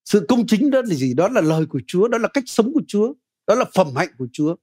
Sự 0.05 0.25
công 0.29 0.47
chính 0.47 0.69
đó 0.69 0.81
là 0.81 0.95
gì? 0.95 1.13
Đó 1.13 1.27
là 1.27 1.41
lời 1.41 1.65
của 1.65 1.81
Chúa, 1.87 2.07
đó 2.07 2.17
là 2.17 2.29
cách 2.33 2.43
sống 2.47 2.73
của 2.73 2.81
Chúa, 2.87 3.13
đó 3.47 3.55
là 3.55 3.65
phẩm 3.73 3.87
hạnh 3.95 4.09
của 4.17 4.27
Chúa. 4.33 4.55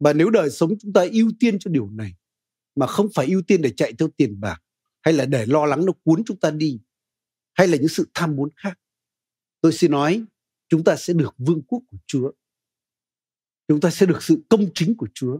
Và 0.00 0.12
nếu 0.12 0.30
đời 0.30 0.50
sống 0.50 0.78
chúng 0.80 0.92
ta 0.92 1.06
ưu 1.12 1.32
tiên 1.40 1.58
cho 1.58 1.70
điều 1.70 1.90
này 1.90 2.14
mà 2.74 2.86
không 2.86 3.08
phải 3.14 3.26
ưu 3.26 3.42
tiên 3.42 3.62
để 3.62 3.70
chạy 3.76 3.92
theo 3.98 4.08
tiền 4.16 4.40
bạc 4.40 4.62
hay 5.02 5.14
là 5.14 5.26
để 5.26 5.46
lo 5.46 5.66
lắng 5.66 5.86
nó 5.86 5.92
cuốn 6.04 6.22
chúng 6.26 6.36
ta 6.36 6.50
đi 6.50 6.80
hay 7.54 7.68
là 7.68 7.76
những 7.76 7.88
sự 7.88 8.08
tham 8.14 8.36
muốn 8.36 8.48
khác. 8.56 8.78
Tôi 9.60 9.72
xin 9.72 9.90
nói 9.90 10.24
chúng 10.68 10.84
ta 10.84 10.96
sẽ 10.96 11.12
được 11.12 11.34
vương 11.38 11.62
quốc 11.62 11.82
của 11.90 11.96
Chúa. 12.06 12.32
Chúng 13.68 13.80
ta 13.80 13.90
sẽ 13.90 14.06
được 14.06 14.22
sự 14.22 14.42
công 14.48 14.66
chính 14.74 14.96
của 14.96 15.08
Chúa. 15.14 15.38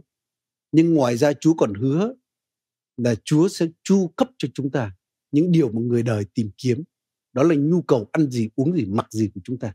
Nhưng 0.71 0.93
ngoài 0.93 1.17
ra 1.17 1.33
Chúa 1.33 1.53
còn 1.53 1.73
hứa 1.73 2.13
là 2.97 3.15
Chúa 3.23 3.47
sẽ 3.47 3.67
chu 3.83 4.07
cấp 4.07 4.29
cho 4.37 4.47
chúng 4.53 4.71
ta 4.71 4.91
những 5.31 5.51
điều 5.51 5.71
mà 5.71 5.81
người 5.81 6.03
đời 6.03 6.25
tìm 6.33 6.49
kiếm. 6.57 6.83
Đó 7.33 7.43
là 7.43 7.55
nhu 7.55 7.81
cầu 7.81 8.09
ăn 8.11 8.31
gì, 8.31 8.49
uống 8.55 8.73
gì, 8.73 8.85
mặc 8.85 9.07
gì 9.11 9.29
của 9.35 9.41
chúng 9.43 9.59
ta. 9.59 9.73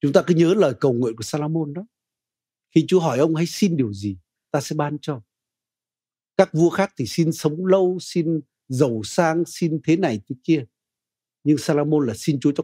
Chúng 0.00 0.12
ta 0.12 0.22
cứ 0.26 0.34
nhớ 0.34 0.54
lời 0.54 0.74
cầu 0.80 0.92
nguyện 0.92 1.16
của 1.16 1.22
Salomon 1.22 1.74
đó. 1.74 1.86
Khi 2.76 2.84
Chúa 2.88 3.00
hỏi 3.00 3.18
ông 3.18 3.34
hãy 3.34 3.46
xin 3.46 3.76
điều 3.76 3.92
gì, 3.92 4.18
ta 4.50 4.60
sẽ 4.60 4.76
ban 4.76 4.98
cho. 5.02 5.22
Các 6.36 6.50
vua 6.52 6.70
khác 6.70 6.92
thì 6.98 7.06
xin 7.06 7.32
sống 7.32 7.66
lâu, 7.66 7.98
xin 8.00 8.40
giàu 8.68 9.00
sang, 9.04 9.44
xin 9.46 9.80
thế 9.84 9.96
này 9.96 10.20
thế 10.28 10.36
kia. 10.44 10.64
Nhưng 11.44 11.58
Salomon 11.58 12.06
là 12.06 12.14
xin 12.16 12.40
Chúa 12.40 12.52
cho 12.52 12.54